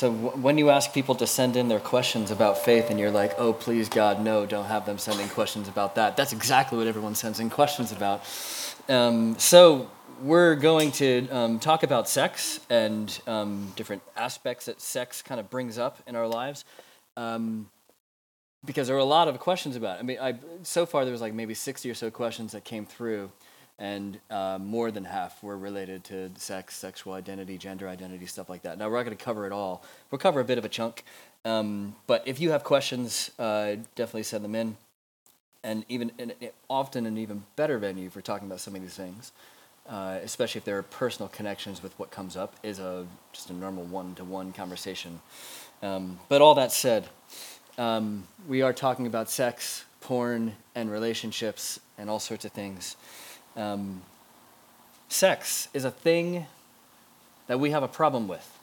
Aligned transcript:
So 0.00 0.10
when 0.10 0.56
you 0.56 0.70
ask 0.70 0.94
people 0.94 1.14
to 1.16 1.26
send 1.26 1.56
in 1.56 1.68
their 1.68 1.78
questions 1.78 2.30
about 2.30 2.56
faith, 2.56 2.88
and 2.88 2.98
you're 2.98 3.10
like, 3.10 3.34
"Oh, 3.36 3.52
please, 3.52 3.90
God, 3.90 4.18
no, 4.18 4.46
don't 4.46 4.64
have 4.64 4.86
them 4.86 4.96
sending 4.96 5.28
questions 5.28 5.68
about 5.68 5.94
that." 5.96 6.16
That's 6.16 6.32
exactly 6.32 6.78
what 6.78 6.86
everyone 6.86 7.14
sends 7.14 7.38
in 7.38 7.50
questions 7.50 7.92
about. 7.92 8.22
Um, 8.88 9.38
so 9.38 9.90
we're 10.22 10.54
going 10.54 10.92
to 10.92 11.28
um, 11.28 11.58
talk 11.58 11.82
about 11.82 12.08
sex 12.08 12.60
and 12.70 13.20
um, 13.26 13.74
different 13.76 14.00
aspects 14.16 14.64
that 14.64 14.80
sex 14.80 15.20
kind 15.20 15.38
of 15.38 15.50
brings 15.50 15.76
up 15.76 15.98
in 16.06 16.16
our 16.16 16.26
lives, 16.26 16.64
um, 17.18 17.68
because 18.64 18.86
there 18.86 18.96
are 18.96 19.00
a 19.00 19.04
lot 19.18 19.28
of 19.28 19.38
questions 19.38 19.76
about 19.76 19.98
it. 19.98 20.00
I 20.00 20.02
mean, 20.02 20.18
I, 20.18 20.34
so 20.62 20.86
far 20.86 21.04
there 21.04 21.12
was 21.12 21.20
like 21.20 21.34
maybe 21.34 21.52
sixty 21.52 21.90
or 21.90 21.94
so 21.94 22.10
questions 22.10 22.52
that 22.52 22.64
came 22.64 22.86
through 22.86 23.32
and 23.80 24.20
uh, 24.30 24.58
more 24.60 24.90
than 24.90 25.04
half 25.04 25.42
were 25.42 25.56
related 25.56 26.04
to 26.04 26.30
sex, 26.36 26.76
sexual 26.76 27.14
identity, 27.14 27.56
gender 27.56 27.88
identity, 27.88 28.26
stuff 28.26 28.50
like 28.50 28.62
that. 28.62 28.78
Now, 28.78 28.90
we're 28.90 28.98
not 28.98 29.06
going 29.06 29.16
to 29.16 29.24
cover 29.24 29.46
it 29.46 29.52
all. 29.52 29.82
We'll 30.10 30.18
cover 30.18 30.38
a 30.38 30.44
bit 30.44 30.58
of 30.58 30.66
a 30.66 30.68
chunk. 30.68 31.02
Um, 31.46 31.96
but 32.06 32.22
if 32.26 32.38
you 32.40 32.50
have 32.50 32.62
questions, 32.62 33.30
uh, 33.38 33.76
definitely 33.94 34.24
send 34.24 34.44
them 34.44 34.54
in. 34.54 34.76
And 35.64 35.84
even 35.88 36.12
and 36.18 36.34
often 36.68 37.06
an 37.06 37.16
even 37.18 37.44
better 37.56 37.78
venue 37.78 38.10
for 38.10 38.20
talking 38.20 38.46
about 38.46 38.60
some 38.60 38.74
of 38.74 38.82
these 38.82 38.94
things, 38.94 39.32
uh, 39.88 40.18
especially 40.22 40.58
if 40.58 40.64
there 40.64 40.78
are 40.78 40.82
personal 40.82 41.28
connections 41.28 41.82
with 41.82 41.98
what 41.98 42.10
comes 42.10 42.36
up, 42.36 42.54
is 42.62 42.78
a 42.78 43.06
just 43.32 43.50
a 43.50 43.52
normal 43.54 43.84
one-to-one 43.84 44.52
conversation. 44.52 45.20
Um, 45.82 46.18
but 46.28 46.40
all 46.40 46.54
that 46.54 46.72
said, 46.72 47.08
um, 47.76 48.24
we 48.48 48.62
are 48.62 48.72
talking 48.72 49.06
about 49.06 49.30
sex, 49.30 49.84
porn, 50.00 50.54
and 50.74 50.90
relationships, 50.90 51.80
and 51.98 52.08
all 52.08 52.20
sorts 52.20 52.44
of 52.44 52.52
things. 52.52 52.96
Um, 53.56 54.02
sex 55.08 55.68
is 55.74 55.84
a 55.84 55.90
thing 55.90 56.46
that 57.46 57.58
we 57.58 57.70
have 57.70 57.82
a 57.82 57.88
problem 57.88 58.28
with. 58.28 58.58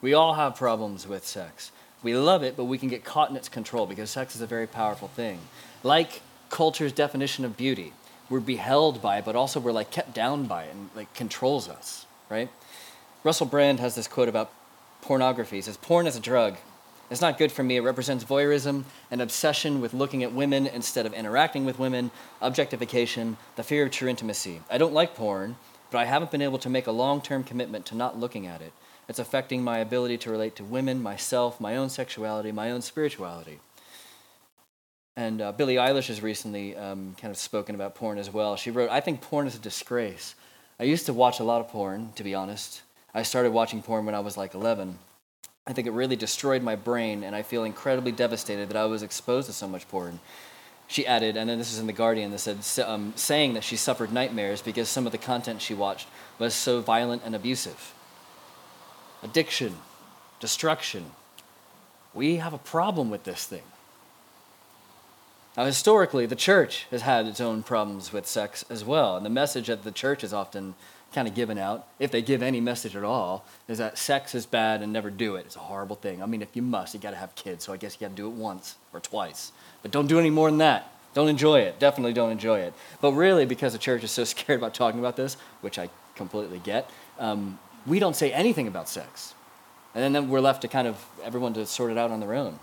We 0.00 0.14
all 0.14 0.34
have 0.34 0.56
problems 0.56 1.06
with 1.06 1.26
sex. 1.26 1.72
We 2.02 2.16
love 2.16 2.42
it, 2.42 2.56
but 2.56 2.64
we 2.64 2.78
can 2.78 2.88
get 2.88 3.04
caught 3.04 3.30
in 3.30 3.36
its 3.36 3.48
control 3.48 3.86
because 3.86 4.10
sex 4.10 4.34
is 4.34 4.40
a 4.40 4.46
very 4.46 4.66
powerful 4.66 5.08
thing. 5.08 5.38
Like 5.82 6.22
culture's 6.48 6.92
definition 6.92 7.44
of 7.44 7.56
beauty, 7.56 7.92
we're 8.30 8.40
beheld 8.40 9.02
by 9.02 9.18
it, 9.18 9.24
but 9.24 9.36
also 9.36 9.60
we're 9.60 9.72
like 9.72 9.90
kept 9.90 10.14
down 10.14 10.46
by 10.46 10.64
it 10.64 10.72
and 10.72 10.88
like 10.94 11.12
controls 11.14 11.68
us, 11.68 12.06
right? 12.30 12.48
Russell 13.24 13.46
Brand 13.46 13.80
has 13.80 13.96
this 13.96 14.08
quote 14.08 14.28
about 14.28 14.50
pornography. 15.02 15.56
He 15.56 15.62
says, 15.62 15.76
Porn 15.76 16.06
is 16.06 16.16
a 16.16 16.20
drug. 16.20 16.56
It's 17.10 17.20
not 17.20 17.38
good 17.38 17.50
for 17.50 17.64
me. 17.64 17.76
It 17.76 17.80
represents 17.80 18.22
voyeurism, 18.22 18.84
an 19.10 19.20
obsession 19.20 19.80
with 19.80 19.92
looking 19.92 20.22
at 20.22 20.32
women 20.32 20.68
instead 20.68 21.06
of 21.06 21.12
interacting 21.12 21.64
with 21.64 21.80
women, 21.80 22.12
objectification, 22.40 23.36
the 23.56 23.64
fear 23.64 23.84
of 23.84 23.90
true 23.90 24.08
intimacy. 24.08 24.60
I 24.70 24.78
don't 24.78 24.94
like 24.94 25.16
porn, 25.16 25.56
but 25.90 25.98
I 25.98 26.04
haven't 26.04 26.30
been 26.30 26.40
able 26.40 26.58
to 26.58 26.70
make 26.70 26.86
a 26.86 26.92
long 26.92 27.20
term 27.20 27.42
commitment 27.42 27.84
to 27.86 27.96
not 27.96 28.18
looking 28.18 28.46
at 28.46 28.62
it. 28.62 28.72
It's 29.08 29.18
affecting 29.18 29.64
my 29.64 29.78
ability 29.78 30.18
to 30.18 30.30
relate 30.30 30.54
to 30.56 30.64
women, 30.64 31.02
myself, 31.02 31.60
my 31.60 31.76
own 31.76 31.88
sexuality, 31.90 32.52
my 32.52 32.70
own 32.70 32.80
spirituality. 32.80 33.58
And 35.16 35.42
uh, 35.42 35.50
Billie 35.50 35.74
Eilish 35.74 36.06
has 36.06 36.22
recently 36.22 36.76
um, 36.76 37.16
kind 37.20 37.32
of 37.32 37.36
spoken 37.36 37.74
about 37.74 37.96
porn 37.96 38.18
as 38.18 38.32
well. 38.32 38.54
She 38.54 38.70
wrote, 38.70 38.88
I 38.88 39.00
think 39.00 39.20
porn 39.20 39.48
is 39.48 39.56
a 39.56 39.58
disgrace. 39.58 40.36
I 40.78 40.84
used 40.84 41.06
to 41.06 41.12
watch 41.12 41.40
a 41.40 41.44
lot 41.44 41.60
of 41.60 41.68
porn, 41.68 42.12
to 42.14 42.22
be 42.22 42.36
honest. 42.36 42.82
I 43.12 43.24
started 43.24 43.50
watching 43.50 43.82
porn 43.82 44.06
when 44.06 44.14
I 44.14 44.20
was 44.20 44.36
like 44.36 44.54
11. 44.54 44.96
I 45.66 45.72
think 45.72 45.86
it 45.86 45.92
really 45.92 46.16
destroyed 46.16 46.62
my 46.62 46.76
brain, 46.76 47.22
and 47.22 47.36
I 47.36 47.42
feel 47.42 47.64
incredibly 47.64 48.12
devastated 48.12 48.68
that 48.68 48.76
I 48.76 48.86
was 48.86 49.02
exposed 49.02 49.46
to 49.46 49.52
so 49.52 49.68
much 49.68 49.88
porn. 49.88 50.20
She 50.88 51.06
added, 51.06 51.36
and 51.36 51.48
then 51.48 51.58
this 51.58 51.72
is 51.72 51.78
in 51.78 51.86
The 51.86 51.92
Guardian, 51.92 52.32
that 52.32 52.38
said, 52.38 52.84
um, 52.84 53.12
saying 53.14 53.54
that 53.54 53.62
she 53.62 53.76
suffered 53.76 54.12
nightmares 54.12 54.62
because 54.62 54.88
some 54.88 55.06
of 55.06 55.12
the 55.12 55.18
content 55.18 55.62
she 55.62 55.74
watched 55.74 56.08
was 56.38 56.54
so 56.54 56.80
violent 56.80 57.22
and 57.24 57.36
abusive. 57.36 57.94
Addiction, 59.22 59.76
destruction. 60.40 61.12
We 62.12 62.36
have 62.36 62.52
a 62.52 62.58
problem 62.58 63.10
with 63.10 63.22
this 63.22 63.44
thing. 63.44 63.62
Now, 65.56 65.64
historically, 65.66 66.26
the 66.26 66.36
church 66.36 66.86
has 66.90 67.02
had 67.02 67.26
its 67.26 67.40
own 67.40 67.62
problems 67.62 68.12
with 68.12 68.26
sex 68.26 68.64
as 68.70 68.84
well, 68.84 69.16
and 69.16 69.26
the 69.26 69.30
message 69.30 69.66
that 69.66 69.84
the 69.84 69.92
church 69.92 70.24
is 70.24 70.32
often 70.32 70.74
kind 71.12 71.26
of 71.26 71.34
given 71.34 71.58
out, 71.58 71.88
if 71.98 72.10
they 72.10 72.22
give 72.22 72.42
any 72.42 72.60
message 72.60 72.94
at 72.94 73.04
all, 73.04 73.44
is 73.68 73.78
that 73.78 73.98
sex 73.98 74.34
is 74.34 74.46
bad 74.46 74.82
and 74.82 74.92
never 74.92 75.10
do 75.10 75.36
it. 75.36 75.46
It's 75.46 75.56
a 75.56 75.60
horrible 75.60 75.96
thing. 75.96 76.22
I 76.22 76.26
mean, 76.26 76.42
if 76.42 76.54
you 76.54 76.62
must, 76.62 76.94
you 76.94 77.00
got 77.00 77.10
to 77.10 77.16
have 77.16 77.34
kids, 77.34 77.64
so 77.64 77.72
I 77.72 77.76
guess 77.76 77.94
you 77.94 78.00
got 78.00 78.16
to 78.16 78.22
do 78.22 78.28
it 78.28 78.34
once 78.34 78.76
or 78.92 79.00
twice. 79.00 79.52
But 79.82 79.90
don't 79.90 80.06
do 80.06 80.18
any 80.18 80.30
more 80.30 80.48
than 80.48 80.58
that. 80.58 80.92
Don't 81.12 81.28
enjoy 81.28 81.60
it. 81.60 81.80
Definitely 81.80 82.12
don't 82.12 82.30
enjoy 82.30 82.60
it. 82.60 82.72
But 83.00 83.12
really, 83.12 83.44
because 83.44 83.72
the 83.72 83.78
church 83.78 84.04
is 84.04 84.10
so 84.10 84.24
scared 84.24 84.58
about 84.60 84.74
talking 84.74 85.00
about 85.00 85.16
this, 85.16 85.36
which 85.60 85.78
I 85.78 85.88
completely 86.14 86.58
get, 86.58 86.88
um, 87.18 87.58
we 87.86 87.98
don't 87.98 88.14
say 88.14 88.32
anything 88.32 88.68
about 88.68 88.88
sex. 88.88 89.34
And 89.94 90.14
then 90.14 90.28
we're 90.28 90.40
left 90.40 90.62
to 90.62 90.68
kind 90.68 90.86
of 90.86 91.04
everyone 91.24 91.54
to 91.54 91.66
sort 91.66 91.90
it 91.90 91.98
out 91.98 92.10
on 92.10 92.20
their 92.20 92.34
own. 92.34 92.60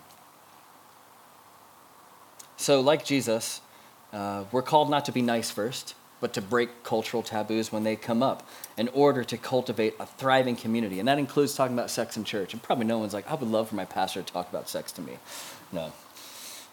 So, 2.55 2.79
like 2.79 3.03
Jesus, 3.03 3.61
uh, 4.13 4.45
we're 4.51 4.61
called 4.61 4.89
not 4.89 5.05
to 5.05 5.11
be 5.11 5.21
nice 5.21 5.51
first, 5.51 5.93
but 6.19 6.33
to 6.33 6.41
break 6.41 6.83
cultural 6.83 7.23
taboos 7.23 7.71
when 7.71 7.83
they 7.83 7.95
come 7.95 8.23
up 8.23 8.47
in 8.77 8.87
order 8.89 9.23
to 9.23 9.37
cultivate 9.37 9.93
a 9.99 10.05
thriving 10.05 10.55
community. 10.55 10.99
And 10.99 11.07
that 11.07 11.19
includes 11.19 11.55
talking 11.55 11.75
about 11.75 11.89
sex 11.89 12.17
in 12.17 12.23
church. 12.23 12.53
And 12.53 12.61
probably 12.61 12.85
no 12.85 12.97
one's 12.97 13.13
like, 13.13 13.29
I 13.29 13.35
would 13.35 13.49
love 13.49 13.69
for 13.69 13.75
my 13.75 13.85
pastor 13.85 14.21
to 14.21 14.33
talk 14.33 14.49
about 14.49 14.69
sex 14.69 14.91
to 14.93 15.01
me. 15.01 15.17
No. 15.71 15.91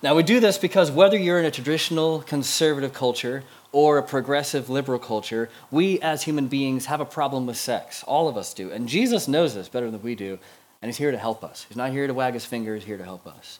Now, 0.03 0.15
we 0.15 0.22
do 0.22 0.38
this 0.38 0.59
because 0.59 0.91
whether 0.91 1.16
you're 1.16 1.38
in 1.38 1.47
a 1.47 1.50
traditional 1.50 2.21
conservative 2.21 2.93
culture 2.93 3.43
or 3.72 3.97
a 3.97 4.03
progressive 4.03 4.69
liberal 4.69 4.99
culture, 4.99 5.49
we 5.71 5.99
as 6.00 6.25
human 6.25 6.47
beings 6.47 6.87
have 6.87 7.00
a 7.00 7.06
problem 7.06 7.47
with 7.47 7.56
sex. 7.56 8.03
All 8.05 8.28
of 8.28 8.37
us 8.37 8.53
do. 8.53 8.71
And 8.71 8.88
Jesus 8.88 9.28
knows 9.28 9.55
this 9.55 9.69
better 9.69 9.91
than 9.91 10.03
we 10.03 10.15
do. 10.15 10.38
And 10.82 10.91
he's 10.91 10.99
here 10.99 11.11
to 11.11 11.16
help 11.16 11.43
us. 11.43 11.65
He's 11.69 11.76
not 11.78 11.91
here 11.91 12.06
to 12.06 12.12
wag 12.12 12.34
his 12.34 12.44
finger, 12.44 12.75
he's 12.75 12.84
here 12.84 12.99
to 12.99 13.05
help 13.05 13.26
us. 13.26 13.59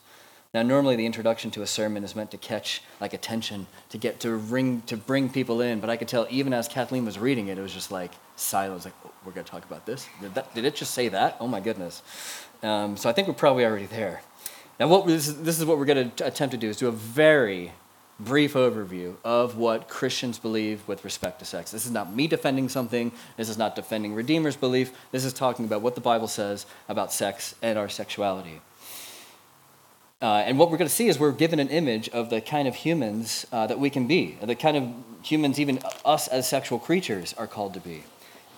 Now, 0.55 0.61
normally 0.61 0.95
the 0.95 1.05
introduction 1.05 1.51
to 1.51 1.63
a 1.63 1.67
sermon 1.67 2.05
is 2.05 2.15
meant 2.15 2.31
to 2.31 2.37
catch 2.37 2.81
like 3.01 3.13
attention, 3.13 3.67
to 3.89 3.97
get 3.97 4.21
to 4.21 4.33
ring 4.33 4.83
to 4.85 4.95
bring 4.95 5.27
people 5.27 5.59
in. 5.59 5.81
But 5.81 5.89
I 5.89 5.97
could 5.97 6.07
tell 6.07 6.27
even 6.29 6.53
as 6.53 6.69
Kathleen 6.69 7.03
was 7.03 7.19
reading 7.19 7.49
it, 7.49 7.57
it 7.57 7.61
was 7.61 7.73
just 7.73 7.91
like 7.91 8.13
silence. 8.37 8.85
Like, 8.85 8.93
oh, 9.05 9.11
we're 9.25 9.33
going 9.33 9.43
to 9.43 9.51
talk 9.51 9.65
about 9.65 9.85
this. 9.85 10.07
Did, 10.21 10.33
that, 10.35 10.55
did 10.55 10.63
it 10.63 10.73
just 10.73 10.93
say 10.93 11.09
that? 11.09 11.35
Oh 11.41 11.47
my 11.49 11.59
goodness. 11.59 12.03
Um, 12.63 12.95
so 12.95 13.09
I 13.09 13.11
think 13.11 13.27
we're 13.27 13.33
probably 13.33 13.65
already 13.65 13.87
there. 13.87 14.21
Now, 14.79 14.87
what 14.87 15.05
this 15.05 15.27
is, 15.27 15.43
this 15.43 15.59
is 15.59 15.65
what 15.65 15.77
we're 15.77 15.83
going 15.83 16.09
to 16.11 16.25
attempt 16.25 16.53
to 16.53 16.57
do 16.57 16.69
is 16.69 16.77
do 16.77 16.87
a 16.87 16.91
very 16.93 17.73
brief 18.17 18.53
overview 18.53 19.15
of 19.25 19.57
what 19.57 19.89
Christians 19.89 20.39
believe 20.39 20.87
with 20.87 21.03
respect 21.03 21.39
to 21.39 21.45
sex. 21.45 21.71
This 21.71 21.85
is 21.85 21.91
not 21.91 22.13
me 22.13 22.27
defending 22.27 22.69
something. 22.69 23.11
This 23.35 23.49
is 23.49 23.57
not 23.57 23.75
defending 23.75 24.13
Redeemer's 24.13 24.55
belief. 24.55 24.93
This 25.11 25.25
is 25.25 25.33
talking 25.33 25.65
about 25.65 25.81
what 25.81 25.95
the 25.95 26.01
Bible 26.01 26.29
says 26.29 26.65
about 26.87 27.11
sex 27.11 27.55
and 27.61 27.77
our 27.77 27.89
sexuality. 27.89 28.61
Uh, 30.21 30.43
and 30.45 30.57
what 30.57 30.71
we're 30.71 30.77
going 30.77 30.87
to 30.87 30.93
see 30.93 31.07
is 31.07 31.19
we're 31.19 31.31
given 31.31 31.59
an 31.59 31.67
image 31.69 32.07
of 32.09 32.29
the 32.29 32.39
kind 32.39 32.67
of 32.67 32.75
humans 32.75 33.45
uh, 33.51 33.67
that 33.67 33.79
we 33.79 33.89
can 33.89 34.07
be, 34.07 34.37
the 34.41 34.55
kind 34.55 34.77
of 34.77 34.89
humans 35.23 35.59
even 35.59 35.79
us 36.05 36.27
as 36.27 36.47
sexual 36.47 36.79
creatures 36.79 37.33
are 37.37 37.47
called 37.47 37.73
to 37.73 37.79
be. 37.79 38.03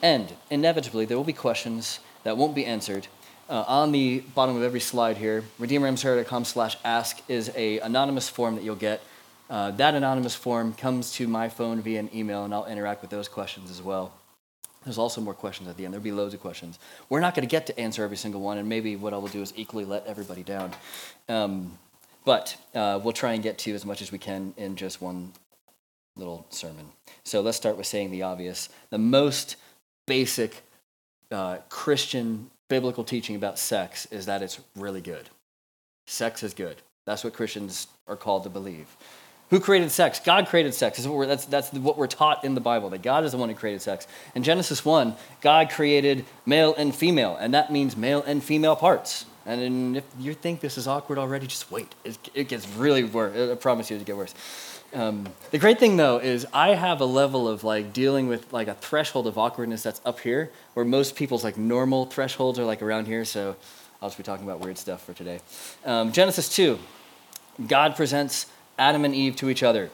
And 0.01 0.33
inevitably, 0.51 1.05
there 1.05 1.17
will 1.17 1.23
be 1.23 1.33
questions 1.33 1.99
that 2.23 2.37
won't 2.37 2.53
be 2.53 2.65
answered. 2.65 3.07
Uh, 3.49 3.63
on 3.67 3.91
the 3.91 4.19
bottom 4.35 4.55
of 4.55 4.61
every 4.61 4.79
slide 4.79 5.17
here, 5.17 5.43
redeemermsherry.com 5.59 6.45
slash 6.45 6.77
ask 6.83 7.21
is 7.27 7.51
a 7.55 7.79
anonymous 7.79 8.29
form 8.29 8.55
that 8.55 8.63
you'll 8.63 8.75
get. 8.75 9.01
Uh, 9.49 9.71
that 9.71 9.95
anonymous 9.95 10.35
form 10.35 10.73
comes 10.73 11.13
to 11.13 11.27
my 11.27 11.47
phone 11.47 11.81
via 11.81 11.99
an 11.99 12.09
email, 12.13 12.43
and 12.43 12.53
I'll 12.53 12.65
interact 12.65 13.01
with 13.01 13.09
those 13.09 13.27
questions 13.27 13.71
as 13.71 13.81
well. 13.81 14.13
There's 14.87 14.97
also 14.97 15.19
more 15.19 15.33
questions 15.33 15.67
at 15.67 15.75
the 15.75 15.83
end. 15.83 15.93
There'll 15.93 16.03
be 16.03 16.13
loads 16.13 16.33
of 16.33 16.39
questions. 16.39 16.79
We're 17.09 17.19
not 17.19 17.35
going 17.35 17.45
to 17.45 17.51
get 17.51 17.67
to 17.67 17.77
answer 17.77 18.05
every 18.05 18.15
single 18.15 18.39
one, 18.39 18.57
and 18.57 18.69
maybe 18.69 18.95
what 18.95 19.13
I 19.13 19.17
will 19.17 19.27
do 19.27 19.41
is 19.41 19.51
equally 19.57 19.83
let 19.83 20.07
everybody 20.07 20.43
down. 20.43 20.71
Um, 21.27 21.77
but 22.23 22.55
uh, 22.73 22.97
we'll 23.03 23.11
try 23.11 23.33
and 23.33 23.43
get 23.43 23.57
to 23.59 23.73
as 23.73 23.85
much 23.85 24.01
as 24.01 24.13
we 24.13 24.17
can 24.17 24.53
in 24.55 24.77
just 24.77 25.01
one 25.01 25.33
little 26.15 26.45
sermon. 26.51 26.85
So 27.25 27.41
let's 27.41 27.57
start 27.57 27.75
with 27.75 27.85
saying 27.85 28.11
the 28.11 28.23
obvious. 28.23 28.69
The 28.89 28.97
most 28.97 29.57
basic 30.05 30.63
uh, 31.31 31.57
Christian 31.67 32.49
biblical 32.69 33.03
teaching 33.03 33.35
about 33.35 33.59
sex 33.59 34.05
is 34.05 34.25
that 34.27 34.41
it's 34.41 34.61
really 34.77 35.01
good. 35.01 35.29
Sex 36.05 36.43
is 36.43 36.53
good. 36.53 36.77
That's 37.05 37.25
what 37.25 37.33
Christians 37.33 37.87
are 38.07 38.15
called 38.15 38.43
to 38.43 38.49
believe. 38.49 38.87
Who 39.49 39.61
created 39.61 39.91
sex? 39.91 40.19
God 40.19 40.47
created 40.47 40.73
sex. 40.73 40.97
That's 40.97 41.07
what, 41.07 41.17
we're, 41.17 41.25
that's, 41.25 41.45
that's 41.45 41.71
what 41.71 41.97
we're 41.97 42.07
taught 42.07 42.43
in 42.43 42.53
the 42.53 42.61
Bible, 42.61 42.89
that 42.89 43.01
God 43.01 43.23
is 43.23 43.31
the 43.31 43.37
one 43.37 43.47
who 43.47 43.55
created 43.55 43.81
sex. 43.81 44.05
In 44.35 44.43
Genesis 44.43 44.83
1, 44.83 45.15
God 45.41 45.69
created 45.69 46.25
male 46.45 46.75
and 46.75 46.93
female, 46.93 47.37
and 47.37 47.53
that 47.53 47.71
means 47.71 47.95
male 47.95 48.23
and 48.27 48.43
female 48.43 48.75
parts. 48.75 49.25
And 49.45 49.95
if 49.95 50.03
you 50.19 50.33
think 50.33 50.59
this 50.59 50.77
is 50.77 50.85
awkward 50.87 51.17
already, 51.17 51.47
just 51.47 51.71
wait. 51.71 51.95
It, 52.03 52.17
it 52.33 52.47
gets 52.49 52.67
really 52.67 53.05
worse. 53.05 53.51
I 53.51 53.55
promise 53.55 53.89
you 53.89 53.95
it 53.95 54.05
gets 54.05 54.17
worse. 54.17 54.35
Um, 54.93 55.27
the 55.51 55.57
great 55.57 55.79
thing 55.79 55.97
though 55.97 56.17
is 56.17 56.45
I 56.53 56.69
have 56.69 57.01
a 57.01 57.05
level 57.05 57.47
of 57.47 57.63
like 57.63 57.91
dealing 57.93 58.27
with 58.27 58.51
like 58.51 58.67
a 58.67 58.73
threshold 58.73 59.27
of 59.27 59.37
awkwardness 59.37 59.83
that's 59.83 60.01
up 60.05 60.19
here, 60.19 60.51
where 60.73 60.85
most 60.85 61.15
people's 61.15 61.43
like 61.45 61.57
normal 61.57 62.05
thresholds 62.05 62.59
are 62.59 62.65
like 62.65 62.81
around 62.81 63.05
here. 63.05 63.23
So 63.23 63.55
I'll 64.01 64.09
just 64.09 64.17
be 64.17 64.23
talking 64.23 64.45
about 64.45 64.59
weird 64.59 64.77
stuff 64.77 65.05
for 65.05 65.13
today. 65.13 65.39
Um, 65.85 66.11
Genesis 66.11 66.53
2, 66.53 66.77
God 67.67 67.95
presents 67.95 68.47
Adam 68.77 69.05
and 69.05 69.15
Eve 69.15 69.35
to 69.37 69.49
each 69.49 69.63
other. 69.63 69.89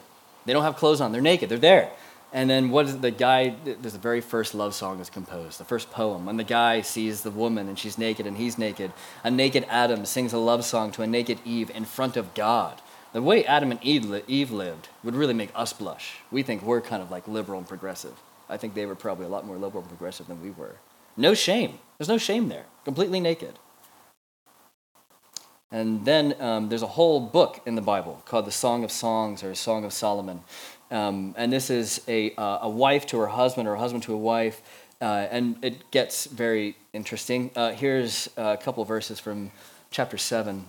They 0.45 0.53
don't 0.53 0.63
have 0.63 0.75
clothes 0.75 1.01
on, 1.01 1.11
they're 1.11 1.21
naked, 1.21 1.49
they're 1.49 1.57
there. 1.57 1.89
And 2.33 2.49
then 2.49 2.71
what 2.71 2.87
is 2.87 2.97
the 2.99 3.11
guy? 3.11 3.55
There's 3.63 3.93
the 3.93 3.99
very 3.99 4.19
first 4.19 4.55
love 4.55 4.73
song 4.73 4.99
is 4.99 5.09
composed, 5.09 5.59
the 5.59 5.65
first 5.65 5.91
poem. 5.91 6.25
When 6.25 6.37
the 6.37 6.43
guy 6.43 6.81
sees 6.81 7.21
the 7.21 7.29
woman 7.29 7.69
and 7.69 7.77
she's 7.77 7.99
naked 7.99 8.25
and 8.25 8.37
he's 8.37 8.57
naked, 8.57 8.91
a 9.23 9.29
naked 9.29 9.67
Adam 9.69 10.03
sings 10.05 10.33
a 10.33 10.39
love 10.39 10.65
song 10.65 10.91
to 10.93 11.03
a 11.03 11.07
naked 11.07 11.37
Eve 11.45 11.69
in 11.69 11.85
front 11.85 12.17
of 12.17 12.33
God. 12.33 12.81
The 13.13 13.21
way 13.21 13.45
Adam 13.45 13.69
and 13.69 13.83
Eve 13.83 14.51
lived 14.51 14.89
would 15.03 15.13
really 15.13 15.35
make 15.35 15.51
us 15.53 15.73
blush. 15.73 16.15
We 16.31 16.41
think 16.41 16.63
we're 16.63 16.81
kind 16.81 17.03
of 17.03 17.11
like 17.11 17.27
liberal 17.27 17.59
and 17.59 17.67
progressive. 17.67 18.19
I 18.49 18.57
think 18.57 18.73
they 18.73 18.87
were 18.87 18.95
probably 18.95 19.27
a 19.27 19.29
lot 19.29 19.45
more 19.45 19.57
liberal 19.57 19.83
and 19.83 19.89
progressive 19.89 20.25
than 20.25 20.41
we 20.41 20.49
were. 20.49 20.77
No 21.15 21.35
shame. 21.35 21.77
There's 21.99 22.09
no 22.09 22.17
shame 22.17 22.49
there. 22.49 22.65
Completely 22.83 23.19
naked. 23.19 23.59
And 25.73 26.05
then 26.05 26.39
um, 26.39 26.69
there's 26.69 26.83
a 26.83 26.87
whole 26.87 27.19
book 27.19 27.59
in 27.65 27.73
the 27.73 27.81
Bible 27.81 28.21
called 28.25 28.45
the 28.45 28.51
Song 28.51 28.83
of 28.83 28.91
Songs 28.91 29.43
or 29.43 29.55
Song 29.55 29.83
of 29.83 29.91
Solomon. 29.91 30.41
Um, 30.91 31.33
and 31.35 31.51
this 31.51 31.71
is 31.71 31.99
a, 32.07 32.35
uh, 32.35 32.59
a 32.61 32.69
wife 32.69 33.07
to 33.07 33.17
her 33.17 33.25
husband 33.25 33.67
or 33.67 33.73
a 33.73 33.79
husband 33.79 34.03
to 34.03 34.13
a 34.13 34.17
wife. 34.17 34.61
Uh, 35.01 35.27
and 35.31 35.57
it 35.65 35.89
gets 35.89 36.27
very 36.27 36.77
interesting. 36.93 37.49
Uh, 37.55 37.71
here's 37.71 38.29
a 38.37 38.55
couple 38.55 38.85
verses 38.85 39.19
from 39.19 39.51
chapter 39.89 40.15
7. 40.15 40.63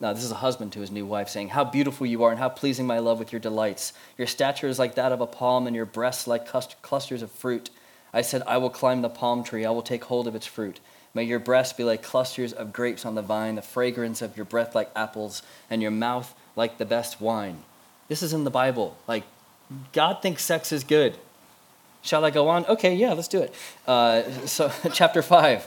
Now, 0.00 0.12
this 0.12 0.24
is 0.24 0.32
a 0.32 0.36
husband 0.36 0.72
to 0.72 0.80
his 0.80 0.90
new 0.90 1.06
wife 1.06 1.28
saying, 1.28 1.50
How 1.50 1.62
beautiful 1.62 2.04
you 2.04 2.24
are, 2.24 2.30
and 2.30 2.38
how 2.40 2.48
pleasing 2.48 2.84
my 2.84 2.98
love 2.98 3.20
with 3.20 3.32
your 3.32 3.40
delights. 3.40 3.92
Your 4.18 4.26
stature 4.26 4.66
is 4.66 4.78
like 4.78 4.96
that 4.96 5.12
of 5.12 5.20
a 5.20 5.26
palm, 5.26 5.68
and 5.68 5.74
your 5.74 5.86
breasts 5.86 6.26
like 6.26 6.46
clusters 6.82 7.22
of 7.22 7.30
fruit. 7.30 7.70
I 8.12 8.22
said, 8.22 8.42
I 8.46 8.58
will 8.58 8.70
climb 8.70 9.02
the 9.02 9.08
palm 9.08 9.44
tree, 9.44 9.64
I 9.64 9.70
will 9.70 9.82
take 9.82 10.04
hold 10.04 10.26
of 10.26 10.34
its 10.34 10.46
fruit. 10.46 10.80
May 11.16 11.24
your 11.24 11.38
breasts 11.38 11.72
be 11.72 11.82
like 11.82 12.02
clusters 12.02 12.52
of 12.52 12.74
grapes 12.74 13.06
on 13.06 13.14
the 13.14 13.22
vine, 13.22 13.54
the 13.54 13.62
fragrance 13.62 14.20
of 14.20 14.36
your 14.36 14.44
breath 14.44 14.74
like 14.74 14.90
apples, 14.94 15.42
and 15.70 15.80
your 15.80 15.90
mouth 15.90 16.34
like 16.56 16.76
the 16.76 16.84
best 16.84 17.22
wine. 17.22 17.62
This 18.08 18.22
is 18.22 18.34
in 18.34 18.44
the 18.44 18.50
Bible. 18.50 18.98
Like, 19.08 19.24
God 19.94 20.20
thinks 20.20 20.44
sex 20.44 20.72
is 20.72 20.84
good. 20.84 21.16
Shall 22.02 22.22
I 22.22 22.28
go 22.28 22.50
on? 22.50 22.66
Okay, 22.66 22.94
yeah, 22.94 23.14
let's 23.14 23.28
do 23.28 23.40
it. 23.40 23.54
Uh, 23.86 24.24
so, 24.44 24.70
chapter 24.92 25.22
5. 25.22 25.66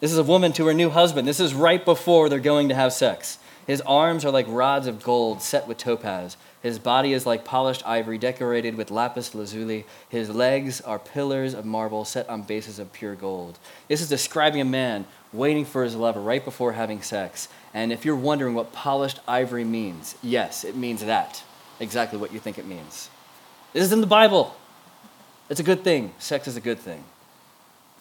This 0.00 0.10
is 0.10 0.18
a 0.18 0.24
woman 0.24 0.52
to 0.54 0.66
her 0.66 0.74
new 0.74 0.90
husband. 0.90 1.28
This 1.28 1.38
is 1.38 1.54
right 1.54 1.84
before 1.84 2.28
they're 2.28 2.40
going 2.40 2.68
to 2.70 2.74
have 2.74 2.92
sex. 2.92 3.38
His 3.68 3.80
arms 3.82 4.24
are 4.24 4.32
like 4.32 4.46
rods 4.48 4.88
of 4.88 5.04
gold 5.04 5.40
set 5.40 5.68
with 5.68 5.78
topaz. 5.78 6.36
His 6.64 6.78
body 6.78 7.12
is 7.12 7.26
like 7.26 7.44
polished 7.44 7.86
ivory 7.86 8.16
decorated 8.16 8.74
with 8.74 8.90
lapis 8.90 9.34
lazuli. 9.34 9.84
His 10.08 10.30
legs 10.30 10.80
are 10.80 10.98
pillars 10.98 11.52
of 11.52 11.66
marble 11.66 12.06
set 12.06 12.26
on 12.30 12.40
bases 12.40 12.78
of 12.78 12.90
pure 12.90 13.14
gold. 13.14 13.58
This 13.86 14.00
is 14.00 14.08
describing 14.08 14.62
a 14.62 14.64
man 14.64 15.04
waiting 15.30 15.66
for 15.66 15.84
his 15.84 15.94
lover 15.94 16.22
right 16.22 16.42
before 16.42 16.72
having 16.72 17.02
sex. 17.02 17.48
And 17.74 17.92
if 17.92 18.06
you're 18.06 18.16
wondering 18.16 18.54
what 18.54 18.72
polished 18.72 19.20
ivory 19.28 19.64
means, 19.64 20.14
yes, 20.22 20.64
it 20.64 20.74
means 20.74 21.04
that. 21.04 21.42
Exactly 21.80 22.18
what 22.18 22.32
you 22.32 22.40
think 22.40 22.58
it 22.58 22.64
means. 22.64 23.10
This 23.74 23.84
is 23.84 23.92
in 23.92 24.00
the 24.00 24.06
Bible. 24.06 24.56
It's 25.50 25.60
a 25.60 25.64
good 25.64 25.84
thing. 25.84 26.14
Sex 26.18 26.48
is 26.48 26.56
a 26.56 26.62
good 26.62 26.78
thing. 26.78 27.04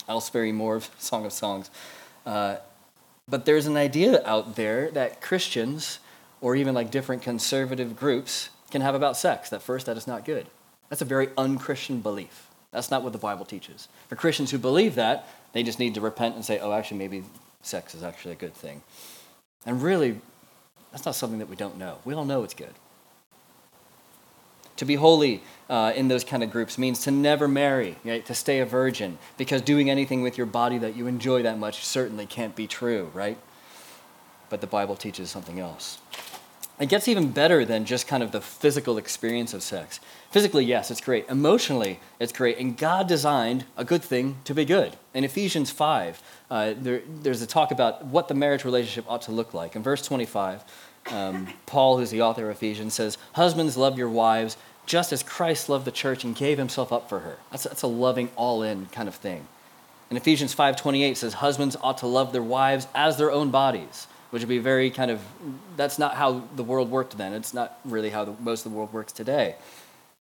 I'll 0.07 0.21
spare 0.21 0.45
you 0.45 0.53
more 0.53 0.77
of 0.77 0.89
Song 0.97 1.25
of 1.25 1.33
Songs. 1.33 1.69
Uh, 2.25 2.55
but 3.27 3.43
there's 3.43 3.65
an 3.65 3.75
idea 3.75 4.25
out 4.25 4.55
there 4.55 4.89
that 4.91 5.19
Christians, 5.19 5.99
or 6.39 6.55
even 6.55 6.73
like 6.73 6.91
different 6.91 7.21
conservative 7.21 7.97
groups, 7.97 8.47
can 8.73 8.81
have 8.81 8.95
about 8.95 9.15
sex. 9.15 9.49
That 9.49 9.61
first, 9.61 9.85
that 9.85 9.95
is 9.95 10.07
not 10.07 10.25
good. 10.25 10.47
That's 10.89 11.01
a 11.01 11.05
very 11.05 11.29
unchristian 11.37 12.01
belief. 12.01 12.49
That's 12.71 12.89
not 12.89 13.03
what 13.03 13.13
the 13.13 13.19
Bible 13.19 13.45
teaches. 13.45 13.87
For 14.09 14.15
Christians 14.15 14.49
who 14.49 14.57
believe 14.57 14.95
that, 14.95 15.27
they 15.53 15.61
just 15.61 15.77
need 15.77 15.93
to 15.93 16.01
repent 16.01 16.35
and 16.35 16.43
say, 16.43 16.59
oh, 16.59 16.73
actually, 16.73 16.97
maybe 16.97 17.23
sex 17.61 17.93
is 17.93 18.03
actually 18.03 18.31
a 18.31 18.35
good 18.35 18.55
thing. 18.55 18.81
And 19.65 19.81
really, 19.81 20.19
that's 20.91 21.05
not 21.05 21.13
something 21.13 21.37
that 21.37 21.49
we 21.49 21.55
don't 21.55 21.77
know. 21.77 21.99
We 22.03 22.15
all 22.15 22.25
know 22.25 22.43
it's 22.43 22.55
good. 22.55 22.73
To 24.77 24.85
be 24.85 24.95
holy 24.95 25.43
uh, 25.69 25.93
in 25.95 26.07
those 26.07 26.23
kind 26.23 26.41
of 26.41 26.49
groups 26.49 26.79
means 26.79 27.03
to 27.03 27.11
never 27.11 27.47
marry, 27.47 27.97
right? 28.03 28.25
to 28.25 28.33
stay 28.33 28.59
a 28.59 28.65
virgin, 28.65 29.19
because 29.37 29.61
doing 29.61 29.91
anything 29.91 30.23
with 30.23 30.35
your 30.35 30.47
body 30.47 30.79
that 30.79 30.95
you 30.95 31.05
enjoy 31.05 31.43
that 31.43 31.59
much 31.59 31.85
certainly 31.85 32.25
can't 32.25 32.55
be 32.55 32.65
true, 32.65 33.11
right? 33.13 33.37
But 34.49 34.61
the 34.61 34.67
Bible 34.67 34.95
teaches 34.95 35.29
something 35.29 35.59
else. 35.59 35.99
It 36.79 36.89
gets 36.89 37.07
even 37.07 37.31
better 37.31 37.65
than 37.65 37.85
just 37.85 38.07
kind 38.07 38.23
of 38.23 38.31
the 38.31 38.41
physical 38.41 38.97
experience 38.97 39.53
of 39.53 39.61
sex. 39.61 39.99
Physically, 40.31 40.65
yes, 40.65 40.89
it's 40.89 41.01
great. 41.01 41.27
Emotionally, 41.29 41.99
it's 42.19 42.33
great. 42.33 42.57
And 42.57 42.75
God 42.75 43.07
designed 43.07 43.65
a 43.77 43.85
good 43.85 44.03
thing 44.03 44.37
to 44.45 44.55
be 44.55 44.65
good. 44.65 44.97
In 45.13 45.23
Ephesians 45.23 45.69
5, 45.69 46.21
uh, 46.49 46.73
there, 46.75 47.03
there's 47.21 47.43
a 47.43 47.47
talk 47.47 47.71
about 47.71 48.05
what 48.05 48.27
the 48.27 48.33
marriage 48.33 48.65
relationship 48.65 49.05
ought 49.07 49.21
to 49.23 49.31
look 49.31 49.53
like. 49.53 49.75
In 49.75 49.83
verse 49.83 50.01
25, 50.01 50.63
um, 51.11 51.47
Paul, 51.67 51.99
who's 51.99 52.09
the 52.09 52.23
author 52.23 52.49
of 52.49 52.57
Ephesians, 52.57 52.95
says, 52.95 53.19
Husbands, 53.33 53.77
love 53.77 53.97
your 53.97 54.09
wives 54.09 54.57
just 54.85 55.13
as 55.13 55.23
Christ 55.23 55.69
loved 55.69 55.85
the 55.85 55.91
church 55.91 56.23
and 56.23 56.35
gave 56.35 56.57
himself 56.57 56.91
up 56.91 57.07
for 57.07 57.19
her. 57.19 57.37
That's, 57.51 57.63
that's 57.63 57.83
a 57.83 57.87
loving, 57.87 58.29
all 58.35 58.63
in 58.63 58.87
kind 58.87 59.07
of 59.07 59.15
thing. 59.15 59.47
In 60.09 60.17
Ephesians 60.17 60.53
5.28 60.53 61.15
says, 61.17 61.35
Husbands 61.35 61.75
ought 61.81 61.99
to 61.99 62.07
love 62.07 62.33
their 62.33 62.43
wives 62.43 62.87
as 62.93 63.17
their 63.17 63.31
own 63.31 63.49
bodies, 63.49 64.07
which 64.33 64.41
would 64.41 64.49
be 64.49 64.57
very 64.57 64.89
kind 64.89 65.11
of, 65.11 65.21
that's 65.77 65.99
not 65.99 66.15
how 66.15 66.41
the 66.55 66.63
world 66.63 66.89
worked 66.89 67.15
then. 67.19 67.33
It's 67.33 67.53
not 67.53 67.79
really 67.85 68.09
how 68.09 68.25
the, 68.25 68.33
most 68.39 68.65
of 68.65 68.71
the 68.71 68.75
world 68.75 68.91
works 68.91 69.13
today. 69.13 69.53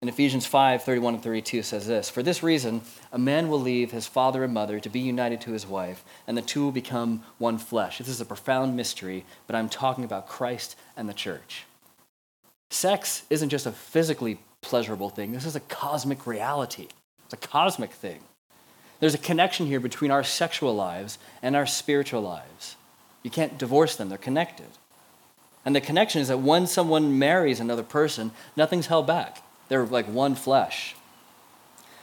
In 0.00 0.08
Ephesians 0.08 0.46
5 0.46 0.84
31 0.84 1.16
and 1.16 1.22
32 1.22 1.62
says 1.62 1.86
this 1.86 2.08
For 2.08 2.22
this 2.22 2.42
reason, 2.42 2.80
a 3.12 3.18
man 3.18 3.50
will 3.50 3.60
leave 3.60 3.90
his 3.90 4.06
father 4.06 4.42
and 4.42 4.54
mother 4.54 4.80
to 4.80 4.88
be 4.88 5.00
united 5.00 5.42
to 5.42 5.50
his 5.50 5.66
wife, 5.66 6.02
and 6.26 6.34
the 6.34 6.40
two 6.40 6.64
will 6.64 6.72
become 6.72 7.24
one 7.36 7.58
flesh. 7.58 7.98
This 7.98 8.08
is 8.08 8.22
a 8.22 8.24
profound 8.24 8.74
mystery, 8.74 9.26
but 9.46 9.54
I'm 9.54 9.68
talking 9.68 10.04
about 10.04 10.26
Christ 10.26 10.76
and 10.96 11.06
the 11.06 11.12
church. 11.12 11.66
Sex 12.70 13.24
isn't 13.28 13.50
just 13.50 13.66
a 13.66 13.70
physically 13.70 14.38
pleasurable 14.62 15.10
thing, 15.10 15.32
this 15.32 15.44
is 15.44 15.56
a 15.56 15.60
cosmic 15.60 16.26
reality. 16.26 16.88
It's 17.26 17.34
a 17.34 17.48
cosmic 17.48 17.92
thing. 17.92 18.20
There's 18.98 19.14
a 19.14 19.18
connection 19.18 19.66
here 19.66 19.78
between 19.78 20.10
our 20.10 20.24
sexual 20.24 20.74
lives 20.74 21.18
and 21.42 21.54
our 21.54 21.66
spiritual 21.66 22.22
lives. 22.22 22.76
You 23.22 23.30
can't 23.30 23.58
divorce 23.58 23.96
them, 23.96 24.08
they're 24.08 24.18
connected. 24.18 24.68
And 25.64 25.76
the 25.76 25.80
connection 25.80 26.20
is 26.20 26.28
that 26.28 26.38
when 26.38 26.66
someone 26.66 27.18
marries 27.18 27.60
another 27.60 27.82
person, 27.82 28.30
nothing's 28.56 28.86
held 28.86 29.06
back. 29.06 29.42
They're 29.68 29.84
like 29.84 30.06
one 30.06 30.34
flesh. 30.34 30.96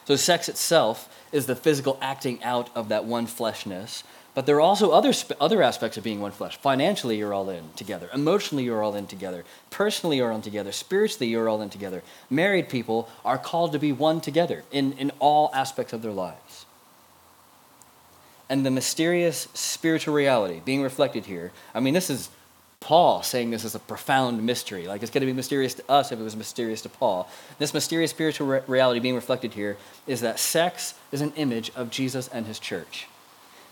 So, 0.05 0.15
sex 0.15 0.47
itself 0.47 1.13
is 1.31 1.47
the 1.47 1.55
physical 1.55 1.97
acting 2.01 2.41
out 2.43 2.69
of 2.75 2.89
that 2.89 3.05
one 3.05 3.27
fleshness. 3.27 4.03
But 4.37 4.45
there 4.45 4.57
are 4.57 4.61
also 4.61 4.91
other, 4.91 5.13
other 5.41 5.63
aspects 5.63 5.97
of 5.97 6.03
being 6.03 6.21
one 6.21 6.31
flesh. 6.31 6.57
Financially, 6.57 7.17
you're 7.17 7.33
all 7.33 7.49
in 7.49 7.71
together. 7.75 8.07
Emotionally, 8.13 8.63
you're 8.63 8.83
all 8.83 8.93
in 8.93 9.07
together. 9.07 9.43
Personally, 9.71 10.17
you're 10.17 10.29
all 10.29 10.35
in 10.35 10.43
together. 10.43 10.71
Spiritually, 10.71 11.27
you're 11.27 11.49
all 11.49 11.59
in 11.59 11.71
together. 11.71 12.03
Married 12.29 12.69
people 12.69 13.09
are 13.25 13.39
called 13.39 13.71
to 13.71 13.79
be 13.79 13.91
one 13.91 14.21
together 14.21 14.63
in, 14.71 14.93
in 14.93 15.11
all 15.17 15.49
aspects 15.55 15.91
of 15.91 16.03
their 16.03 16.11
lives. 16.11 16.37
And 18.49 18.65
the 18.65 18.71
mysterious 18.71 19.47
spiritual 19.53 20.13
reality 20.13 20.61
being 20.63 20.81
reflected 20.81 21.25
here, 21.25 21.51
I 21.73 21.79
mean, 21.79 21.93
this 21.93 22.09
is 22.09 22.29
Paul 22.79 23.23
saying 23.23 23.49
this 23.49 23.65
is 23.65 23.75
a 23.75 23.79
profound 23.79 24.45
mystery. 24.45 24.87
Like 24.87 25.01
it's 25.01 25.11
going 25.11 25.21
to 25.21 25.27
be 25.27 25.33
mysterious 25.33 25.73
to 25.75 25.91
us 25.91 26.11
if 26.11 26.19
it 26.19 26.23
was 26.23 26.35
mysterious 26.35 26.81
to 26.83 26.89
Paul. 26.89 27.29
This 27.59 27.73
mysterious 27.73 28.11
spiritual 28.11 28.47
re- 28.47 28.61
reality 28.67 28.99
being 28.99 29.15
reflected 29.15 29.53
here 29.53 29.77
is 30.05 30.21
that 30.21 30.39
sex 30.39 30.93
is 31.11 31.21
an 31.21 31.33
image 31.35 31.71
of 31.75 31.89
Jesus 31.89 32.27
and 32.29 32.45
his 32.45 32.59
church. 32.59 33.07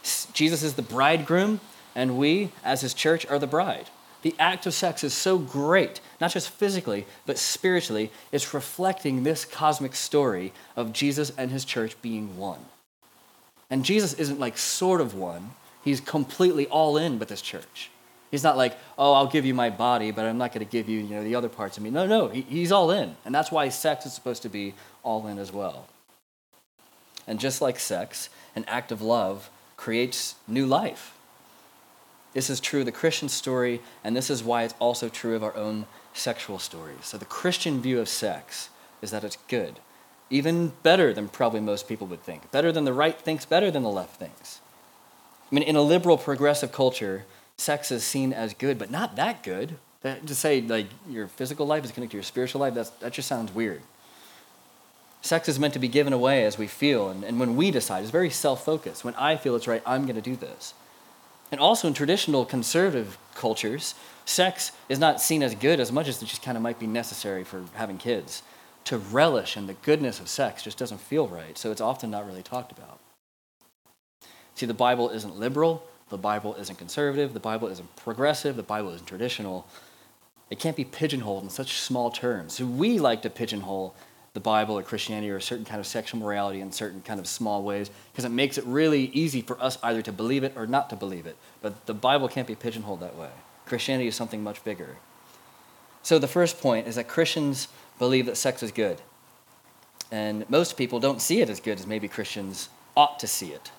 S- 0.04 0.28
Jesus 0.34 0.64
is 0.64 0.74
the 0.74 0.82
bridegroom, 0.82 1.62
and 1.94 2.18
we, 2.18 2.52
as 2.64 2.82
his 2.82 2.94
church, 2.94 3.26
are 3.28 3.40
the 3.40 3.48
bride. 3.48 3.90
The 4.24 4.36
act 4.40 4.66
of 4.66 4.74
sex 4.74 5.04
is 5.04 5.14
so 5.14 5.38
great, 5.38 6.02
not 6.20 6.32
just 6.32 6.50
physically, 6.50 7.06
but 7.28 7.38
spiritually. 7.38 8.12
It's 8.32 8.56
reflecting 8.56 9.22
this 9.22 9.46
cosmic 9.46 9.96
story 9.96 10.52
of 10.76 10.94
Jesus 10.94 11.32
and 11.38 11.52
his 11.52 11.64
church 11.64 11.96
being 12.02 12.36
one. 12.36 12.66
And 13.70 13.84
Jesus 13.84 14.14
isn't 14.14 14.40
like 14.40 14.58
sort 14.58 15.02
of 15.02 15.16
one, 15.16 15.52
he's 15.84 16.00
completely 16.00 16.68
all 16.68 16.98
in 16.98 17.20
with 17.20 17.30
this 17.30 17.42
church. 17.42 17.90
He's 18.32 18.44
not 18.44 18.58
like, 18.58 18.78
oh, 18.98 19.14
I'll 19.14 19.28
give 19.28 19.46
you 19.46 19.54
my 19.54 19.70
body, 19.70 20.12
but 20.12 20.26
I'm 20.26 20.38
not 20.38 20.52
going 20.52 20.66
to 20.66 20.72
give 20.72 20.90
you, 20.90 21.00
you 21.00 21.16
know, 21.16 21.24
the 21.24 21.36
other 21.36 21.50
parts 21.50 21.78
of 21.78 21.84
me. 21.84 21.90
No, 21.90 22.06
no, 22.06 22.28
he, 22.28 22.42
he's 22.42 22.72
all 22.72 22.92
in. 22.92 23.16
And 23.24 23.34
that's 23.34 23.52
why 23.52 23.70
sex 23.70 24.06
is 24.06 24.14
supposed 24.14 24.42
to 24.42 24.50
be 24.50 24.74
all 25.04 25.28
in 25.28 25.38
as 25.38 25.54
well. 25.54 25.88
And 27.28 27.40
just 27.40 27.62
like 27.62 27.80
sex, 27.80 28.30
an 28.56 28.66
act 28.68 28.92
of 28.92 29.02
love 29.02 29.50
creates 29.78 30.36
new 30.48 30.66
life. 30.66 31.14
This 32.34 32.50
is 32.50 32.60
true 32.60 32.82
of 32.82 32.86
the 32.86 32.92
Christian 32.92 33.30
story, 33.30 33.82
and 34.04 34.16
this 34.16 34.30
is 34.30 34.44
why 34.44 34.64
it's 34.64 34.74
also 34.80 35.08
true 35.08 35.36
of 35.36 35.44
our 35.44 35.56
own 35.56 35.86
sexual 36.14 36.60
stories. 36.60 37.04
So 37.04 37.18
the 37.18 37.26
Christian 37.26 37.82
view 37.82 38.00
of 38.02 38.10
sex 38.10 38.70
is 39.02 39.12
that 39.12 39.24
it's 39.24 39.38
good, 39.48 39.80
even 40.30 40.74
better 40.84 41.14
than 41.14 41.28
probably 41.28 41.60
most 41.60 41.88
people 41.88 42.08
would 42.08 42.24
think. 42.24 42.52
Better 42.52 42.72
than 42.72 42.86
the 42.86 42.94
right 42.94 43.20
thinks, 43.20 43.46
better 43.46 43.70
than 43.70 43.84
the 43.84 43.90
left 43.90 44.20
thinks. 44.20 44.60
I 45.52 45.56
mean, 45.56 45.64
in 45.64 45.76
a 45.76 45.82
liberal, 45.82 46.18
progressive 46.18 46.72
culture, 46.72 47.26
sex 47.58 47.92
is 47.92 48.04
seen 48.04 48.34
as 48.34 48.54
good, 48.54 48.78
but 48.78 48.90
not 48.90 49.16
that 49.16 49.44
good. 49.44 49.78
That, 50.02 50.28
to 50.28 50.36
say 50.36 50.62
like 50.62 50.88
your 51.10 51.28
physical 51.28 51.66
life 51.66 51.84
is 51.84 51.92
connected 51.92 52.12
to 52.12 52.18
your 52.18 52.24
spiritual 52.24 52.62
life, 52.62 52.74
that's, 52.74 52.90
that 52.92 53.14
just 53.14 53.28
sounds 53.28 53.54
weird. 53.54 53.82
Sex 55.22 55.50
is 55.50 55.60
meant 55.60 55.74
to 55.74 55.80
be 55.80 55.88
given 55.88 56.14
away 56.14 56.46
as 56.46 56.58
we 56.58 56.68
feel, 56.68 57.10
and, 57.10 57.24
and 57.24 57.40
when 57.40 57.56
we 57.56 57.72
decide, 57.72 58.04
it's 58.04 58.12
very 58.12 58.30
self 58.30 58.64
focused. 58.64 59.04
When 59.04 59.16
I 59.16 59.38
feel 59.38 59.56
it's 59.56 59.68
right, 59.68 59.82
I'm 59.86 60.04
going 60.04 60.16
to 60.16 60.22
do 60.22 60.36
this. 60.36 60.76
And 61.52 61.60
also 61.60 61.88
in 61.88 61.94
traditional 61.94 62.46
conservative 62.46 63.18
cultures, 63.34 63.96
sex 64.26 64.72
is 64.90 65.00
not 65.00 65.22
seen 65.22 65.42
as 65.42 65.56
good 65.56 65.80
as 65.80 65.92
much 65.92 66.08
as 66.08 66.22
it 66.22 66.26
just 66.26 66.44
kind 66.44 66.58
of 66.58 66.64
might 66.64 66.80
be 66.80 66.88
necessary 66.88 67.44
for 67.44 67.64
having 67.74 67.98
kids. 67.98 68.44
To 68.86 68.98
relish 68.98 69.58
in 69.58 69.68
the 69.68 69.74
goodness 69.74 70.20
of 70.20 70.30
sex 70.30 70.64
just 70.64 70.78
doesn't 70.78 71.00
feel 71.00 71.28
right. 71.28 71.58
So 71.58 71.72
it's 71.72 71.82
often 71.82 72.12
not 72.12 72.26
really 72.26 72.44
talked 72.44 72.72
about. 72.72 73.00
See, 74.56 74.66
the 74.66 74.74
Bible 74.74 75.10
isn't 75.10 75.36
liberal. 75.36 75.84
The 76.10 76.18
Bible 76.18 76.56
isn't 76.56 76.78
conservative. 76.78 77.34
The 77.34 77.40
Bible 77.40 77.68
isn't 77.68 77.96
progressive. 77.96 78.56
The 78.56 78.64
Bible 78.64 78.92
isn't 78.92 79.08
traditional. 79.08 79.68
It 80.50 80.60
can't 80.60 80.78
be 80.78 80.86
pigeonholed 80.86 81.44
in 81.44 81.50
such 81.50 81.80
small 81.80 82.12
terms. 82.12 82.54
So 82.54 82.66
we 82.66 83.00
like 83.00 83.24
to 83.24 83.30
pigeonhole 83.30 83.96
the 84.34 84.40
Bible 84.40 84.78
or 84.78 84.84
Christianity 84.84 85.32
or 85.32 85.38
a 85.38 85.42
certain 85.42 85.66
kind 85.66 85.80
of 85.80 85.88
sexual 85.88 86.20
morality 86.20 86.62
in 86.62 86.72
certain 86.72 87.02
kind 87.02 87.20
of 87.20 87.28
small 87.28 87.64
ways 87.64 87.90
because 88.12 88.26
it 88.26 88.30
makes 88.30 88.58
it 88.58 88.66
really 88.66 89.06
easy 89.14 89.42
for 89.42 89.60
us 89.62 89.78
either 89.82 90.02
to 90.04 90.12
believe 90.12 90.44
it 90.44 90.54
or 90.56 90.68
not 90.68 90.90
to 90.92 90.96
believe 90.96 91.26
it. 91.26 91.38
But 91.62 91.86
the 91.86 91.94
Bible 91.94 92.28
can't 92.28 92.46
be 92.46 92.56
pigeonholed 92.56 93.00
that 93.00 93.16
way. 93.16 93.30
Christianity 93.66 94.08
is 94.08 94.16
something 94.16 94.44
much 94.44 94.64
bigger. 94.64 94.98
So 96.04 96.20
the 96.20 96.28
first 96.28 96.62
point 96.62 96.86
is 96.86 96.96
that 96.96 97.08
Christians 97.08 97.68
believe 98.00 98.26
that 98.26 98.38
sex 98.38 98.64
is 98.64 98.72
good. 98.72 99.02
And 100.12 100.50
most 100.50 100.78
people 100.78 101.00
don't 101.00 101.22
see 101.22 101.42
it 101.42 101.50
as 101.50 101.60
good 101.60 101.80
as 101.80 101.88
maybe 101.88 102.08
Christians 102.08 102.70
ought 102.96 103.20
to 103.20 103.28
see 103.28 103.52
it. 103.52 103.72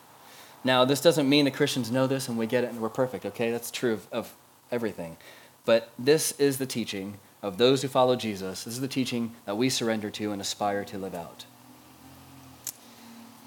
Now, 0.64 0.84
this 0.84 1.00
doesn't 1.00 1.28
mean 1.28 1.44
that 1.44 1.54
Christians 1.54 1.90
know 1.90 2.06
this 2.06 2.28
and 2.28 2.36
we 2.36 2.46
get 2.46 2.64
it 2.64 2.70
and 2.70 2.80
we're 2.80 2.88
perfect, 2.88 3.24
okay? 3.24 3.50
That's 3.50 3.70
true 3.70 3.92
of, 3.92 4.08
of 4.12 4.34
everything. 4.70 5.16
But 5.64 5.90
this 5.98 6.32
is 6.32 6.58
the 6.58 6.66
teaching 6.66 7.18
of 7.42 7.58
those 7.58 7.82
who 7.82 7.88
follow 7.88 8.16
Jesus. 8.16 8.64
This 8.64 8.74
is 8.74 8.80
the 8.80 8.88
teaching 8.88 9.34
that 9.44 9.56
we 9.56 9.68
surrender 9.68 10.10
to 10.10 10.32
and 10.32 10.40
aspire 10.40 10.84
to 10.86 10.98
live 10.98 11.14
out. 11.14 11.44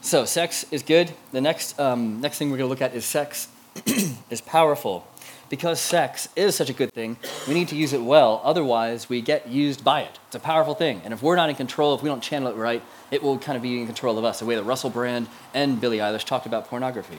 So, 0.02 0.24
sex 0.24 0.66
is 0.72 0.82
good. 0.82 1.12
The 1.34 1.42
next, 1.42 1.78
um, 1.78 2.22
next 2.22 2.38
thing 2.38 2.50
we're 2.52 2.58
going 2.58 2.70
to 2.70 2.70
look 2.70 2.82
at 2.82 2.96
is 2.96 3.04
sex 3.04 3.50
is 4.30 4.40
powerful. 4.40 5.06
Because 5.50 5.79
sex 5.79 6.29
is 6.36 6.56
such 6.56 6.70
a 6.70 6.74
good 6.74 6.94
thing, 6.94 7.18
we 7.48 7.56
need 7.56 7.68
to 7.70 7.75
use 7.75 7.91
it 7.94 8.03
well. 8.03 8.39
Otherwise, 8.44 9.10
we 9.10 9.22
get 9.22 9.48
used 9.48 9.84
by 9.84 10.01
it. 10.01 10.20
It's 10.27 10.36
a 10.36 10.39
powerful 10.39 10.75
thing. 10.75 11.01
And 11.03 11.13
if 11.13 11.24
we're 11.24 11.36
not 11.36 11.50
in 11.50 11.56
control, 11.56 11.96
if 11.96 12.03
we 12.03 12.10
don't 12.10 12.22
channel 12.22 12.51
it 12.51 12.56
right, 12.56 12.84
it 13.10 13.24
will 13.24 13.39
kind 13.39 13.56
of 13.56 13.63
be 13.63 13.79
in 13.79 13.88
control 13.88 14.20
of 14.20 14.25
us, 14.25 14.39
the 14.39 14.46
way 14.46 14.56
that 14.56 14.63
Russell 14.63 14.91
Brand 14.91 15.27
and 15.53 15.82
Billie 15.82 15.98
Eilish 15.98 16.24
talked 16.24 16.46
about 16.46 16.68
pornography. 16.68 17.18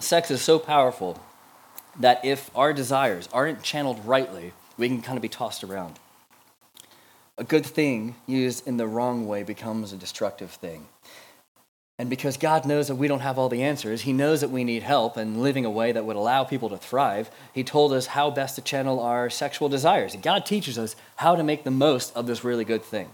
Sex 0.00 0.30
is 0.30 0.42
so 0.42 0.58
powerful 0.58 1.20
that 1.98 2.24
if 2.24 2.50
our 2.54 2.72
desires 2.72 3.28
aren't 3.32 3.62
channeled 3.62 4.04
rightly, 4.04 4.52
we 4.76 4.88
can 4.88 5.00
kind 5.02 5.16
of 5.16 5.22
be 5.22 5.28
tossed 5.28 5.64
around. 5.64 5.98
A 7.38 7.44
good 7.44 7.64
thing 7.64 8.16
used 8.26 8.66
in 8.66 8.76
the 8.76 8.86
wrong 8.86 9.26
way 9.26 9.42
becomes 9.42 9.92
a 9.92 9.96
destructive 9.96 10.50
thing. 10.50 10.88
And 11.98 12.10
because 12.10 12.36
God 12.36 12.66
knows 12.66 12.88
that 12.88 12.96
we 12.96 13.08
don't 13.08 13.20
have 13.20 13.38
all 13.38 13.48
the 13.48 13.62
answers, 13.62 14.02
He 14.02 14.12
knows 14.12 14.42
that 14.42 14.50
we 14.50 14.64
need 14.64 14.82
help 14.82 15.16
in 15.16 15.40
living 15.40 15.64
a 15.64 15.70
way 15.70 15.92
that 15.92 16.04
would 16.04 16.16
allow 16.16 16.44
people 16.44 16.68
to 16.68 16.76
thrive. 16.76 17.30
He 17.54 17.64
told 17.64 17.92
us 17.92 18.06
how 18.06 18.30
best 18.30 18.56
to 18.56 18.62
channel 18.62 19.00
our 19.00 19.30
sexual 19.30 19.70
desires. 19.70 20.12
And 20.12 20.22
God 20.22 20.44
teaches 20.44 20.78
us 20.78 20.94
how 21.16 21.36
to 21.36 21.42
make 21.42 21.64
the 21.64 21.70
most 21.70 22.14
of 22.14 22.26
this 22.26 22.44
really 22.44 22.64
good 22.64 22.82
thing. 22.82 23.08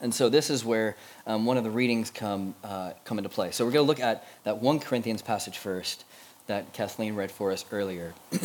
And 0.00 0.12
so 0.12 0.28
this 0.28 0.50
is 0.50 0.64
where 0.64 0.96
um, 1.24 1.46
one 1.46 1.56
of 1.56 1.62
the 1.62 1.70
readings 1.70 2.10
come, 2.10 2.56
uh, 2.64 2.92
come 3.04 3.18
into 3.18 3.30
play. 3.30 3.52
So 3.52 3.64
we're 3.64 3.70
going 3.70 3.84
to 3.84 3.88
look 3.88 4.00
at 4.00 4.26
that 4.42 4.60
1 4.60 4.80
Corinthians 4.80 5.22
passage 5.22 5.56
first 5.56 6.04
that 6.46 6.72
Kathleen 6.72 7.14
read 7.14 7.30
for 7.30 7.52
us 7.52 7.64
earlier. 7.70 8.12
I'm 8.32 8.38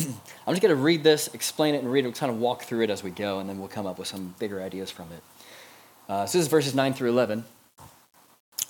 just 0.54 0.62
going 0.62 0.74
to 0.74 0.76
read 0.76 1.02
this, 1.02 1.28
explain 1.34 1.74
it, 1.74 1.78
and 1.78 1.92
read 1.92 2.04
it. 2.04 2.08
We'll 2.08 2.14
kind 2.14 2.32
of 2.32 2.38
walk 2.38 2.62
through 2.62 2.84
it 2.84 2.90
as 2.90 3.02
we 3.02 3.10
go, 3.10 3.40
and 3.40 3.48
then 3.48 3.58
we'll 3.58 3.68
come 3.68 3.86
up 3.86 3.98
with 3.98 4.08
some 4.08 4.34
bigger 4.38 4.62
ideas 4.62 4.90
from 4.90 5.08
it. 5.12 5.22
Uh, 6.08 6.24
so 6.24 6.38
this 6.38 6.46
is 6.46 6.48
verses 6.48 6.74
9 6.74 6.94
through 6.94 7.10
11. 7.10 7.44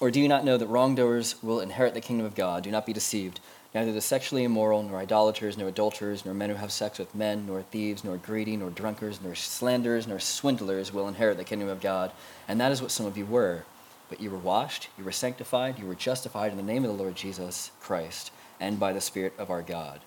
Or 0.00 0.10
do 0.10 0.18
you 0.18 0.28
not 0.28 0.46
know 0.46 0.56
that 0.56 0.66
wrongdoers 0.66 1.42
will 1.42 1.60
inherit 1.60 1.92
the 1.92 2.00
kingdom 2.00 2.24
of 2.24 2.34
God? 2.34 2.62
Do 2.62 2.70
not 2.70 2.86
be 2.86 2.94
deceived. 2.94 3.38
Neither 3.74 3.92
the 3.92 4.00
sexually 4.00 4.44
immoral, 4.44 4.82
nor 4.82 4.98
idolaters, 4.98 5.58
nor 5.58 5.68
adulterers, 5.68 6.24
nor 6.24 6.34
men 6.34 6.48
who 6.48 6.56
have 6.56 6.72
sex 6.72 6.98
with 6.98 7.14
men, 7.14 7.46
nor 7.46 7.62
thieves, 7.62 8.02
nor 8.02 8.16
greedy, 8.16 8.56
nor 8.56 8.70
drunkards, 8.70 9.20
nor 9.22 9.34
slanderers, 9.34 10.08
nor 10.08 10.18
swindlers 10.18 10.92
will 10.92 11.06
inherit 11.06 11.36
the 11.36 11.44
kingdom 11.44 11.68
of 11.68 11.82
God. 11.82 12.12
And 12.48 12.58
that 12.60 12.72
is 12.72 12.80
what 12.80 12.90
some 12.90 13.04
of 13.04 13.18
you 13.18 13.26
were. 13.26 13.64
But 14.08 14.20
you 14.20 14.30
were 14.30 14.38
washed, 14.38 14.88
you 14.98 15.04
were 15.04 15.12
sanctified, 15.12 15.78
you 15.78 15.86
were 15.86 15.94
justified 15.94 16.50
in 16.50 16.56
the 16.56 16.64
name 16.64 16.82
of 16.82 16.90
the 16.90 17.00
Lord 17.00 17.14
Jesus 17.14 17.70
Christ, 17.78 18.32
and 18.58 18.80
by 18.80 18.92
the 18.92 19.00
Spirit 19.00 19.34
of 19.38 19.50
our 19.50 19.62
God. 19.62 20.00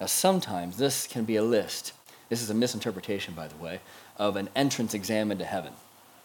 Now, 0.00 0.06
sometimes 0.06 0.78
this 0.78 1.06
can 1.06 1.24
be 1.24 1.36
a 1.36 1.44
list. 1.44 1.92
This 2.30 2.42
is 2.42 2.50
a 2.50 2.54
misinterpretation, 2.54 3.34
by 3.34 3.46
the 3.46 3.56
way, 3.56 3.80
of 4.16 4.34
an 4.36 4.48
entrance 4.56 4.94
exam 4.94 5.30
into 5.30 5.44
heaven. 5.44 5.74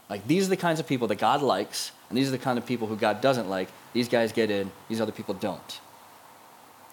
Like, 0.10 0.28
these 0.28 0.48
are 0.48 0.50
the 0.50 0.58
kinds 0.58 0.80
of 0.80 0.88
people 0.88 1.08
that 1.08 1.20
God 1.20 1.42
likes, 1.42 1.92
and 2.10 2.18
these 2.18 2.28
are 2.28 2.32
the 2.32 2.40
kind 2.40 2.58
of 2.58 2.66
people 2.66 2.88
who 2.88 2.96
God 2.96 3.22
doesn't 3.22 3.48
like. 3.48 3.70
These 3.94 4.10
guys 4.10 4.32
get 4.32 4.50
in, 4.50 4.72
these 4.88 5.00
other 5.00 5.12
people 5.12 5.36
don't. 5.36 5.80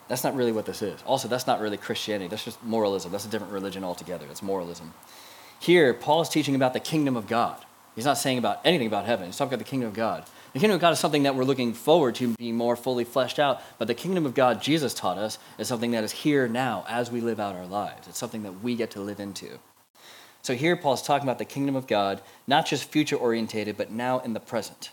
That's 0.08 0.22
not 0.22 0.36
really 0.36 0.52
what 0.52 0.66
this 0.66 0.82
is. 0.82 1.02
Also, 1.04 1.26
that's 1.26 1.46
not 1.46 1.60
really 1.60 1.76
Christianity. 1.76 2.28
That's 2.28 2.44
just 2.44 2.62
moralism. 2.62 3.10
That's 3.10 3.24
a 3.24 3.28
different 3.28 3.52
religion 3.52 3.82
altogether. 3.82 4.26
It's 4.30 4.42
moralism. 4.42 4.92
Here, 5.58 5.94
Paul 5.94 6.20
is 6.20 6.28
teaching 6.28 6.54
about 6.54 6.74
the 6.74 6.80
kingdom 6.80 7.16
of 7.16 7.26
God. 7.26 7.64
He's 7.96 8.04
not 8.04 8.18
saying 8.18 8.36
about 8.38 8.60
anything 8.64 8.86
about 8.86 9.06
heaven. 9.06 9.26
He's 9.26 9.36
talking 9.36 9.54
about 9.54 9.64
the 9.64 9.70
kingdom 9.70 9.88
of 9.88 9.94
God. 9.94 10.24
The 10.52 10.60
kingdom 10.60 10.76
of 10.76 10.80
God 10.80 10.92
is 10.92 10.98
something 10.98 11.22
that 11.24 11.34
we're 11.34 11.44
looking 11.44 11.72
forward 11.72 12.14
to 12.16 12.34
being 12.34 12.56
more 12.56 12.76
fully 12.76 13.04
fleshed 13.04 13.38
out, 13.38 13.60
but 13.78 13.88
the 13.88 13.94
kingdom 13.94 14.26
of 14.26 14.34
God, 14.34 14.62
Jesus 14.62 14.94
taught 14.94 15.18
us, 15.18 15.38
is 15.58 15.66
something 15.66 15.90
that 15.90 16.04
is 16.04 16.12
here 16.12 16.46
now 16.46 16.84
as 16.88 17.10
we 17.10 17.20
live 17.20 17.40
out 17.40 17.54
our 17.54 17.66
lives. 17.66 18.06
It's 18.06 18.18
something 18.18 18.42
that 18.42 18.62
we 18.62 18.74
get 18.76 18.90
to 18.92 19.00
live 19.00 19.18
into. 19.18 19.58
So 20.46 20.54
here, 20.54 20.76
Paul's 20.76 21.02
talking 21.02 21.26
about 21.26 21.38
the 21.38 21.44
kingdom 21.44 21.74
of 21.74 21.88
God, 21.88 22.22
not 22.46 22.66
just 22.66 22.88
future 22.92 23.16
orientated, 23.16 23.76
but 23.76 23.90
now 23.90 24.20
in 24.20 24.32
the 24.32 24.38
present. 24.38 24.92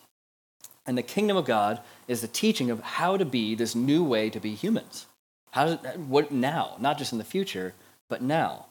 And 0.88 0.98
the 0.98 1.04
kingdom 1.04 1.38
of 1.38 1.46
God 1.46 1.80
is 2.08 2.22
the 2.22 2.28
teaching 2.28 2.72
of 2.72 2.82
how 2.82 3.18
to 3.18 3.24
be 3.24 3.54
this 3.54 3.76
new 3.76 4.04
way 4.04 4.32
to 4.32 4.40
be 4.40 4.56
humans. 4.56 5.06
How 5.52 5.76
what 5.76 6.32
now? 6.32 6.76
Not 6.80 6.98
just 6.98 7.12
in 7.12 7.20
the 7.20 7.24
future, 7.24 7.76
but 8.10 8.20
now. 8.20 8.66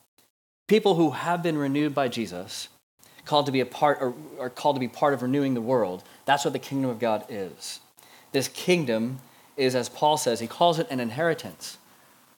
People 0.66 0.96
who 0.96 1.10
have 1.10 1.40
been 1.40 1.56
renewed 1.56 1.94
by 1.94 2.08
Jesus, 2.08 2.66
called 3.26 3.46
to 3.46 3.52
be 3.52 3.60
a 3.60 3.64
part 3.64 3.98
or 4.00 4.12
are 4.40 4.50
called 4.50 4.74
to 4.74 4.80
be 4.80 4.88
part 4.88 5.14
of 5.14 5.22
renewing 5.22 5.54
the 5.54 5.60
world. 5.60 6.02
That's 6.24 6.44
what 6.44 6.52
the 6.52 6.58
kingdom 6.58 6.90
of 6.90 6.98
God 6.98 7.24
is. 7.28 7.78
This 8.32 8.48
kingdom 8.48 9.20
is, 9.56 9.76
as 9.76 9.88
Paul 9.88 10.16
says, 10.16 10.40
he 10.40 10.48
calls 10.48 10.80
it 10.80 10.90
an 10.90 10.98
inheritance. 10.98 11.78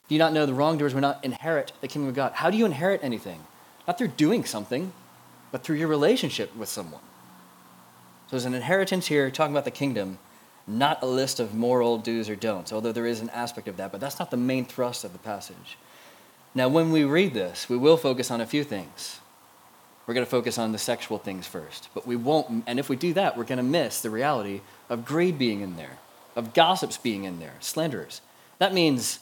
Do 0.06 0.14
you 0.14 0.18
not 0.18 0.34
know 0.34 0.44
the 0.44 0.52
wrongdoers 0.52 0.92
will 0.92 1.00
not 1.00 1.24
inherit 1.24 1.72
the 1.80 1.88
kingdom 1.88 2.10
of 2.10 2.14
God? 2.14 2.32
How 2.34 2.50
do 2.50 2.58
you 2.58 2.66
inherit 2.66 3.00
anything? 3.02 3.40
Not 3.86 3.98
through 3.98 4.08
doing 4.08 4.44
something, 4.44 4.92
but 5.52 5.62
through 5.62 5.76
your 5.76 5.88
relationship 5.88 6.54
with 6.56 6.68
someone. 6.68 7.02
So 8.26 8.30
there's 8.30 8.44
an 8.44 8.54
inheritance 8.54 9.06
here 9.06 9.30
talking 9.30 9.54
about 9.54 9.64
the 9.64 9.70
kingdom, 9.70 10.18
not 10.66 11.02
a 11.02 11.06
list 11.06 11.40
of 11.40 11.54
moral 11.54 11.98
do's 11.98 12.28
or 12.28 12.36
don'ts, 12.36 12.72
although 12.72 12.92
there 12.92 13.06
is 13.06 13.20
an 13.20 13.30
aspect 13.30 13.68
of 13.68 13.76
that, 13.76 13.92
but 13.92 14.00
that's 14.00 14.18
not 14.18 14.30
the 14.30 14.36
main 14.36 14.64
thrust 14.64 15.04
of 15.04 15.12
the 15.12 15.18
passage. 15.18 15.76
Now, 16.54 16.68
when 16.68 16.90
we 16.90 17.04
read 17.04 17.34
this, 17.34 17.68
we 17.68 17.76
will 17.76 17.96
focus 17.96 18.30
on 18.30 18.40
a 18.40 18.46
few 18.46 18.64
things. 18.64 19.20
We're 20.06 20.14
going 20.14 20.26
to 20.26 20.30
focus 20.30 20.58
on 20.58 20.72
the 20.72 20.78
sexual 20.78 21.18
things 21.18 21.46
first, 21.46 21.88
but 21.94 22.06
we 22.06 22.16
won't, 22.16 22.64
and 22.66 22.78
if 22.78 22.88
we 22.88 22.96
do 22.96 23.12
that, 23.14 23.36
we're 23.36 23.44
going 23.44 23.58
to 23.58 23.62
miss 23.62 24.00
the 24.00 24.10
reality 24.10 24.60
of 24.88 25.04
greed 25.04 25.38
being 25.38 25.60
in 25.60 25.76
there, 25.76 25.98
of 26.36 26.54
gossips 26.54 26.96
being 26.96 27.24
in 27.24 27.40
there, 27.40 27.54
slanderers. 27.60 28.20
That 28.58 28.74
means, 28.74 29.20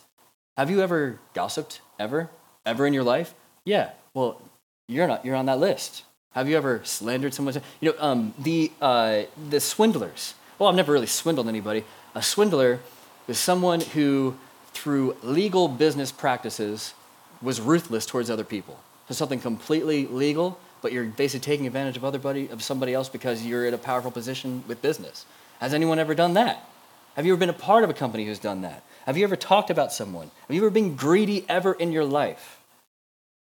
have 0.57 0.71
you 0.71 0.83
ever 0.83 1.19
gossiped? 1.35 1.81
Ever? 1.99 2.31
Ever 2.67 2.87
in 2.87 2.93
your 2.93 3.05
life? 3.05 3.35
Yeah. 3.65 3.91
Well, 4.13 4.41
you're 4.89 5.07
not. 5.07 5.25
You're 5.25 5.37
on 5.37 5.47
that 5.47 5.59
list. 5.59 6.05
Have 6.33 6.49
you 6.49 6.57
ever 6.57 6.81
slandered 6.85 7.35
someone? 7.35 7.55
You 7.81 7.93
know, 7.93 7.97
um, 7.99 8.35
the, 8.39 8.73
uh, 8.81 9.23
the 9.51 9.61
swindlers. 9.61 10.35
Well, 10.59 10.69
I've 10.69 10.75
never 10.75 10.93
really 10.93 11.07
swindled 11.07 11.49
anybody. 11.49 11.85
A 12.15 12.23
swindler 12.23 12.81
is 13.29 13.39
someone 13.39 13.81
who, 13.81 14.37
through 14.73 15.17
legal 15.23 15.69
business 15.69 16.13
practices, 16.13 16.95
was 17.41 17.61
ruthless 17.61 18.07
towards 18.07 18.31
other 18.31 18.45
people. 18.45 18.79
So 19.09 19.15
something 19.15 19.41
completely 19.41 20.07
legal, 20.07 20.59
but 20.81 20.93
you're 20.93 21.05
basically 21.05 21.45
taking 21.45 21.67
advantage 21.67 21.97
of 21.97 22.05
other 22.05 22.19
buddy, 22.19 22.49
of 22.49 22.63
somebody 22.63 22.95
else 22.95 23.09
because 23.09 23.45
you're 23.45 23.67
in 23.67 23.75
a 23.75 23.79
powerful 23.79 24.11
position 24.11 24.65
with 24.69 24.81
business. 24.81 25.27
Has 25.61 25.75
anyone 25.75 25.99
ever 25.99 26.15
done 26.15 26.35
that? 26.35 26.69
Have 27.17 27.27
you 27.27 27.33
ever 27.33 27.41
been 27.41 27.51
a 27.51 27.55
part 27.55 27.85
of 27.85 27.91
a 27.91 27.95
company 27.95 28.25
who's 28.25 28.39
done 28.39 28.63
that? 28.63 28.83
Have 29.05 29.19
you 29.19 29.25
ever 29.25 29.37
talked 29.37 29.69
about 29.69 29.93
someone? 29.93 30.31
Have 30.47 30.55
you 30.55 30.63
ever 30.63 30.71
been 30.71 30.97
greedy 30.97 31.45
ever 31.49 31.73
in 31.75 31.93
your 31.93 32.05
life? 32.05 32.61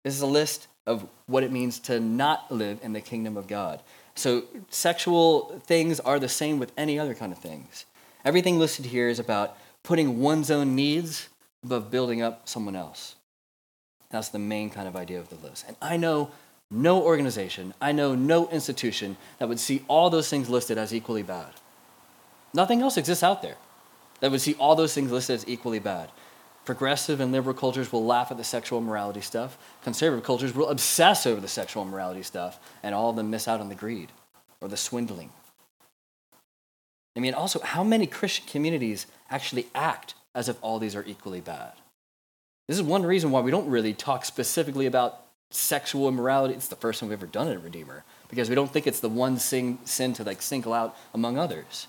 This 0.03 0.15
is 0.15 0.21
a 0.21 0.27
list 0.27 0.67
of 0.87 1.05
what 1.27 1.43
it 1.43 1.51
means 1.51 1.77
to 1.81 1.99
not 1.99 2.51
live 2.51 2.79
in 2.81 2.93
the 2.93 3.01
kingdom 3.01 3.37
of 3.37 3.47
God. 3.47 3.81
So, 4.15 4.45
sexual 4.69 5.61
things 5.65 5.99
are 5.99 6.17
the 6.17 6.29
same 6.29 6.57
with 6.57 6.71
any 6.75 6.97
other 6.97 7.13
kind 7.13 7.31
of 7.31 7.37
things. 7.37 7.85
Everything 8.25 8.57
listed 8.57 8.85
here 8.85 9.09
is 9.09 9.19
about 9.19 9.55
putting 9.83 10.19
one's 10.19 10.49
own 10.49 10.75
needs 10.75 11.29
above 11.63 11.91
building 11.91 12.21
up 12.21 12.47
someone 12.49 12.75
else. 12.75 13.15
That's 14.09 14.29
the 14.29 14.39
main 14.39 14.69
kind 14.69 14.87
of 14.87 14.95
idea 14.95 15.19
of 15.19 15.29
the 15.29 15.35
list. 15.35 15.65
And 15.67 15.77
I 15.81 15.97
know 15.97 16.31
no 16.71 17.01
organization, 17.03 17.73
I 17.79 17.91
know 17.91 18.15
no 18.15 18.49
institution 18.49 19.17
that 19.39 19.47
would 19.47 19.59
see 19.59 19.83
all 19.87 20.09
those 20.09 20.29
things 20.29 20.49
listed 20.49 20.77
as 20.77 20.93
equally 20.93 21.23
bad. 21.23 21.51
Nothing 22.53 22.81
else 22.81 22.97
exists 22.97 23.23
out 23.23 23.41
there 23.41 23.57
that 24.19 24.31
would 24.31 24.41
see 24.41 24.55
all 24.55 24.75
those 24.75 24.93
things 24.93 25.11
listed 25.11 25.35
as 25.35 25.47
equally 25.47 25.79
bad. 25.79 26.09
Progressive 26.67 27.21
and 27.21 27.31
liberal 27.31 27.55
cultures 27.55 27.93
will 27.93 28.05
laugh 28.05 28.29
at 28.29 28.35
the 28.35 28.43
sexual 28.43 28.81
morality 28.81 29.21
stuff. 29.21 29.57
Conservative 29.85 30.25
cultures 30.25 30.53
will 30.53 30.67
obsess 30.67 31.25
over 31.25 31.39
the 31.39 31.47
sexual 31.47 31.85
morality 31.85 32.21
stuff, 32.21 32.59
and 32.83 32.93
all 32.93 33.09
of 33.09 33.15
them 33.15 33.29
miss 33.29 33.47
out 33.47 33.61
on 33.61 33.69
the 33.69 33.73
greed 33.73 34.11
or 34.59 34.67
the 34.67 34.75
swindling. 34.75 35.29
I 37.15 37.21
mean, 37.21 37.33
also, 37.33 37.61
how 37.61 37.85
many 37.85 38.05
Christian 38.05 38.45
communities 38.47 39.07
actually 39.31 39.67
act 39.73 40.13
as 40.35 40.49
if 40.49 40.57
all 40.61 40.77
these 40.77 40.93
are 40.93 41.05
equally 41.07 41.39
bad? 41.39 41.71
This 42.67 42.75
is 42.75 42.83
one 42.83 43.05
reason 43.05 43.31
why 43.31 43.39
we 43.39 43.49
don't 43.49 43.69
really 43.69 43.93
talk 43.93 44.25
specifically 44.25 44.87
about 44.87 45.21
sexual 45.51 46.09
immorality. 46.09 46.53
It's 46.53 46.67
the 46.67 46.75
first 46.75 46.99
time 46.99 47.07
we've 47.07 47.17
ever 47.17 47.27
done 47.27 47.47
it 47.47 47.53
at 47.53 47.63
Redeemer 47.63 48.03
because 48.27 48.49
we 48.49 48.55
don't 48.55 48.73
think 48.73 48.87
it's 48.87 48.99
the 48.99 49.07
one 49.07 49.37
sin, 49.37 49.79
sin 49.85 50.11
to 50.15 50.25
like 50.25 50.41
single 50.41 50.73
out 50.73 50.97
among 51.13 51.37
others. 51.37 51.87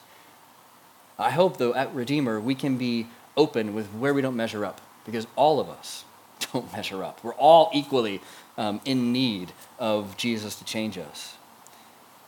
I 1.19 1.31
hope, 1.31 1.57
though, 1.57 1.75
at 1.75 1.93
Redeemer, 1.93 2.39
we 2.39 2.55
can 2.55 2.79
be 2.79 3.09
open 3.39 3.73
with 3.73 3.87
where 3.95 4.13
we 4.13 4.21
don't 4.21 4.37
measure 4.37 4.65
up 4.67 4.81
because 5.07 5.27
all 5.37 5.61
of 5.61 5.71
us 5.71 6.05
don't 6.53 6.71
measure 6.73 7.03
up. 7.03 7.21
We're 7.23 7.35
all 7.35 7.71
equally 7.73 8.21
um, 8.59 8.81
in 8.85 9.13
need 9.13 9.53
of 9.79 10.17
Jesus 10.19 10.57
to 10.57 10.65
change 10.65 10.99
us. 10.99 11.35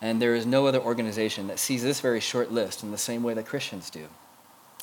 And 0.01 0.23
there 0.23 0.35
is 0.35 0.47
no 0.47 0.67
other 0.67 0.81
organization 0.81 1.49
that 1.49 1.59
sees 1.59 1.83
this 1.83 2.01
very 2.01 2.21
short 2.21 2.51
list 2.51 2.83
in 2.83 2.91
the 2.91 2.99
same 2.99 3.23
way 3.23 3.35
that 3.35 3.45
Christians 3.45 3.91
do. 3.91 4.07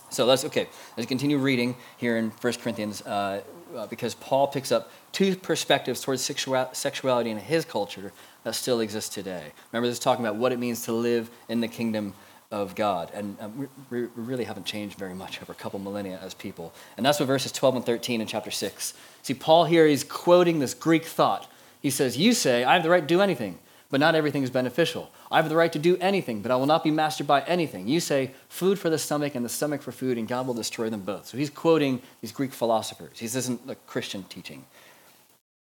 So 0.09 0.25
let's, 0.25 0.45
okay, 0.45 0.67
let's 0.95 1.07
continue 1.07 1.37
reading 1.37 1.75
here 1.97 2.17
in 2.17 2.29
1 2.29 2.53
Corinthians 2.53 3.01
uh, 3.01 3.41
uh, 3.75 3.87
because 3.87 4.13
Paul 4.15 4.47
picks 4.47 4.71
up 4.71 4.91
two 5.11 5.35
perspectives 5.35 6.01
towards 6.01 6.21
sexual, 6.21 6.69
sexuality 6.71 7.29
in 7.29 7.37
his 7.37 7.65
culture 7.65 8.13
that 8.43 8.55
still 8.55 8.79
exists 8.79 9.13
today. 9.13 9.51
Remember, 9.71 9.87
this 9.87 9.97
is 9.97 10.03
talking 10.03 10.23
about 10.23 10.37
what 10.37 10.51
it 10.51 10.59
means 10.59 10.83
to 10.83 10.93
live 10.93 11.29
in 11.49 11.59
the 11.59 11.67
kingdom 11.67 12.13
of 12.51 12.75
God. 12.75 13.11
And 13.13 13.37
um, 13.39 13.69
we, 13.89 14.01
we, 14.01 14.07
really 14.15 14.45
haven't 14.45 14.65
changed 14.65 14.97
very 14.97 15.13
much 15.13 15.41
over 15.41 15.51
a 15.51 15.55
couple 15.55 15.79
millennia 15.79 16.19
as 16.21 16.33
people. 16.33 16.73
And 16.95 17.05
that's 17.05 17.19
what 17.19 17.25
verses 17.25 17.51
12 17.51 17.77
and 17.77 17.85
13 17.85 18.21
in 18.21 18.27
chapter 18.27 18.51
6. 18.51 18.93
See, 19.21 19.33
Paul 19.33 19.65
here 19.65 19.85
is 19.85 20.03
quoting 20.03 20.59
this 20.59 20.73
Greek 20.73 21.05
thought. 21.05 21.51
He 21.81 21.89
says, 21.89 22.17
You 22.17 22.33
say, 22.33 22.63
I 22.63 22.73
have 22.73 22.83
the 22.83 22.89
right 22.89 23.01
to 23.01 23.07
do 23.07 23.21
anything 23.21 23.59
but 23.89 23.99
not 23.99 24.15
everything 24.15 24.43
is 24.43 24.49
beneficial. 24.49 25.09
I 25.31 25.37
have 25.37 25.49
the 25.49 25.55
right 25.55 25.71
to 25.71 25.79
do 25.79 25.97
anything, 25.97 26.41
but 26.41 26.51
I 26.51 26.55
will 26.55 26.65
not 26.65 26.83
be 26.83 26.91
mastered 26.91 27.27
by 27.27 27.41
anything. 27.41 27.87
You 27.87 27.99
say, 27.99 28.31
food 28.49 28.79
for 28.79 28.89
the 28.89 28.97
stomach 28.97 29.35
and 29.35 29.45
the 29.45 29.49
stomach 29.49 29.81
for 29.81 29.91
food, 29.91 30.17
and 30.17 30.27
God 30.27 30.47
will 30.47 30.53
destroy 30.53 30.89
them 30.89 31.01
both. 31.01 31.27
So 31.27 31.37
he's 31.37 31.49
quoting 31.49 32.01
these 32.21 32.31
Greek 32.31 32.51
philosophers. 32.51 33.19
This 33.19 33.35
isn't 33.35 33.61
a 33.67 33.75
Christian 33.75 34.23
teaching. 34.23 34.65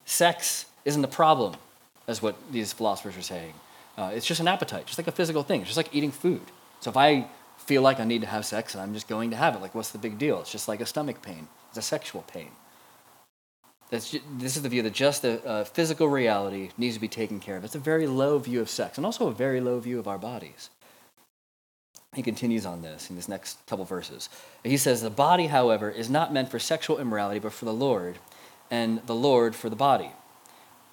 Sex 0.05 0.65
isn't 0.85 1.01
the 1.01 1.07
problem, 1.07 1.55
is 2.07 2.21
what 2.21 2.35
these 2.51 2.73
philosophers 2.73 3.17
are 3.17 3.21
saying. 3.21 3.53
Uh, 3.97 4.11
it's 4.13 4.25
just 4.25 4.39
an 4.39 4.47
appetite, 4.47 4.85
just 4.87 4.97
like 4.97 5.07
a 5.07 5.11
physical 5.11 5.43
thing. 5.43 5.63
Just 5.63 5.77
like 5.77 5.93
eating 5.93 6.11
food. 6.11 6.41
So 6.79 6.89
if 6.89 6.97
I 6.97 7.27
feel 7.57 7.81
like 7.81 7.99
I 7.99 8.03
need 8.03 8.21
to 8.21 8.27
have 8.27 8.45
sex 8.45 8.73
and 8.73 8.81
I'm 8.81 8.93
just 8.93 9.07
going 9.07 9.31
to 9.31 9.35
have 9.35 9.55
it, 9.55 9.61
like 9.61 9.73
what's 9.73 9.89
the 9.89 9.97
big 9.97 10.17
deal? 10.17 10.39
It's 10.41 10.51
just 10.51 10.67
like 10.67 10.81
a 10.81 10.85
stomach 10.85 11.21
pain, 11.21 11.47
it's 11.69 11.77
a 11.77 11.81
sexual 11.81 12.23
pain. 12.23 12.51
That's, 13.91 14.15
this 14.37 14.57
is 14.57 14.63
the 14.63 14.69
view 14.69 14.81
that 14.81 14.93
just 14.93 15.21
the 15.21 15.45
uh, 15.45 15.63
physical 15.63 16.07
reality 16.07 16.69
needs 16.77 16.95
to 16.95 17.01
be 17.01 17.07
taken 17.07 17.39
care 17.39 17.55
of. 17.55 17.63
It's 17.63 17.75
a 17.75 17.79
very 17.79 18.07
low 18.07 18.39
view 18.39 18.59
of 18.59 18.69
sex 18.69 18.97
and 18.97 19.05
also 19.05 19.27
a 19.27 19.33
very 19.33 19.61
low 19.61 19.79
view 19.79 19.99
of 19.99 20.07
our 20.07 20.17
bodies. 20.17 20.69
He 22.15 22.23
continues 22.23 22.65
on 22.65 22.81
this 22.81 23.09
in 23.09 23.15
this 23.15 23.27
next 23.27 23.63
couple 23.67 23.85
verses. 23.85 24.29
He 24.63 24.77
says, 24.77 25.01
The 25.01 25.09
body, 25.09 25.47
however, 25.47 25.89
is 25.89 26.09
not 26.09 26.33
meant 26.33 26.49
for 26.49 26.59
sexual 26.59 26.97
immorality, 26.97 27.39
but 27.39 27.51
for 27.51 27.65
the 27.65 27.73
Lord, 27.73 28.17
and 28.71 29.05
the 29.05 29.15
Lord 29.15 29.53
for 29.53 29.69
the 29.69 29.75
body. 29.75 30.11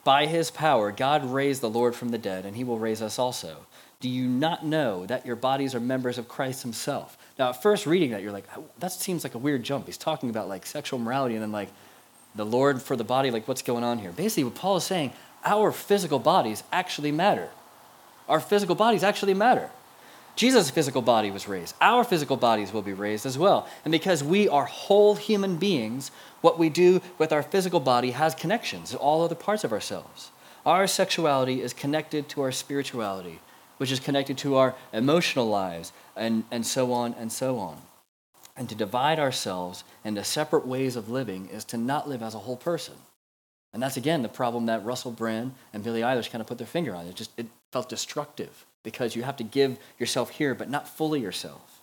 By 0.04 0.26
his 0.26 0.50
power, 0.50 0.90
God 0.90 1.24
raised 1.24 1.60
the 1.60 1.70
Lord 1.70 1.94
from 1.94 2.08
the 2.08 2.18
dead, 2.18 2.44
and 2.44 2.56
he 2.56 2.64
will 2.64 2.78
raise 2.78 3.00
us 3.00 3.20
also. 3.20 3.66
Do 4.02 4.08
you 4.08 4.26
not 4.26 4.66
know 4.66 5.06
that 5.06 5.24
your 5.24 5.36
bodies 5.36 5.74
are 5.74 5.80
members 5.80 6.18
of 6.18 6.28
Christ 6.28 6.62
himself? 6.62 7.16
Now, 7.38 7.50
at 7.50 7.62
first 7.62 7.86
reading 7.86 8.10
that, 8.10 8.20
you're 8.20 8.32
like, 8.32 8.46
oh, 8.56 8.64
that 8.80 8.92
seems 8.92 9.22
like 9.22 9.34
a 9.34 9.38
weird 9.38 9.62
jump. 9.62 9.86
He's 9.86 9.96
talking 9.96 10.28
about 10.28 10.48
like 10.48 10.66
sexual 10.66 10.98
morality, 10.98 11.36
and 11.36 11.42
then 11.42 11.52
like, 11.52 11.68
the 12.34 12.44
Lord 12.44 12.82
for 12.82 12.96
the 12.96 13.04
body, 13.04 13.30
like 13.30 13.46
what's 13.46 13.62
going 13.62 13.84
on 13.84 13.98
here? 13.98 14.10
Basically, 14.10 14.42
what 14.44 14.56
Paul 14.56 14.76
is 14.76 14.84
saying, 14.84 15.12
our 15.44 15.70
physical 15.70 16.18
bodies 16.18 16.64
actually 16.72 17.12
matter. 17.12 17.50
Our 18.28 18.40
physical 18.40 18.74
bodies 18.74 19.04
actually 19.04 19.34
matter. 19.34 19.70
Jesus' 20.34 20.70
physical 20.70 21.02
body 21.02 21.30
was 21.30 21.46
raised. 21.46 21.74
Our 21.80 22.02
physical 22.02 22.36
bodies 22.36 22.72
will 22.72 22.82
be 22.82 22.94
raised 22.94 23.24
as 23.24 23.38
well. 23.38 23.68
And 23.84 23.92
because 23.92 24.24
we 24.24 24.48
are 24.48 24.64
whole 24.64 25.14
human 25.14 25.58
beings, 25.58 26.10
what 26.40 26.58
we 26.58 26.70
do 26.70 27.02
with 27.18 27.32
our 27.32 27.42
physical 27.42 27.80
body 27.80 28.12
has 28.12 28.34
connections 28.34 28.90
to 28.90 28.96
all 28.96 29.22
other 29.22 29.34
parts 29.34 29.62
of 29.62 29.72
ourselves. 29.72 30.30
Our 30.66 30.86
sexuality 30.86 31.60
is 31.60 31.72
connected 31.72 32.28
to 32.30 32.42
our 32.42 32.52
spirituality, 32.52 33.40
which 33.82 33.90
is 33.90 33.98
connected 33.98 34.38
to 34.38 34.54
our 34.54 34.76
emotional 34.92 35.48
lives, 35.48 35.92
and, 36.14 36.44
and 36.52 36.64
so 36.64 36.92
on 36.92 37.12
and 37.14 37.32
so 37.32 37.58
on. 37.58 37.76
And 38.56 38.68
to 38.68 38.76
divide 38.76 39.18
ourselves 39.18 39.82
into 40.04 40.22
separate 40.22 40.64
ways 40.64 40.94
of 40.94 41.08
living 41.08 41.48
is 41.48 41.64
to 41.64 41.76
not 41.76 42.08
live 42.08 42.22
as 42.22 42.36
a 42.36 42.38
whole 42.38 42.56
person. 42.56 42.94
And 43.72 43.82
that's 43.82 43.96
again 43.96 44.22
the 44.22 44.28
problem 44.28 44.66
that 44.66 44.84
Russell 44.84 45.10
Brand 45.10 45.56
and 45.72 45.82
Billie 45.82 46.02
Eilish 46.02 46.30
kind 46.30 46.40
of 46.40 46.46
put 46.46 46.58
their 46.58 46.66
finger 46.68 46.94
on. 46.94 47.08
It 47.08 47.16
just 47.16 47.32
it 47.36 47.46
felt 47.72 47.88
destructive 47.88 48.66
because 48.84 49.16
you 49.16 49.24
have 49.24 49.38
to 49.38 49.42
give 49.42 49.78
yourself 49.98 50.30
here, 50.30 50.54
but 50.54 50.70
not 50.70 50.86
fully 50.86 51.18
yourself. 51.18 51.82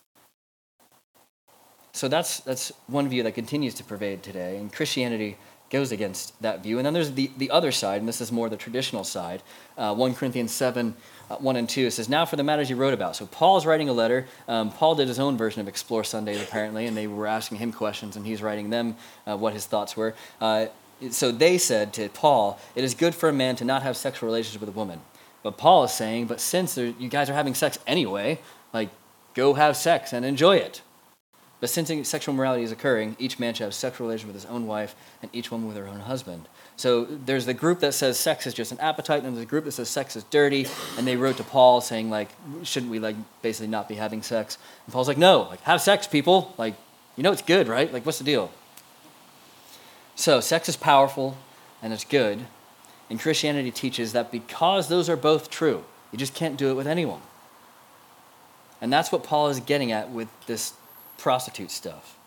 So 1.91 2.07
that's 2.07 2.39
that's 2.39 2.71
one 2.87 3.09
view 3.09 3.23
that 3.23 3.33
continues 3.33 3.73
to 3.73 3.83
pervade 3.83 4.23
today, 4.23 4.55
and 4.55 4.71
Christianity 4.71 5.35
goes 5.69 5.91
against 5.91 6.39
that 6.41 6.63
view. 6.63 6.77
And 6.77 6.85
then 6.85 6.93
there's 6.93 7.11
the, 7.11 7.31
the 7.37 7.51
other 7.51 7.71
side, 7.71 7.99
and 7.99 8.07
this 8.07 8.21
is 8.21 8.31
more 8.31 8.49
the 8.49 8.57
traditional 8.57 9.03
side. 9.03 9.43
Uh, 9.77 9.93
1 9.93 10.15
Corinthians 10.15 10.51
7 10.51 10.95
uh, 11.29 11.35
1 11.37 11.55
and 11.55 11.69
2. 11.69 11.87
It 11.87 11.91
says, 11.91 12.09
Now 12.09 12.25
for 12.25 12.35
the 12.35 12.43
matters 12.43 12.69
you 12.69 12.75
wrote 12.75 12.93
about. 12.93 13.15
So 13.15 13.27
Paul's 13.27 13.65
writing 13.65 13.89
a 13.89 13.93
letter. 13.93 14.27
Um, 14.47 14.71
Paul 14.71 14.95
did 14.95 15.07
his 15.07 15.19
own 15.19 15.37
version 15.37 15.61
of 15.61 15.67
Explore 15.67 16.03
Sundays, 16.03 16.41
apparently, 16.41 16.85
and 16.85 16.97
they 16.97 17.07
were 17.07 17.27
asking 17.27 17.57
him 17.59 17.71
questions, 17.71 18.15
and 18.15 18.25
he's 18.25 18.41
writing 18.41 18.69
them 18.69 18.95
uh, 19.27 19.37
what 19.37 19.53
his 19.53 19.65
thoughts 19.65 19.95
were. 19.95 20.15
Uh, 20.41 20.67
so 21.11 21.31
they 21.31 21.57
said 21.57 21.93
to 21.93 22.09
Paul, 22.09 22.59
It 22.75 22.83
is 22.83 22.93
good 22.93 23.15
for 23.15 23.29
a 23.29 23.33
man 23.33 23.55
to 23.57 23.65
not 23.65 23.83
have 23.83 23.95
sexual 23.95 24.27
relations 24.27 24.59
with 24.59 24.69
a 24.69 24.73
woman. 24.73 25.01
But 25.43 25.57
Paul 25.57 25.83
is 25.85 25.91
saying, 25.91 26.25
But 26.25 26.41
since 26.41 26.77
you 26.77 27.09
guys 27.09 27.29
are 27.29 27.33
having 27.33 27.53
sex 27.53 27.79
anyway, 27.87 28.39
like, 28.73 28.89
go 29.33 29.53
have 29.53 29.77
sex 29.77 30.13
and 30.13 30.25
enjoy 30.25 30.57
it. 30.57 30.81
But 31.59 31.69
since 31.69 32.07
sexual 32.07 32.33
morality 32.33 32.63
is 32.63 32.71
occurring, 32.71 33.17
each 33.19 33.37
man 33.37 33.53
should 33.53 33.65
have 33.65 33.73
sexual 33.73 34.07
relations 34.07 34.27
with 34.27 34.35
his 34.41 34.45
own 34.45 34.65
wife 34.65 34.95
and 35.21 35.29
each 35.33 35.51
woman 35.51 35.67
with 35.67 35.75
her 35.75 35.87
own 35.87 35.99
husband. 35.99 36.47
So 36.77 37.03
there's 37.03 37.45
the 37.45 37.53
group 37.53 37.81
that 37.81 37.93
says 37.93 38.17
sex 38.17 38.47
is 38.47 38.53
just 38.53 38.71
an 38.71 38.79
appetite, 38.79 39.23
and 39.23 39.35
there's 39.35 39.43
a 39.43 39.49
group 39.49 39.65
that 39.65 39.73
says 39.73 39.89
sex 39.89 40.15
is 40.15 40.23
dirty, 40.25 40.67
and 40.97 41.05
they 41.05 41.17
wrote 41.17 41.35
to 41.37 41.43
Paul 41.43 41.81
saying 41.81 42.09
like, 42.09 42.29
shouldn't 42.63 42.89
we 42.89 42.99
like 42.99 43.17
basically 43.41 43.67
not 43.67 43.89
be 43.89 43.95
having 43.95 44.21
sex? 44.21 44.57
And 44.85 44.93
Paul's 44.93 45.09
like, 45.09 45.17
no, 45.17 45.41
like 45.41 45.59
have 45.61 45.81
sex, 45.81 46.07
people. 46.07 46.53
Like, 46.57 46.75
you 47.17 47.23
know 47.23 47.33
it's 47.33 47.41
good, 47.41 47.67
right? 47.67 47.91
Like, 47.91 48.05
what's 48.05 48.19
the 48.19 48.23
deal? 48.23 48.51
So 50.15 50.39
sex 50.39 50.69
is 50.69 50.77
powerful 50.77 51.37
and 51.81 51.91
it's 51.91 52.05
good, 52.05 52.45
and 53.09 53.19
Christianity 53.19 53.71
teaches 53.71 54.13
that 54.13 54.31
because 54.31 54.87
those 54.87 55.09
are 55.09 55.17
both 55.17 55.49
true, 55.49 55.83
you 56.11 56.17
just 56.17 56.33
can't 56.33 56.57
do 56.57 56.69
it 56.69 56.75
with 56.75 56.87
anyone. 56.87 57.21
And 58.79 58.93
that's 58.93 59.11
what 59.11 59.23
Paul 59.23 59.49
is 59.49 59.59
getting 59.59 59.91
at 59.91 60.09
with 60.09 60.29
this 60.45 60.73
prostitute 61.19 61.71
stuff. 61.71 62.17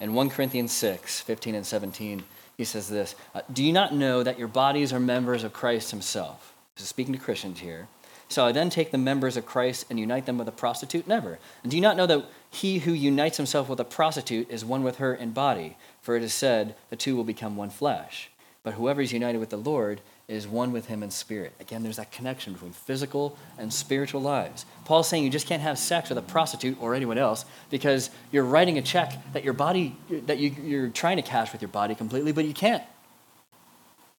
In 0.00 0.14
1 0.14 0.30
Corinthians 0.30 0.72
6, 0.72 1.20
15 1.20 1.54
and 1.54 1.66
17, 1.66 2.24
he 2.56 2.64
says 2.64 2.88
this 2.88 3.14
uh, 3.34 3.40
Do 3.52 3.64
you 3.64 3.72
not 3.72 3.94
know 3.94 4.22
that 4.22 4.38
your 4.38 4.48
bodies 4.48 4.92
are 4.92 5.00
members 5.00 5.42
of 5.42 5.52
Christ 5.52 5.90
himself? 5.90 6.54
Is 6.76 6.84
speaking 6.88 7.14
to 7.14 7.20
Christians 7.20 7.60
here. 7.60 7.88
So 8.28 8.44
I 8.44 8.52
then 8.52 8.70
take 8.70 8.90
the 8.90 8.98
members 8.98 9.36
of 9.36 9.46
Christ 9.46 9.86
and 9.88 9.98
unite 10.00 10.26
them 10.26 10.36
with 10.36 10.48
a 10.48 10.52
prostitute? 10.52 11.06
Never. 11.06 11.38
And 11.62 11.70
do 11.70 11.76
you 11.76 11.80
not 11.80 11.96
know 11.96 12.06
that 12.06 12.26
he 12.50 12.80
who 12.80 12.92
unites 12.92 13.36
himself 13.36 13.68
with 13.68 13.80
a 13.80 13.84
prostitute 13.84 14.50
is 14.50 14.64
one 14.64 14.82
with 14.82 14.96
her 14.98 15.14
in 15.14 15.30
body? 15.30 15.76
For 16.02 16.16
it 16.16 16.22
is 16.22 16.34
said, 16.34 16.74
the 16.90 16.96
two 16.96 17.16
will 17.16 17.24
become 17.24 17.56
one 17.56 17.70
flesh. 17.70 18.30
But 18.62 18.74
whoever 18.74 19.00
is 19.00 19.12
united 19.12 19.38
with 19.38 19.50
the 19.50 19.56
Lord 19.56 20.00
is 20.28 20.48
one 20.48 20.72
with 20.72 20.86
him 20.86 21.02
in 21.04 21.10
spirit. 21.10 21.52
Again, 21.60 21.84
there's 21.84 21.96
that 21.96 22.10
connection 22.10 22.52
between 22.52 22.72
physical 22.72 23.38
and 23.58 23.72
spiritual 23.72 24.20
lives. 24.20 24.66
Paul's 24.84 25.08
saying 25.08 25.22
you 25.22 25.30
just 25.30 25.46
can't 25.46 25.62
have 25.62 25.78
sex 25.78 26.08
with 26.08 26.18
a 26.18 26.22
prostitute 26.22 26.76
or 26.80 26.94
anyone 26.94 27.16
else 27.16 27.44
because 27.70 28.10
you're 28.32 28.44
writing 28.44 28.76
a 28.76 28.82
check 28.82 29.12
that 29.32 29.44
your 29.44 29.52
body 29.52 29.96
that 30.26 30.38
you, 30.38 30.50
you're 30.62 30.88
trying 30.88 31.16
to 31.16 31.22
cash 31.22 31.52
with 31.52 31.62
your 31.62 31.68
body 31.68 31.94
completely, 31.94 32.32
but 32.32 32.44
you 32.44 32.54
can't. 32.54 32.82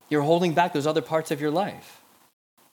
You're 0.07 0.21
holding 0.21 0.53
back 0.53 0.71
those 0.71 0.87
other 0.87 1.01
parts 1.01 1.31
of 1.31 1.41
your 1.41 1.51
life. 1.51 2.01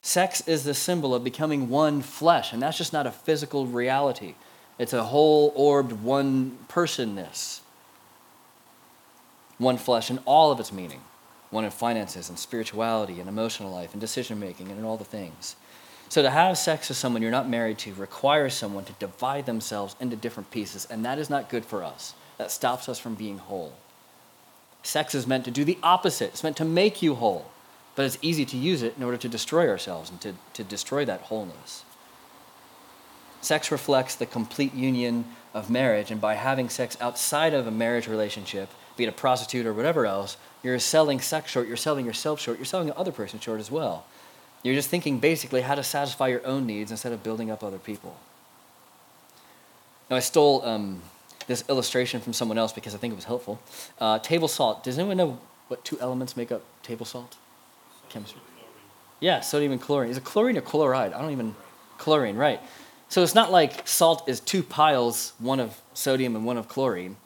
Sex 0.00 0.46
is 0.46 0.62
the 0.62 0.74
symbol 0.74 1.12
of 1.14 1.24
becoming 1.24 1.68
one 1.68 2.02
flesh, 2.02 2.52
and 2.52 2.62
that's 2.62 2.78
just 2.78 2.92
not 2.92 3.06
a 3.06 3.10
physical 3.10 3.66
reality. 3.66 4.34
It's 4.78 4.92
a 4.92 5.02
whole 5.02 5.52
orbed 5.56 5.92
one 6.04 6.58
personness. 6.68 7.62
One 9.58 9.76
flesh 9.76 10.10
in 10.10 10.18
all 10.24 10.52
of 10.52 10.60
its 10.60 10.72
meaning 10.72 11.00
one 11.54 11.64
in 11.64 11.70
finances 11.70 12.28
and 12.28 12.38
spirituality 12.38 13.20
and 13.20 13.28
emotional 13.28 13.70
life 13.70 13.92
and 13.92 14.00
decision 14.00 14.40
making 14.40 14.70
and 14.70 14.84
all 14.84 14.96
the 14.96 15.04
things. 15.04 15.54
So 16.08 16.20
to 16.20 16.30
have 16.30 16.58
sex 16.58 16.88
with 16.88 16.98
someone 16.98 17.22
you're 17.22 17.30
not 17.30 17.48
married 17.48 17.78
to 17.78 17.94
requires 17.94 18.54
someone 18.54 18.84
to 18.84 18.92
divide 18.94 19.46
themselves 19.46 19.94
into 20.00 20.16
different 20.16 20.50
pieces, 20.50 20.86
and 20.90 21.04
that 21.04 21.18
is 21.18 21.30
not 21.30 21.48
good 21.48 21.64
for 21.64 21.84
us. 21.84 22.14
That 22.38 22.50
stops 22.50 22.88
us 22.88 22.98
from 22.98 23.14
being 23.14 23.38
whole. 23.38 23.72
Sex 24.82 25.14
is 25.14 25.26
meant 25.26 25.44
to 25.44 25.50
do 25.50 25.64
the 25.64 25.78
opposite. 25.82 26.30
It's 26.30 26.42
meant 26.42 26.56
to 26.58 26.64
make 26.64 27.00
you 27.00 27.14
whole, 27.14 27.46
but 27.94 28.04
it's 28.04 28.18
easy 28.20 28.44
to 28.46 28.56
use 28.56 28.82
it 28.82 28.96
in 28.96 29.04
order 29.04 29.16
to 29.16 29.28
destroy 29.28 29.68
ourselves 29.68 30.10
and 30.10 30.20
to, 30.20 30.34
to 30.54 30.64
destroy 30.64 31.04
that 31.04 31.22
wholeness. 31.22 31.84
Sex 33.40 33.70
reflects 33.70 34.16
the 34.16 34.26
complete 34.26 34.74
union 34.74 35.24
of 35.54 35.70
marriage, 35.70 36.10
and 36.10 36.20
by 36.20 36.34
having 36.34 36.68
sex 36.68 36.96
outside 37.00 37.54
of 37.54 37.66
a 37.66 37.70
marriage 37.70 38.08
relationship, 38.08 38.70
be 38.96 39.04
it 39.04 39.08
a 39.08 39.12
prostitute 39.12 39.66
or 39.66 39.72
whatever 39.72 40.06
else, 40.06 40.36
you're 40.62 40.78
selling 40.78 41.20
sex 41.20 41.50
short, 41.50 41.68
you're 41.68 41.76
selling 41.76 42.06
yourself 42.06 42.40
short, 42.40 42.58
you're 42.58 42.64
selling 42.64 42.86
the 42.86 42.96
other 42.96 43.12
person 43.12 43.40
short 43.40 43.60
as 43.60 43.70
well. 43.70 44.06
You're 44.62 44.74
just 44.74 44.88
thinking 44.88 45.18
basically 45.18 45.60
how 45.60 45.74
to 45.74 45.82
satisfy 45.82 46.28
your 46.28 46.46
own 46.46 46.66
needs 46.66 46.90
instead 46.90 47.12
of 47.12 47.22
building 47.22 47.50
up 47.50 47.62
other 47.62 47.78
people. 47.78 48.16
Now, 50.08 50.16
I 50.16 50.20
stole 50.20 50.64
um, 50.64 51.02
this 51.46 51.64
illustration 51.68 52.20
from 52.20 52.32
someone 52.32 52.56
else 52.56 52.72
because 52.72 52.94
I 52.94 52.98
think 52.98 53.12
it 53.12 53.16
was 53.16 53.24
helpful. 53.24 53.60
Uh, 54.00 54.18
table 54.18 54.48
salt. 54.48 54.84
Does 54.84 54.98
anyone 54.98 55.16
know 55.16 55.38
what 55.68 55.84
two 55.84 55.98
elements 56.00 56.36
make 56.36 56.50
up 56.50 56.62
table 56.82 57.04
salt? 57.04 57.36
chemistry. 58.14 58.40
Yeah, 59.20 59.40
sodium 59.40 59.72
and 59.72 59.80
chlorine. 59.80 60.10
Is 60.10 60.16
it 60.16 60.24
chlorine 60.24 60.56
or 60.56 60.60
chloride? 60.60 61.12
I 61.12 61.20
don't 61.20 61.32
even. 61.32 61.54
Chlorine, 61.98 62.36
right. 62.36 62.60
So 63.08 63.22
it's 63.22 63.34
not 63.34 63.52
like 63.52 63.86
salt 63.86 64.28
is 64.28 64.40
two 64.40 64.62
piles, 64.62 65.32
one 65.38 65.60
of 65.60 65.80
sodium 65.94 66.34
and 66.36 66.44
one 66.44 66.56
of 66.56 66.68
chlorine. 66.68 67.16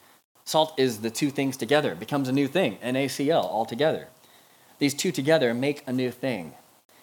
Salt 0.49 0.73
is 0.79 1.01
the 1.01 1.11
two 1.11 1.29
things 1.29 1.59
together. 1.59 1.93
It 1.93 2.01
becomes 2.01 2.27
a 2.27 2.33
new 2.33 2.49
thing, 2.49 2.79
NaCl 2.83 3.45
all 3.45 3.67
together. 3.67 4.09
These 4.79 4.95
two 4.95 5.13
together 5.13 5.53
make 5.53 5.83
a 5.87 5.93
new 5.93 6.11
thing. 6.11 6.55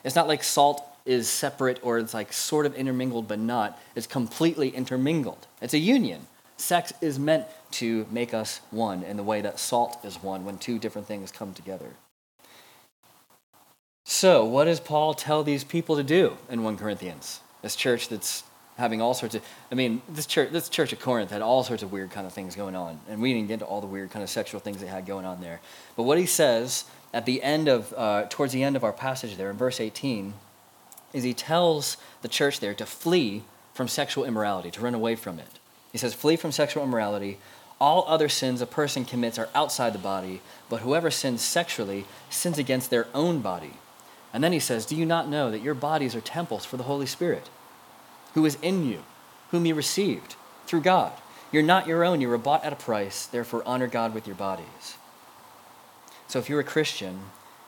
It's 0.03 0.15
not 0.15 0.27
like 0.27 0.43
salt 0.43 0.83
is 1.05 1.29
separate 1.29 1.79
or 1.83 1.99
it's 1.99 2.15
like 2.15 2.33
sort 2.33 2.65
of 2.65 2.73
intermingled 2.73 3.27
but 3.27 3.37
not. 3.37 3.79
It's 3.95 4.07
completely 4.07 4.69
intermingled. 4.69 5.45
It's 5.61 5.75
a 5.75 5.77
union. 5.77 6.25
Sex 6.57 6.91
is 7.01 7.19
meant 7.19 7.45
to 7.73 8.07
make 8.09 8.33
us 8.33 8.61
one 8.71 9.03
in 9.03 9.15
the 9.15 9.21
way 9.21 9.41
that 9.41 9.59
salt 9.59 10.03
is 10.03 10.23
one 10.23 10.43
when 10.43 10.57
two 10.57 10.79
different 10.79 11.05
things 11.05 11.31
come 11.31 11.53
together. 11.53 11.91
So, 14.05 14.43
what 14.43 14.65
does 14.65 14.79
Paul 14.79 15.13
tell 15.13 15.43
these 15.43 15.63
people 15.63 15.97
to 15.97 16.03
do 16.03 16.37
in 16.49 16.63
1 16.63 16.77
Corinthians? 16.77 17.41
This 17.61 17.75
church 17.75 18.09
that's 18.09 18.43
having 18.77 19.01
all 19.01 19.13
sorts 19.13 19.35
of 19.35 19.43
I 19.71 19.75
mean, 19.75 20.01
this 20.09 20.25
church 20.25 20.51
this 20.51 20.69
church 20.69 20.93
at 20.93 20.99
Corinth 20.99 21.31
had 21.31 21.41
all 21.41 21.63
sorts 21.63 21.83
of 21.83 21.91
weird 21.91 22.11
kind 22.11 22.27
of 22.27 22.33
things 22.33 22.55
going 22.55 22.75
on. 22.75 22.99
And 23.09 23.21
we 23.21 23.33
didn't 23.33 23.47
get 23.47 23.55
into 23.55 23.65
all 23.65 23.81
the 23.81 23.87
weird 23.87 24.11
kind 24.11 24.23
of 24.23 24.29
sexual 24.29 24.59
things 24.59 24.79
they 24.79 24.87
had 24.87 25.05
going 25.05 25.25
on 25.25 25.41
there. 25.41 25.61
But 25.95 26.03
what 26.03 26.17
he 26.17 26.25
says 26.25 26.85
at 27.13 27.25
the 27.25 27.41
end 27.43 27.67
of 27.67 27.93
uh, 27.95 28.25
towards 28.29 28.53
the 28.53 28.63
end 28.63 28.75
of 28.75 28.83
our 28.83 28.93
passage 28.93 29.37
there 29.37 29.49
in 29.49 29.57
verse 29.57 29.79
18 29.79 30.33
is 31.13 31.23
he 31.23 31.33
tells 31.33 31.97
the 32.21 32.27
church 32.27 32.59
there 32.59 32.73
to 32.73 32.85
flee 32.85 33.43
from 33.73 33.87
sexual 33.87 34.25
immorality, 34.25 34.71
to 34.71 34.81
run 34.81 34.93
away 34.93 35.15
from 35.15 35.39
it. 35.39 35.59
He 35.91 35.97
says, 35.97 36.13
Flee 36.13 36.35
from 36.35 36.51
sexual 36.51 36.83
immorality. 36.83 37.37
All 37.79 38.05
other 38.07 38.29
sins 38.29 38.61
a 38.61 38.65
person 38.65 39.05
commits 39.05 39.37
are 39.37 39.49
outside 39.53 39.93
the 39.93 39.99
body, 39.99 40.41
but 40.69 40.81
whoever 40.81 41.11
sins 41.11 41.41
sexually 41.41 42.05
sins 42.29 42.57
against 42.57 42.89
their 42.89 43.07
own 43.13 43.39
body. 43.39 43.73
And 44.33 44.43
then 44.43 44.53
he 44.53 44.59
says, 44.59 44.85
Do 44.85 44.95
you 44.95 45.05
not 45.05 45.29
know 45.29 45.51
that 45.51 45.61
your 45.61 45.73
bodies 45.73 46.15
are 46.15 46.21
temples 46.21 46.65
for 46.65 46.77
the 46.77 46.83
Holy 46.83 47.05
Spirit, 47.05 47.49
who 48.35 48.45
is 48.45 48.57
in 48.61 48.85
you, 48.85 49.03
whom 49.49 49.65
you 49.65 49.73
received 49.73 50.35
through 50.67 50.81
God? 50.81 51.11
You're 51.51 51.63
not 51.63 51.87
your 51.87 52.03
own, 52.03 52.21
you 52.21 52.27
were 52.27 52.37
bought 52.37 52.63
at 52.63 52.73
a 52.73 52.77
price, 52.77 53.25
therefore 53.25 53.63
honor 53.65 53.87
God 53.87 54.13
with 54.13 54.27
your 54.27 54.35
bodies. 54.35 54.97
So 56.27 56.39
if 56.39 56.49
you're 56.49 56.59
a 56.59 56.63
Christian, 56.63 57.19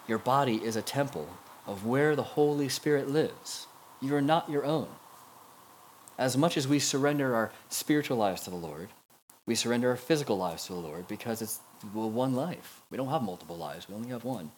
your 0.07 0.17
body 0.17 0.63
is 0.63 0.75
a 0.75 0.81
temple 0.81 1.29
of 1.65 1.85
where 1.85 2.15
the 2.15 2.23
Holy 2.23 2.69
Spirit 2.69 3.09
lives. 3.09 3.67
You 4.01 4.15
are 4.15 4.21
not 4.21 4.49
your 4.49 4.65
own. 4.65 4.87
As 6.17 6.37
much 6.37 6.57
as 6.57 6.67
we 6.67 6.79
surrender 6.79 7.33
our 7.33 7.51
spiritual 7.69 8.17
lives 8.17 8.41
to 8.43 8.49
the 8.49 8.55
Lord, 8.55 8.89
we 9.45 9.55
surrender 9.55 9.89
our 9.89 9.95
physical 9.95 10.37
lives 10.37 10.65
to 10.65 10.73
the 10.73 10.79
Lord 10.79 11.07
because 11.07 11.41
it's 11.41 11.59
well, 11.93 12.09
one 12.09 12.33
life. 12.33 12.81
We 12.89 12.97
don't 12.97 13.09
have 13.09 13.21
multiple 13.21 13.57
lives, 13.57 13.87
we 13.87 13.95
only 13.95 14.09
have 14.09 14.25
one. 14.25 14.51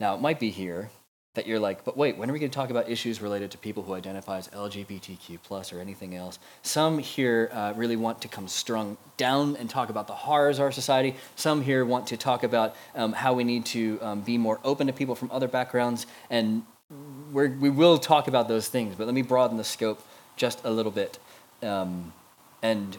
Now, 0.00 0.14
it 0.14 0.20
might 0.20 0.40
be 0.40 0.50
here 0.50 0.90
that 1.34 1.46
you're 1.46 1.58
like, 1.58 1.84
but 1.84 1.96
wait, 1.96 2.18
when 2.18 2.28
are 2.28 2.32
we 2.32 2.38
going 2.38 2.50
to 2.50 2.54
talk 2.54 2.68
about 2.68 2.90
issues 2.90 3.22
related 3.22 3.50
to 3.50 3.58
people 3.58 3.82
who 3.82 3.94
identify 3.94 4.36
as 4.36 4.48
LGBTQ 4.48 5.38
plus 5.42 5.72
or 5.72 5.80
anything 5.80 6.14
else? 6.14 6.38
Some 6.62 6.98
here 6.98 7.50
uh, 7.52 7.72
really 7.74 7.96
want 7.96 8.20
to 8.22 8.28
come 8.28 8.48
strung 8.48 8.98
down 9.16 9.56
and 9.56 9.70
talk 9.70 9.88
about 9.88 10.06
the 10.06 10.14
horrors 10.14 10.58
of 10.58 10.64
our 10.64 10.72
society. 10.72 11.16
Some 11.36 11.62
here 11.62 11.86
want 11.86 12.08
to 12.08 12.18
talk 12.18 12.42
about 12.42 12.76
um, 12.94 13.14
how 13.14 13.32
we 13.32 13.44
need 13.44 13.64
to 13.66 13.98
um, 14.02 14.20
be 14.20 14.36
more 14.36 14.60
open 14.62 14.86
to 14.88 14.92
people 14.92 15.14
from 15.14 15.30
other 15.30 15.48
backgrounds, 15.48 16.06
and 16.28 16.64
we 17.32 17.48
we 17.48 17.70
will 17.70 17.96
talk 17.96 18.28
about 18.28 18.46
those 18.48 18.68
things. 18.68 18.94
But 18.94 19.06
let 19.06 19.14
me 19.14 19.22
broaden 19.22 19.56
the 19.56 19.64
scope 19.64 20.06
just 20.36 20.62
a 20.64 20.70
little 20.70 20.92
bit, 20.92 21.18
um, 21.62 22.12
and 22.60 22.98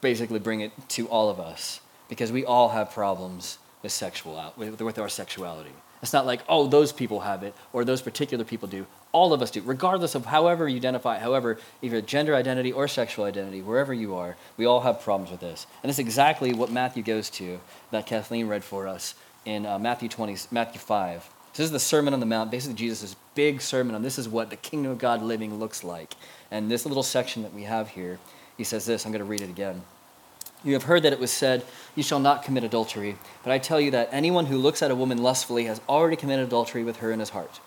basically 0.00 0.38
bring 0.38 0.60
it 0.62 0.72
to 0.88 1.08
all 1.08 1.28
of 1.28 1.38
us 1.40 1.80
because 2.08 2.32
we 2.32 2.46
all 2.46 2.70
have 2.70 2.90
problems 2.90 3.58
with 3.82 3.92
sexual 3.92 4.54
with, 4.56 4.80
with 4.80 4.98
our 4.98 5.10
sexuality. 5.10 5.72
It's 6.02 6.12
not 6.12 6.26
like, 6.26 6.42
oh, 6.48 6.66
those 6.66 6.92
people 6.92 7.20
have 7.20 7.42
it 7.42 7.54
or 7.72 7.84
those 7.84 8.02
particular 8.02 8.44
people 8.44 8.68
do. 8.68 8.86
All 9.12 9.32
of 9.32 9.40
us 9.40 9.50
do, 9.50 9.62
regardless 9.62 10.14
of 10.14 10.26
however 10.26 10.68
you 10.68 10.76
identify, 10.76 11.18
however, 11.18 11.58
either 11.82 12.00
gender 12.00 12.34
identity 12.34 12.70
or 12.72 12.86
sexual 12.86 13.24
identity, 13.24 13.62
wherever 13.62 13.94
you 13.94 14.14
are, 14.14 14.36
we 14.56 14.66
all 14.66 14.80
have 14.80 15.00
problems 15.00 15.30
with 15.30 15.40
this. 15.40 15.66
And 15.82 15.88
that's 15.88 15.98
exactly 15.98 16.52
what 16.52 16.70
Matthew 16.70 17.02
goes 17.02 17.30
to 17.30 17.60
that 17.90 18.06
Kathleen 18.06 18.46
read 18.46 18.62
for 18.62 18.86
us 18.86 19.14
in 19.44 19.64
uh, 19.64 19.78
Matthew 19.78 20.08
20, 20.08 20.36
Matthew 20.50 20.80
5. 20.80 21.22
So 21.22 21.62
this 21.62 21.68
is 21.68 21.72
the 21.72 21.80
Sermon 21.80 22.12
on 22.12 22.20
the 22.20 22.26
Mount, 22.26 22.50
basically 22.50 22.74
Jesus' 22.74 23.16
big 23.34 23.62
sermon 23.62 23.94
on 23.94 24.02
this 24.02 24.18
is 24.18 24.28
what 24.28 24.50
the 24.50 24.56
kingdom 24.56 24.92
of 24.92 24.98
God 24.98 25.22
living 25.22 25.58
looks 25.58 25.82
like. 25.82 26.14
And 26.50 26.70
this 26.70 26.84
little 26.84 27.02
section 27.02 27.42
that 27.44 27.54
we 27.54 27.62
have 27.62 27.88
here, 27.88 28.18
he 28.58 28.64
says 28.64 28.84
this, 28.84 29.06
I'm 29.06 29.12
going 29.12 29.20
to 29.20 29.24
read 29.24 29.40
it 29.40 29.48
again. 29.48 29.82
You 30.66 30.72
have 30.72 30.82
heard 30.82 31.04
that 31.04 31.12
it 31.12 31.20
was 31.20 31.30
said, 31.30 31.64
You 31.94 32.02
shall 32.02 32.18
not 32.18 32.42
commit 32.42 32.64
adultery. 32.64 33.16
But 33.44 33.52
I 33.52 33.58
tell 33.58 33.80
you 33.80 33.92
that 33.92 34.08
anyone 34.10 34.46
who 34.46 34.58
looks 34.58 34.82
at 34.82 34.90
a 34.90 34.96
woman 34.96 35.22
lustfully 35.22 35.66
has 35.66 35.80
already 35.88 36.16
committed 36.16 36.44
adultery 36.44 36.82
with 36.82 36.96
her 36.96 37.12
in 37.12 37.20
his 37.20 37.30
heart. 37.30 37.60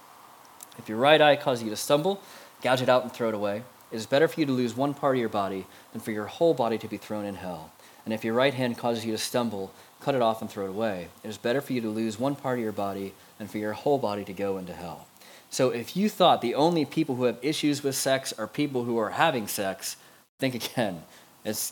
If 0.78 0.90
your 0.90 0.98
right 0.98 1.22
eye 1.22 1.38
causes 1.38 1.64
you 1.64 1.70
to 1.70 1.78
stumble, 1.78 2.22
gouge 2.62 2.82
it 2.82 2.90
out 2.90 3.04
and 3.04 3.12
throw 3.12 3.30
it 3.30 3.36
away. 3.36 3.64
It 3.90 3.96
is 3.96 4.06
better 4.06 4.28
for 4.28 4.42
you 4.42 4.46
to 4.48 4.52
lose 4.52 4.76
one 4.76 4.94
part 4.94 5.16
of 5.16 5.20
your 5.22 5.30
body 5.30 5.66
than 5.94 6.02
for 6.02 6.12
your 6.12 6.26
whole 6.26 6.54
body 6.54 6.78
to 6.78 6.90
be 6.90 6.98
thrown 6.98 7.24
in 7.24 7.36
hell. 7.36 7.72
And 8.04 8.14
if 8.14 8.26
your 8.26 8.34
right 8.34 8.54
hand 8.54 8.78
causes 8.78 9.06
you 9.06 9.14
to 9.14 9.18
stumble, 9.18 9.72
cut 10.02 10.14
it 10.14 10.22
off 10.22 10.42
and 10.42 10.50
throw 10.50 10.66
it 10.66 10.72
away. 10.72 11.08
It 11.24 11.30
is 11.30 11.38
better 11.38 11.62
for 11.62 11.72
you 11.72 11.80
to 11.80 11.90
lose 11.90 12.20
one 12.20 12.36
part 12.36 12.60
of 12.60 12.64
your 12.64 12.74
body 12.74 13.14
than 13.38 13.48
for 13.48 13.60
your 13.60 13.74
whole 13.74 13.98
body 13.98 14.26
to 14.26 14.34
go 14.34 14.58
into 14.58 14.74
hell. 14.74 15.08
So 15.50 15.70
if 15.70 15.96
you 15.96 16.10
thought 16.10 16.42
the 16.42 16.56
only 16.56 16.84
people 16.84 17.16
who 17.16 17.24
have 17.24 17.40
issues 17.42 17.82
with 17.82 17.96
sex 17.96 18.34
are 18.34 18.46
people 18.46 18.84
who 18.84 18.98
are 18.98 19.12
having 19.12 19.48
sex, 19.48 19.96
think 20.38 20.54
again. 20.54 21.04
It's 21.46 21.72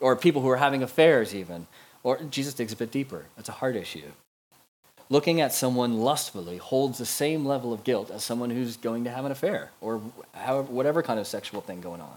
or 0.00 0.16
people 0.16 0.42
who 0.42 0.48
are 0.48 0.56
having 0.56 0.82
affairs, 0.82 1.34
even. 1.34 1.66
Or 2.02 2.18
Jesus 2.30 2.54
digs 2.54 2.72
a 2.72 2.76
bit 2.76 2.90
deeper. 2.90 3.26
It's 3.38 3.48
a 3.48 3.52
heart 3.52 3.76
issue. 3.76 4.10
Looking 5.10 5.40
at 5.40 5.52
someone 5.52 5.98
lustfully 5.98 6.58
holds 6.58 6.98
the 6.98 7.06
same 7.06 7.44
level 7.44 7.72
of 7.72 7.82
guilt 7.82 8.10
as 8.10 8.22
someone 8.22 8.50
who's 8.50 8.76
going 8.76 9.04
to 9.04 9.10
have 9.10 9.24
an 9.24 9.32
affair 9.32 9.70
or 9.80 10.00
however, 10.32 10.70
whatever 10.70 11.02
kind 11.02 11.18
of 11.18 11.26
sexual 11.26 11.60
thing 11.60 11.80
going 11.80 12.00
on. 12.00 12.14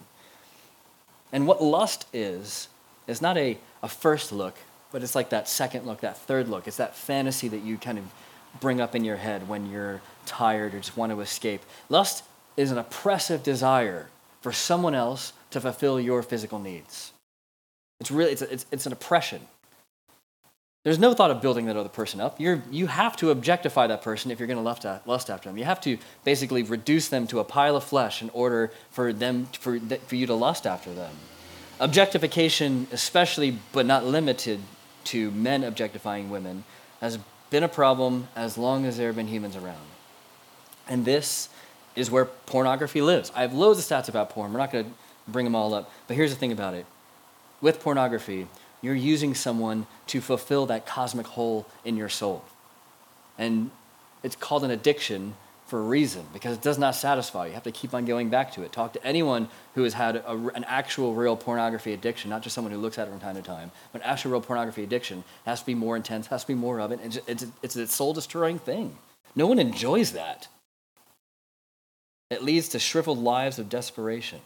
And 1.31 1.47
what 1.47 1.61
lust 1.61 2.05
is, 2.13 2.67
is 3.07 3.19
not 3.19 3.35
a, 3.35 3.57
a 3.81 3.89
first 3.89 4.31
look, 4.31 4.55
but 4.91 5.01
it's 5.01 5.15
like 5.15 5.29
that 5.29 5.49
second 5.49 5.87
look, 5.87 6.01
that 6.01 6.17
third 6.17 6.47
look. 6.47 6.67
It's 6.67 6.77
that 6.77 6.95
fantasy 6.95 7.47
that 7.47 7.63
you 7.63 7.77
kind 7.77 7.97
of 7.97 8.05
bring 8.61 8.79
up 8.79 8.93
in 8.93 9.03
your 9.03 9.17
head 9.17 9.49
when 9.49 9.71
you're 9.71 10.01
tired 10.27 10.75
or 10.75 10.79
just 10.79 10.95
want 10.95 11.11
to 11.11 11.19
escape. 11.21 11.61
Lust 11.89 12.23
is 12.55 12.71
an 12.71 12.77
oppressive 12.77 13.41
desire 13.41 14.07
for 14.41 14.51
someone 14.51 14.93
else 14.93 15.33
to 15.49 15.59
fulfill 15.59 15.99
your 15.99 16.21
physical 16.21 16.59
needs. 16.59 17.12
It's 18.03 18.11
really 18.11 18.33
it's, 18.33 18.41
it's, 18.41 18.65
it's 18.69 18.85
an 18.85 18.91
oppression. 18.91 19.39
There's 20.83 20.99
no 20.99 21.13
thought 21.13 21.31
of 21.31 21.41
building 21.41 21.67
that 21.67 21.77
other 21.77 21.87
person 21.87 22.19
up. 22.19 22.37
You're, 22.41 22.61
you 22.69 22.87
have 22.87 23.15
to 23.17 23.31
objectify 23.31 23.87
that 23.87 24.01
person 24.01 24.29
if 24.29 24.39
you're 24.39 24.47
going 24.47 24.61
to 24.61 24.99
lust 25.05 25.29
after 25.29 25.47
them. 25.47 25.57
You 25.57 25.63
have 25.63 25.79
to 25.81 25.97
basically 26.25 26.63
reduce 26.63 27.07
them 27.07 27.27
to 27.27 27.39
a 27.39 27.45
pile 27.45 27.77
of 27.77 27.85
flesh 27.85 28.21
in 28.21 28.29
order 28.31 28.71
for, 28.91 29.13
them, 29.13 29.45
for, 29.57 29.79
for 29.79 30.15
you 30.17 30.27
to 30.27 30.33
lust 30.33 30.67
after 30.67 30.93
them. 30.93 31.15
Objectification, 31.79 32.87
especially 32.91 33.57
but 33.71 33.85
not 33.85 34.03
limited 34.03 34.59
to 35.05 35.31
men 35.31 35.63
objectifying 35.63 36.29
women, 36.29 36.65
has 36.99 37.17
been 37.51 37.63
a 37.63 37.69
problem 37.69 38.27
as 38.35 38.57
long 38.57 38.85
as 38.85 38.97
there 38.97 39.07
have 39.07 39.15
been 39.15 39.27
humans 39.27 39.55
around. 39.55 39.87
And 40.89 41.05
this 41.05 41.47
is 41.95 42.11
where 42.11 42.25
pornography 42.25 43.01
lives. 43.01 43.31
I 43.33 43.43
have 43.43 43.53
loads 43.53 43.79
of 43.79 43.85
stats 43.85 44.09
about 44.09 44.31
porn. 44.31 44.51
We're 44.51 44.59
not 44.59 44.73
going 44.73 44.83
to 44.83 44.91
bring 45.29 45.45
them 45.45 45.55
all 45.55 45.73
up. 45.73 45.89
But 46.07 46.17
here's 46.17 46.31
the 46.31 46.37
thing 46.37 46.51
about 46.51 46.73
it 46.73 46.85
with 47.63 47.81
pornography, 47.81 48.47
you're 48.81 48.93
using 48.93 49.33
someone 49.33 49.87
to 50.07 50.19
fulfill 50.19 50.65
that 50.67 50.85
cosmic 50.85 51.25
hole 51.25 51.65
in 51.85 51.95
your 51.95 52.09
soul. 52.09 52.43
And 53.37 53.71
it's 54.21 54.35
called 54.35 54.65
an 54.65 54.71
addiction 54.71 55.35
for 55.65 55.79
a 55.79 55.83
reason 55.83 56.25
because 56.33 56.57
it 56.57 56.61
does 56.61 56.77
not 56.77 56.93
satisfy. 56.93 57.47
You 57.47 57.53
have 57.53 57.63
to 57.63 57.71
keep 57.71 57.93
on 57.93 58.03
going 58.03 58.29
back 58.29 58.51
to 58.53 58.63
it. 58.63 58.73
Talk 58.73 58.93
to 58.93 59.03
anyone 59.03 59.47
who 59.75 59.83
has 59.83 59.93
had 59.93 60.17
a, 60.17 60.31
an 60.53 60.65
actual 60.65 61.15
real 61.15 61.37
pornography 61.37 61.93
addiction, 61.93 62.29
not 62.29 62.43
just 62.43 62.53
someone 62.53 62.73
who 62.73 62.79
looks 62.79 62.99
at 62.99 63.07
it 63.07 63.11
from 63.11 63.21
time 63.21 63.35
to 63.35 63.41
time, 63.41 63.71
but 63.93 64.01
actual 64.03 64.31
real 64.31 64.41
pornography 64.41 64.83
addiction 64.83 65.23
has 65.45 65.61
to 65.61 65.65
be 65.65 65.73
more 65.73 65.95
intense, 65.95 66.27
has 66.27 66.43
to 66.43 66.49
be 66.49 66.53
more 66.53 66.81
of 66.81 66.91
it. 66.91 66.99
It's, 67.01 67.19
it's, 67.27 67.45
it's 67.63 67.75
a 67.77 67.87
soul 67.87 68.13
destroying 68.13 68.59
thing. 68.59 68.97
No 69.35 69.47
one 69.47 69.57
enjoys 69.57 70.11
that. 70.11 70.49
It 72.29 72.43
leads 72.43 72.69
to 72.69 72.79
shriveled 72.79 73.19
lives 73.19 73.57
of 73.57 73.69
desperation. 73.69 74.41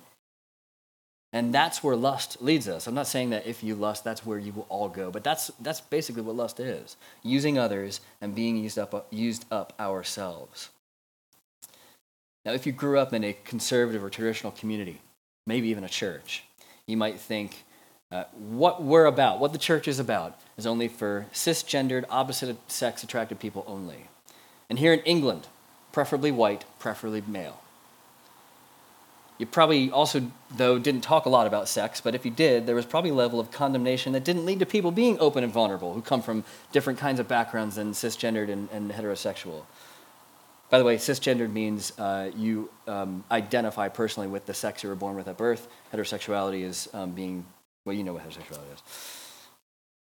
And 1.34 1.54
that's 1.54 1.84
where 1.84 1.96
lust 1.96 2.42
leads 2.42 2.68
us. 2.68 2.88
I'm 2.88 2.96
not 2.96 3.08
saying 3.08 3.32
that 3.32 3.46
if 3.46 3.62
you 3.64 3.76
lust, 3.76 4.04
that's 4.04 4.26
where 4.26 4.40
you 4.40 4.54
will 4.54 4.66
all 4.70 4.88
go, 4.88 5.12
but 5.12 5.24
that's, 5.24 5.52
that's 5.60 5.82
basically 5.82 6.22
what 6.22 6.36
lust 6.36 6.60
is 6.60 6.96
using 7.22 7.58
others 7.58 8.00
and 8.22 8.34
being 8.34 8.58
used 8.58 8.80
up, 8.80 9.08
used 9.12 9.46
up 9.52 9.74
ourselves. 9.80 10.70
Now, 12.46 12.54
if 12.54 12.66
you 12.66 12.72
grew 12.72 12.98
up 12.98 13.12
in 13.12 13.26
a 13.26 13.34
conservative 13.34 14.04
or 14.04 14.10
traditional 14.10 14.54
community, 14.54 15.02
maybe 15.46 15.68
even 15.68 15.84
a 15.84 15.90
church, 15.90 16.46
you 16.86 16.96
might 16.96 17.20
think 17.20 17.66
uh, 18.10 18.24
what 18.34 18.82
we're 18.82 19.06
about, 19.06 19.40
what 19.42 19.52
the 19.52 19.60
church 19.60 19.86
is 19.86 20.00
about, 20.00 20.40
is 20.58 20.66
only 20.66 20.88
for 20.88 21.26
cisgendered, 21.34 22.06
opposite 22.10 22.56
sex 22.72 23.04
attracted 23.04 23.38
people 23.38 23.66
only. 23.68 24.08
And 24.70 24.80
here 24.80 24.94
in 24.94 25.02
England, 25.02 25.48
preferably 25.92 26.32
white, 26.32 26.64
preferably 26.80 27.22
male. 27.28 27.62
You 29.38 29.46
probably 29.46 29.92
also, 29.92 30.32
though, 30.56 30.80
didn't 30.80 31.02
talk 31.02 31.26
a 31.26 31.30
lot 31.30 31.46
about 31.46 31.70
sex, 31.70 32.02
but 32.02 32.16
if 32.16 32.26
you 32.26 32.32
did, 32.32 32.66
there 32.66 32.76
was 32.76 32.86
probably 32.86 33.12
a 33.12 33.14
level 33.14 33.40
of 33.40 33.52
condemnation 33.52 34.14
that 34.14 34.24
didn't 34.24 34.46
lead 34.46 34.60
to 34.60 34.66
people 34.66 34.92
being 34.92 35.20
open 35.20 35.44
and 35.44 35.54
vulnerable 35.54 35.94
who 35.94 36.02
come 36.02 36.24
from 36.24 36.44
different 36.72 36.98
kinds 36.98 37.20
of 37.20 37.28
backgrounds 37.28 37.76
than 37.76 37.92
cisgendered 37.92 38.50
and, 38.50 38.68
and 38.72 38.92
heterosexual. 38.92 39.64
By 40.70 40.80
the 40.80 40.84
way, 40.84 40.98
cisgendered 40.98 41.52
means 41.52 41.98
uh, 42.00 42.32
you 42.36 42.70
um, 42.88 43.24
identify 43.30 43.90
personally 43.90 44.28
with 44.28 44.48
the 44.48 44.54
sex 44.54 44.82
you 44.84 44.90
were 44.90 44.96
born 44.96 45.16
with 45.16 45.28
at 45.28 45.38
birth. 45.38 45.68
Heterosexuality 45.94 46.64
is 46.64 46.90
um, 46.94 47.12
being, 47.12 47.46
well, 47.86 47.96
you 47.96 48.04
know 48.04 48.14
what 48.14 48.28
heterosexuality 48.28 48.74
is. 48.74 49.27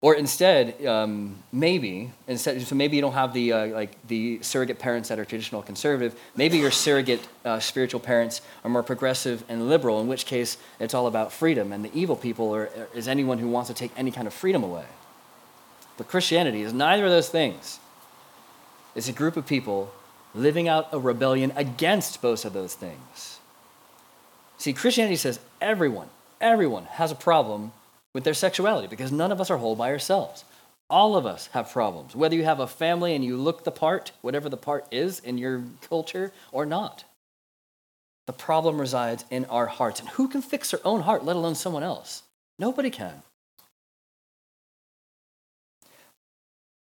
Or 0.03 0.17
instead, 0.17 0.85
um, 0.85 1.37
maybe 1.53 2.11
instead, 2.27 2.61
so 2.63 2.75
maybe 2.75 2.97
you 2.97 3.03
don't 3.03 3.13
have 3.13 3.33
the 3.33 3.53
uh, 3.53 3.67
like 3.69 4.05
the 4.09 4.43
surrogate 4.43 4.81
parents 4.81 5.09
that 5.11 5.21
are 5.21 5.25
traditional 5.25 5.63
conservative. 5.63 6.19
Maybe 6.35 6.59
your 6.59 6.73
surrogate 6.73 7.21
uh, 7.45 7.61
spiritual 7.61 8.01
parents 8.01 8.41
are 8.65 8.71
more 8.71 8.83
progressive 8.83 9.45
and 9.49 9.69
liberal. 9.69 10.01
In 10.01 10.09
which 10.09 10.27
case, 10.27 10.59
it's 10.81 10.93
all 10.93 11.07
about 11.07 11.33
freedom, 11.33 11.73
and 11.73 11.85
the 11.85 11.91
evil 11.95 12.17
people 12.17 12.53
are, 12.53 12.69
is 12.93 13.07
anyone 13.07 13.39
who 13.39 13.49
wants 13.49 13.69
to 13.69 13.75
take 13.75 13.93
any 13.97 14.11
kind 14.11 14.27
of 14.27 14.35
freedom 14.35 14.65
away. 14.65 14.87
But 15.97 16.09
Christianity 16.09 16.63
is 16.63 16.73
neither 16.73 17.05
of 17.05 17.11
those 17.11 17.29
things. 17.29 17.79
It's 18.97 19.09
a 19.09 19.13
group 19.13 19.37
of 19.37 19.47
people 19.47 19.93
living 20.35 20.67
out 20.67 20.89
a 20.91 20.99
rebellion 20.99 21.53
against 21.55 22.21
both 22.21 22.45
of 22.45 22.53
those 22.53 22.75
things. 22.75 23.39
See, 24.59 24.73
Christianity 24.73 25.17
says 25.17 25.39
everyone, 25.61 26.09
everyone 26.41 26.87
has 26.87 27.13
a 27.13 27.15
problem 27.15 27.73
with 28.15 28.25
their 28.25 28.35
sexuality 28.35 28.89
because 28.89 29.13
none 29.13 29.33
of 29.33 29.41
us 29.41 29.51
are 29.51 29.57
whole 29.57 29.77
by 29.77 29.91
ourselves. 29.91 30.45
All 30.91 31.17
of 31.17 31.25
us 31.25 31.47
have 31.49 31.73
problems, 31.73 32.15
whether 32.15 32.35
you 32.35 32.45
have 32.45 32.61
a 32.61 32.67
family 32.67 33.15
and 33.15 33.25
you 33.25 33.37
look 33.37 33.65
the 33.65 33.71
part, 33.71 34.13
whatever 34.21 34.49
the 34.49 34.57
part 34.57 34.87
is 34.91 35.21
in 35.21 35.39
your 35.39 35.63
culture, 35.89 36.33
or 36.51 36.67
not. 36.67 37.05
The 38.27 38.33
problem 38.33 38.81
resides 38.81 39.25
in 39.31 39.47
our 39.47 39.67
hearts. 39.67 40.01
And 40.01 40.09
who 40.11 40.29
can 40.29 40.43
fix 40.43 40.71
their 40.71 40.87
own 40.87 41.03
heart, 41.03 41.25
let 41.25 41.37
alone 41.37 41.55
someone 41.55 41.83
else? 41.83 42.23
Nobody 42.59 42.91
can. 42.91 43.23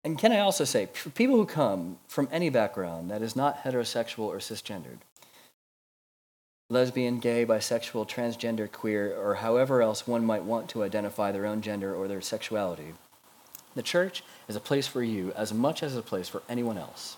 And 0.04 0.18
can 0.18 0.32
I 0.32 0.40
also 0.40 0.64
say, 0.64 0.88
for 0.88 1.10
people 1.10 1.36
who 1.36 1.46
come 1.46 1.98
from 2.08 2.28
any 2.32 2.50
background 2.50 3.12
that 3.12 3.22
is 3.22 3.36
not 3.36 3.64
heterosexual 3.64 4.26
or 4.26 4.38
cisgendered, 4.38 5.00
lesbian, 6.70 7.20
gay, 7.20 7.46
bisexual, 7.46 8.08
transgender, 8.08 8.72
queer, 8.72 9.16
or 9.20 9.36
however 9.36 9.82
else 9.82 10.08
one 10.08 10.24
might 10.24 10.44
want 10.44 10.70
to 10.70 10.84
identify 10.84 11.32
their 11.32 11.48
own 11.48 11.62
gender 11.62 11.94
or 11.94 12.08
their 12.08 12.22
sexuality. 12.22 12.94
The 13.76 13.82
church 13.82 14.24
is 14.48 14.56
a 14.56 14.60
place 14.60 14.86
for 14.88 15.02
you 15.02 15.32
as 15.36 15.52
much 15.52 15.82
as 15.82 15.96
a 15.96 16.02
place 16.04 16.30
for 16.30 16.44
anyone 16.48 16.78
else. 16.78 17.18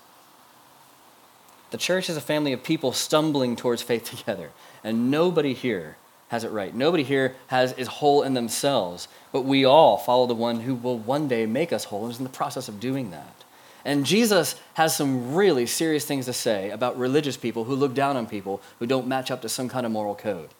The 1.70 1.78
church 1.78 2.08
is 2.08 2.16
a 2.16 2.22
family 2.22 2.52
of 2.52 2.62
people 2.62 2.92
stumbling 2.92 3.56
towards 3.56 3.82
faith 3.82 4.04
together, 4.16 4.50
and 4.82 5.10
nobody 5.10 5.52
here 5.52 5.96
has 6.28 6.44
it 6.44 6.50
right. 6.50 6.74
Nobody 6.74 7.02
here 7.02 7.36
has 7.48 7.72
is 7.74 7.88
whole 7.88 8.22
in 8.22 8.32
themselves, 8.32 9.06
but 9.32 9.42
we 9.42 9.66
all 9.66 9.98
follow 9.98 10.26
the 10.26 10.34
one 10.34 10.60
who 10.60 10.74
will 10.74 10.98
one 10.98 11.28
day 11.28 11.44
make 11.44 11.74
us 11.74 11.84
whole 11.84 12.04
and 12.04 12.12
is 12.12 12.18
in 12.18 12.24
the 12.24 12.30
process 12.30 12.68
of 12.68 12.80
doing 12.80 13.10
that. 13.10 13.41
And 13.84 14.06
Jesus 14.06 14.54
has 14.74 14.96
some 14.96 15.34
really 15.34 15.66
serious 15.66 16.04
things 16.04 16.26
to 16.26 16.32
say 16.32 16.70
about 16.70 16.98
religious 16.98 17.36
people 17.36 17.64
who 17.64 17.74
look 17.74 17.94
down 17.94 18.16
on 18.16 18.26
people 18.26 18.62
who 18.78 18.86
don't 18.86 19.06
match 19.06 19.30
up 19.30 19.42
to 19.42 19.48
some 19.48 19.68
kind 19.68 19.84
of 19.84 19.92
moral 19.92 20.14
code. 20.14 20.50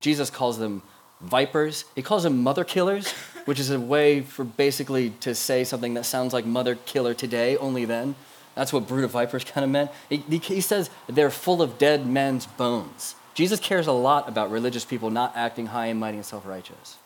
Jesus 0.00 0.30
calls 0.30 0.58
them 0.58 0.82
vipers. 1.20 1.84
He 1.94 2.02
calls 2.02 2.24
them 2.24 2.42
mother 2.42 2.64
killers, 2.64 3.12
which 3.44 3.58
is 3.58 3.70
a 3.70 3.80
way 3.80 4.20
for 4.20 4.44
basically 4.44 5.10
to 5.20 5.34
say 5.34 5.64
something 5.64 5.94
that 5.94 6.04
sounds 6.04 6.32
like 6.32 6.44
mother 6.44 6.76
killer 6.86 7.14
today, 7.14 7.56
only 7.56 7.84
then. 7.84 8.14
That's 8.54 8.72
what 8.72 8.86
brood 8.86 9.04
of 9.04 9.12
vipers 9.12 9.44
kind 9.44 9.64
of 9.64 9.70
meant. 9.70 9.90
He, 10.08 10.16
he 10.16 10.60
says 10.60 10.90
they're 11.08 11.30
full 11.30 11.62
of 11.62 11.78
dead 11.78 12.06
men's 12.06 12.46
bones. 12.46 13.14
Jesus 13.34 13.58
cares 13.60 13.86
a 13.86 13.92
lot 13.92 14.28
about 14.28 14.50
religious 14.50 14.84
people 14.84 15.10
not 15.10 15.32
acting 15.36 15.66
high 15.66 15.86
and 15.86 15.98
mighty 15.98 16.18
and 16.18 16.26
self 16.26 16.46
righteous. 16.46 16.98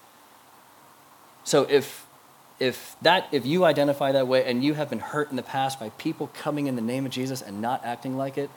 So 1.45 1.63
if 1.63 2.06
if 2.59 2.97
that 3.03 3.29
if 3.33 3.45
you 3.45 3.65
identify 3.65 4.13
that 4.13 4.27
way 4.27 4.45
and 4.45 4.65
you 4.65 4.75
have 4.75 4.91
been 4.91 5.01
hurt 5.01 5.31
in 5.31 5.37
the 5.37 5.43
past 5.43 5.79
by 5.79 5.91
people 5.91 6.31
coming 6.35 6.67
in 6.67 6.77
the 6.77 6.83
name 6.83 7.05
of 7.05 7.13
Jesus 7.13 7.43
and 7.43 7.61
not 7.61 7.85
acting 7.85 8.17
like 8.17 8.39
it, 8.39 8.51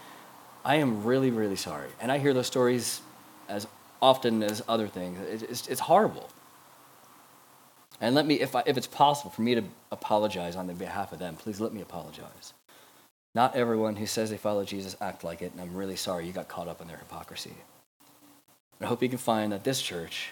I 0.63 0.75
am 0.75 1.03
really 1.03 1.31
really 1.31 1.55
sorry. 1.55 1.89
And 1.99 2.11
I 2.11 2.17
hear 2.17 2.33
those 2.33 2.47
stories 2.47 3.01
as 3.47 3.67
often 4.01 4.43
as 4.43 4.63
other 4.67 4.87
things. 4.87 5.43
It's, 5.49 5.67
it's 5.67 5.81
horrible. 5.81 6.29
And 8.01 8.15
let 8.15 8.25
me, 8.25 8.35
if, 8.39 8.55
I, 8.55 8.63
if 8.65 8.77
it's 8.77 8.87
possible 8.87 9.29
for 9.29 9.41
me 9.41 9.55
to 9.55 9.63
apologize 9.91 10.55
on 10.55 10.67
the 10.67 10.73
behalf 10.73 11.11
of 11.11 11.19
them, 11.19 11.35
please 11.35 11.59
let 11.59 11.73
me 11.73 11.81
apologize. 11.81 12.53
Not 13.35 13.55
everyone 13.55 13.97
who 13.97 14.05
says 14.05 14.29
they 14.29 14.37
follow 14.37 14.63
Jesus 14.63 14.95
act 15.01 15.23
like 15.23 15.41
it, 15.41 15.51
and 15.51 15.61
I'm 15.61 15.75
really 15.75 15.95
sorry 15.95 16.25
you 16.25 16.31
got 16.31 16.47
caught 16.47 16.67
up 16.67 16.81
in 16.81 16.87
their 16.87 16.97
hypocrisy. 16.97 17.53
I 18.81 18.85
hope 18.85 19.03
you 19.03 19.09
can 19.09 19.17
find 19.17 19.51
that 19.51 19.65
this 19.65 19.81
church 19.81 20.29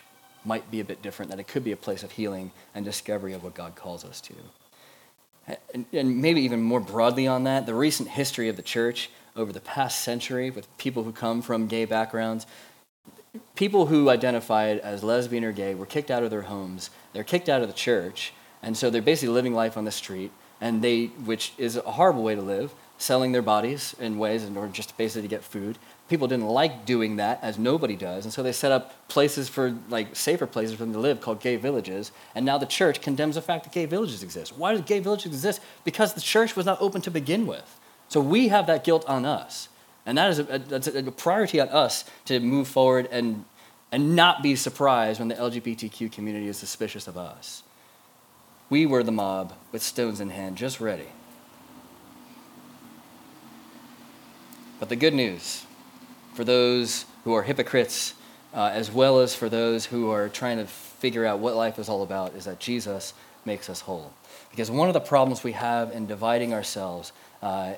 might 0.47 0.71
be 0.71 0.79
a 0.79 0.85
bit 0.85 1.01
different, 1.01 1.29
that 1.29 1.39
it 1.39 1.47
could 1.47 1.63
be 1.63 1.73
a 1.73 1.77
place 1.77 2.01
of 2.01 2.11
healing 2.11 2.51
and 2.73 2.85
discovery 2.85 3.33
of 3.33 3.43
what 3.43 3.53
God 3.53 3.75
calls 3.75 4.05
us 4.05 4.21
to. 4.21 4.33
And, 5.93 6.21
maybe 6.21 6.41
even 6.41 6.61
more 6.61 6.79
broadly 6.79 7.27
on 7.27 7.43
that, 7.43 7.65
the 7.65 7.75
recent 7.75 8.09
history 8.09 8.49
of 8.49 8.55
the 8.55 8.61
church 8.61 9.09
over 9.35 9.53
the 9.53 9.61
past 9.61 10.01
century 10.01 10.49
with 10.49 10.65
people 10.77 11.03
who 11.03 11.11
come 11.11 11.41
from 11.41 11.67
gay 11.67 11.85
backgrounds, 11.85 12.47
people 13.55 13.85
who 13.85 14.09
identified 14.09 14.79
as 14.79 15.03
lesbian 15.03 15.43
or 15.43 15.51
gay 15.51 15.75
were 15.75 15.85
kicked 15.85 16.09
out 16.09 16.23
of 16.23 16.31
their 16.31 16.43
homes, 16.43 16.89
they're 17.13 17.23
kicked 17.23 17.49
out 17.49 17.61
of 17.61 17.67
the 17.67 17.73
church, 17.73 18.33
and 18.63 18.75
so 18.75 18.89
they're 18.89 19.01
basically 19.01 19.33
living 19.33 19.53
life 19.53 19.77
on 19.77 19.85
the 19.85 19.91
street, 19.91 20.31
and 20.59 20.81
they, 20.81 21.05
which 21.25 21.53
is 21.57 21.75
a 21.75 21.81
horrible 21.81 22.23
way 22.23 22.35
to 22.35 22.41
live, 22.41 22.73
selling 22.97 23.31
their 23.31 23.41
bodies 23.41 23.95
in 23.99 24.17
ways 24.17 24.43
in 24.43 24.57
order 24.57 24.71
just 24.71 24.97
basically 24.97 25.21
to 25.21 25.27
get 25.27 25.43
food 25.43 25.77
people 26.07 26.27
didn't 26.27 26.47
like 26.47 26.85
doing 26.85 27.17
that, 27.17 27.39
as 27.41 27.57
nobody 27.57 27.95
does, 27.95 28.25
and 28.25 28.33
so 28.33 28.41
they 28.41 28.51
set 28.51 28.71
up 28.71 29.07
places 29.07 29.49
for 29.49 29.75
like 29.89 30.15
safer 30.15 30.47
places 30.47 30.75
for 30.75 30.83
them 30.83 30.93
to 30.93 30.99
live 30.99 31.21
called 31.21 31.41
gay 31.41 31.55
villages. 31.55 32.11
And 32.35 32.45
now 32.45 32.57
the 32.57 32.65
church 32.65 33.01
condemns 33.01 33.35
the 33.35 33.41
fact 33.41 33.65
that 33.65 33.73
gay 33.73 33.85
villages 33.85 34.23
exist. 34.23 34.57
Why 34.57 34.75
do 34.75 34.81
gay 34.81 34.99
villages 34.99 35.27
exist? 35.27 35.61
Because 35.83 36.13
the 36.13 36.21
church 36.21 36.55
was 36.55 36.65
not 36.65 36.81
open 36.81 37.01
to 37.01 37.11
begin 37.11 37.45
with. 37.45 37.79
So 38.09 38.21
we 38.21 38.47
have 38.47 38.67
that 38.67 38.83
guilt 38.83 39.05
on 39.07 39.25
us, 39.25 39.69
and 40.05 40.17
that 40.17 40.29
is 40.31 40.39
a, 40.39 40.43
a, 40.43 40.59
that's 40.59 40.87
a 40.87 41.11
priority 41.11 41.59
on 41.59 41.69
us 41.69 42.05
to 42.25 42.39
move 42.39 42.67
forward 42.67 43.07
and 43.11 43.45
and 43.91 44.15
not 44.15 44.43
be 44.43 44.55
surprised 44.55 45.19
when 45.19 45.29
the 45.29 45.35
LGBTQ 45.35 46.11
community 46.11 46.47
is 46.47 46.57
suspicious 46.57 47.07
of 47.07 47.17
us. 47.17 47.63
We 48.69 48.85
were 48.85 49.01
the 49.01 49.13
mob 49.13 49.53
with 49.71 49.81
stones 49.81 50.19
in 50.19 50.29
hand, 50.29 50.57
just 50.57 50.81
ready. 50.81 51.07
But 54.79 54.89
the 54.89 54.97
good 54.97 55.13
news 55.13 55.65
for 56.37 56.43
those 56.43 57.05
who 57.23 57.33
are 57.33 57.41
hypocrites, 57.41 58.13
uh, 58.53 58.69
as 58.71 58.91
well 58.91 59.21
as 59.21 59.33
for 59.33 59.49
those 59.49 59.87
who 59.87 60.11
are 60.11 60.29
trying 60.29 60.57
to 60.57 60.67
figure 60.67 61.25
out 61.25 61.39
what 61.39 61.55
life 61.55 61.79
is 61.79 61.89
all 61.89 62.03
about, 62.03 62.35
is 62.35 62.45
that 62.45 62.59
Jesus 62.59 63.15
makes 63.43 63.71
us 63.71 63.81
whole. 63.81 64.13
Because 64.51 64.69
one 64.69 64.87
of 64.87 64.93
the 64.93 64.99
problems 64.99 65.43
we 65.43 65.53
have 65.53 65.91
in 65.91 66.05
dividing 66.05 66.53
ourselves, 66.53 67.11
uh, 67.41 67.73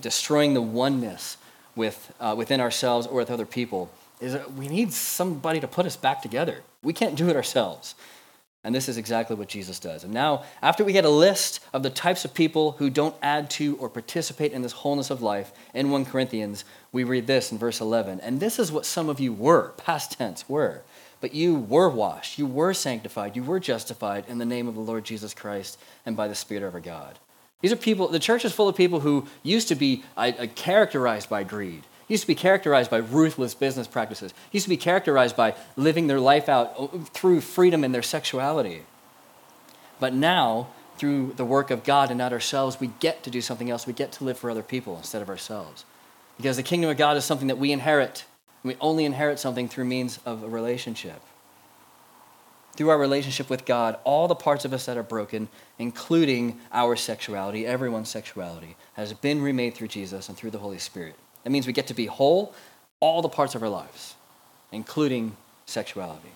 destroying 0.00 0.52
the 0.52 0.60
oneness 0.60 1.36
with, 1.76 2.12
uh, 2.18 2.34
within 2.36 2.60
ourselves 2.60 3.06
or 3.06 3.18
with 3.18 3.30
other 3.30 3.46
people, 3.46 3.88
is 4.20 4.32
that 4.32 4.52
we 4.54 4.66
need 4.66 4.92
somebody 4.92 5.60
to 5.60 5.68
put 5.68 5.86
us 5.86 5.96
back 5.96 6.22
together. 6.22 6.62
We 6.82 6.92
can't 6.92 7.14
do 7.14 7.28
it 7.28 7.36
ourselves. 7.36 7.94
And 8.64 8.74
this 8.74 8.88
is 8.88 8.96
exactly 8.96 9.34
what 9.34 9.48
Jesus 9.48 9.80
does. 9.80 10.04
And 10.04 10.14
now, 10.14 10.44
after 10.62 10.84
we 10.84 10.92
get 10.92 11.04
a 11.04 11.10
list 11.10 11.60
of 11.72 11.82
the 11.82 11.90
types 11.90 12.24
of 12.24 12.32
people 12.32 12.72
who 12.72 12.90
don't 12.90 13.16
add 13.20 13.50
to 13.50 13.76
or 13.78 13.88
participate 13.88 14.52
in 14.52 14.62
this 14.62 14.72
wholeness 14.72 15.10
of 15.10 15.20
life 15.20 15.52
in 15.74 15.90
1 15.90 16.04
Corinthians, 16.04 16.64
we 16.92 17.02
read 17.02 17.26
this 17.26 17.50
in 17.50 17.58
verse 17.58 17.80
11. 17.80 18.20
And 18.20 18.38
this 18.38 18.60
is 18.60 18.70
what 18.70 18.86
some 18.86 19.08
of 19.08 19.18
you 19.18 19.32
were, 19.32 19.70
past 19.70 20.12
tense, 20.12 20.48
were. 20.48 20.82
But 21.20 21.34
you 21.34 21.56
were 21.56 21.88
washed, 21.88 22.38
you 22.38 22.46
were 22.46 22.74
sanctified, 22.74 23.36
you 23.36 23.42
were 23.42 23.60
justified 23.60 24.24
in 24.28 24.38
the 24.38 24.44
name 24.44 24.68
of 24.68 24.74
the 24.74 24.80
Lord 24.80 25.04
Jesus 25.04 25.34
Christ 25.34 25.78
and 26.06 26.16
by 26.16 26.28
the 26.28 26.34
Spirit 26.34 26.64
of 26.64 26.74
our 26.74 26.80
God. 26.80 27.18
These 27.60 27.72
are 27.72 27.76
people, 27.76 28.08
the 28.08 28.18
church 28.18 28.44
is 28.44 28.52
full 28.52 28.68
of 28.68 28.76
people 28.76 29.00
who 29.00 29.26
used 29.44 29.68
to 29.68 29.76
be 29.76 30.02
uh, 30.16 30.32
characterized 30.54 31.28
by 31.28 31.44
greed 31.44 31.84
used 32.12 32.24
to 32.24 32.28
be 32.28 32.34
characterized 32.34 32.90
by 32.90 32.98
ruthless 32.98 33.54
business 33.54 33.88
practices, 33.88 34.34
used 34.52 34.66
to 34.66 34.70
be 34.70 34.76
characterized 34.76 35.34
by 35.34 35.54
living 35.76 36.06
their 36.06 36.20
life 36.20 36.48
out 36.48 36.74
uh, 36.78 36.86
through 37.12 37.40
freedom 37.40 37.82
in 37.82 37.92
their 37.92 38.02
sexuality. 38.02 38.82
But 39.98 40.12
now, 40.12 40.68
through 40.98 41.32
the 41.36 41.44
work 41.44 41.70
of 41.70 41.84
God 41.84 42.10
and 42.10 42.18
not 42.18 42.32
ourselves, 42.32 42.78
we 42.78 42.88
get 43.00 43.22
to 43.24 43.30
do 43.30 43.40
something 43.40 43.70
else. 43.70 43.86
We 43.86 43.94
get 43.94 44.12
to 44.12 44.24
live 44.24 44.38
for 44.38 44.50
other 44.50 44.62
people 44.62 44.96
instead 44.96 45.22
of 45.22 45.30
ourselves. 45.30 45.84
Because 46.36 46.56
the 46.56 46.62
kingdom 46.62 46.90
of 46.90 46.98
God 46.98 47.16
is 47.16 47.24
something 47.24 47.48
that 47.48 47.58
we 47.58 47.72
inherit. 47.72 48.24
We 48.62 48.76
only 48.80 49.04
inherit 49.04 49.38
something 49.38 49.68
through 49.68 49.86
means 49.86 50.18
of 50.26 50.44
a 50.44 50.48
relationship. 50.48 51.20
Through 52.76 52.90
our 52.90 52.98
relationship 52.98 53.48
with 53.48 53.64
God, 53.64 53.98
all 54.04 54.28
the 54.28 54.34
parts 54.34 54.64
of 54.64 54.72
us 54.72 54.86
that 54.86 54.96
are 54.96 55.02
broken, 55.02 55.48
including 55.78 56.60
our 56.72 56.94
sexuality, 56.94 57.66
everyone's 57.66 58.08
sexuality, 58.08 58.76
has 58.94 59.12
been 59.12 59.42
remade 59.42 59.74
through 59.74 59.88
Jesus 59.88 60.28
and 60.28 60.36
through 60.36 60.50
the 60.50 60.58
Holy 60.58 60.78
Spirit. 60.78 61.16
That 61.44 61.50
means 61.50 61.66
we 61.66 61.72
get 61.72 61.88
to 61.88 61.94
be 61.94 62.06
whole 62.06 62.54
all 63.00 63.22
the 63.22 63.28
parts 63.28 63.54
of 63.54 63.62
our 63.62 63.68
lives, 63.68 64.14
including 64.70 65.36
sexuality. 65.66 66.30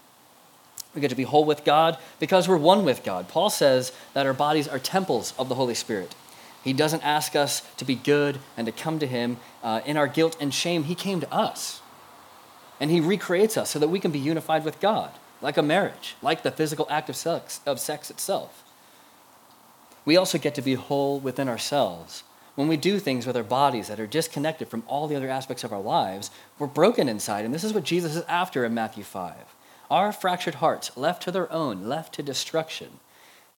We 0.94 1.00
get 1.00 1.10
to 1.10 1.16
be 1.16 1.24
whole 1.24 1.44
with 1.44 1.64
God 1.64 1.98
because 2.18 2.48
we're 2.48 2.56
one 2.56 2.84
with 2.84 3.04
God. 3.04 3.28
Paul 3.28 3.50
says 3.50 3.92
that 4.14 4.26
our 4.26 4.32
bodies 4.32 4.66
are 4.66 4.78
temples 4.78 5.34
of 5.38 5.48
the 5.48 5.54
Holy 5.54 5.74
Spirit. 5.74 6.14
He 6.64 6.72
doesn't 6.72 7.04
ask 7.04 7.36
us 7.36 7.60
to 7.76 7.84
be 7.84 7.94
good 7.94 8.38
and 8.56 8.66
to 8.66 8.72
come 8.72 8.98
to 8.98 9.06
Him 9.06 9.36
uh, 9.62 9.82
in 9.86 9.96
our 9.96 10.08
guilt 10.08 10.36
and 10.40 10.52
shame. 10.52 10.84
He 10.84 10.94
came 10.94 11.20
to 11.20 11.32
us. 11.32 11.80
And 12.80 12.90
he 12.90 13.00
recreates 13.00 13.56
us 13.56 13.70
so 13.70 13.78
that 13.78 13.88
we 13.88 14.00
can 14.00 14.10
be 14.10 14.18
unified 14.18 14.64
with 14.64 14.80
God, 14.80 15.10
like 15.40 15.56
a 15.56 15.62
marriage, 15.62 16.16
like 16.20 16.42
the 16.42 16.50
physical 16.50 16.86
act 16.90 17.08
of 17.08 17.16
sex, 17.16 17.60
of 17.64 17.80
sex 17.80 18.10
itself. 18.10 18.64
We 20.04 20.16
also 20.16 20.38
get 20.38 20.54
to 20.56 20.62
be 20.62 20.74
whole 20.74 21.18
within 21.18 21.48
ourselves. 21.48 22.22
When 22.56 22.68
we 22.68 22.76
do 22.76 22.98
things 22.98 23.26
with 23.26 23.36
our 23.36 23.42
bodies 23.42 23.88
that 23.88 24.00
are 24.00 24.06
disconnected 24.06 24.68
from 24.68 24.82
all 24.88 25.06
the 25.06 25.14
other 25.14 25.28
aspects 25.28 25.62
of 25.62 25.72
our 25.72 25.80
lives, 25.80 26.30
we're 26.58 26.66
broken 26.66 27.08
inside. 27.08 27.44
And 27.44 27.54
this 27.54 27.64
is 27.64 27.72
what 27.72 27.84
Jesus 27.84 28.16
is 28.16 28.24
after 28.24 28.64
in 28.64 28.74
Matthew 28.74 29.04
5. 29.04 29.34
Our 29.90 30.10
fractured 30.10 30.56
hearts, 30.56 30.96
left 30.96 31.22
to 31.24 31.30
their 31.30 31.52
own, 31.52 31.84
left 31.84 32.14
to 32.14 32.22
destruction. 32.22 32.98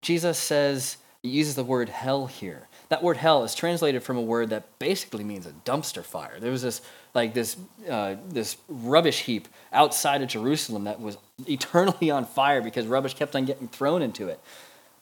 Jesus 0.01 0.39
says, 0.39 0.97
he 1.23 1.29
uses 1.29 1.57
the 1.57 1.65
word 1.65 1.89
hell 1.89 2.27
here. 2.27 2.69
That 2.89 3.03
word 3.03 3.17
hell 3.17 3.45
is 3.45 3.55
translated 3.55 4.03
from 4.03 4.17
a 4.17 4.23
word 4.23 4.51
that 4.51 4.79
basically 4.79 5.25
means 5.25 5.45
a 5.45 5.51
dumpster 5.51 6.05
fire. 6.05 6.39
There 6.39 6.53
was 6.53 6.63
this 6.63 6.81
like 7.15 7.35
this 7.35 7.57
uh, 7.91 8.15
this 8.29 8.57
rubbish 8.69 9.23
heap 9.23 9.49
outside 9.73 10.23
of 10.23 10.29
Jerusalem 10.29 10.85
that 10.85 11.01
was 11.01 11.19
eternally 11.49 12.11
on 12.11 12.25
fire 12.25 12.63
because 12.63 12.87
rubbish 12.87 13.15
kept 13.15 13.35
on 13.35 13.45
getting 13.45 13.67
thrown 13.69 14.03
into 14.03 14.29
it. 14.29 14.41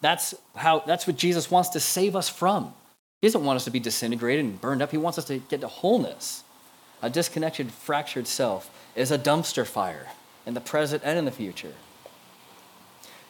That's 0.01 0.33
how 0.55 0.79
that's 0.79 1.05
what 1.05 1.15
Jesus 1.15 1.51
wants 1.51 1.69
to 1.69 1.79
save 1.79 2.15
us 2.15 2.27
from. 2.27 2.73
He 3.25 3.29
doesn't 3.29 3.43
want 3.43 3.57
us 3.57 3.63
to 3.63 3.71
be 3.71 3.79
disintegrated 3.79 4.45
and 4.45 4.61
burned 4.61 4.83
up. 4.83 4.91
He 4.91 4.97
wants 4.97 5.17
us 5.17 5.25
to 5.25 5.39
get 5.39 5.61
to 5.61 5.67
wholeness. 5.67 6.43
A 7.01 7.09
disconnected, 7.09 7.71
fractured 7.71 8.27
self 8.27 8.69
is 8.95 9.09
a 9.09 9.17
dumpster 9.17 9.65
fire 9.65 10.09
in 10.45 10.53
the 10.53 10.61
present 10.61 11.01
and 11.03 11.17
in 11.17 11.25
the 11.25 11.31
future. 11.31 11.73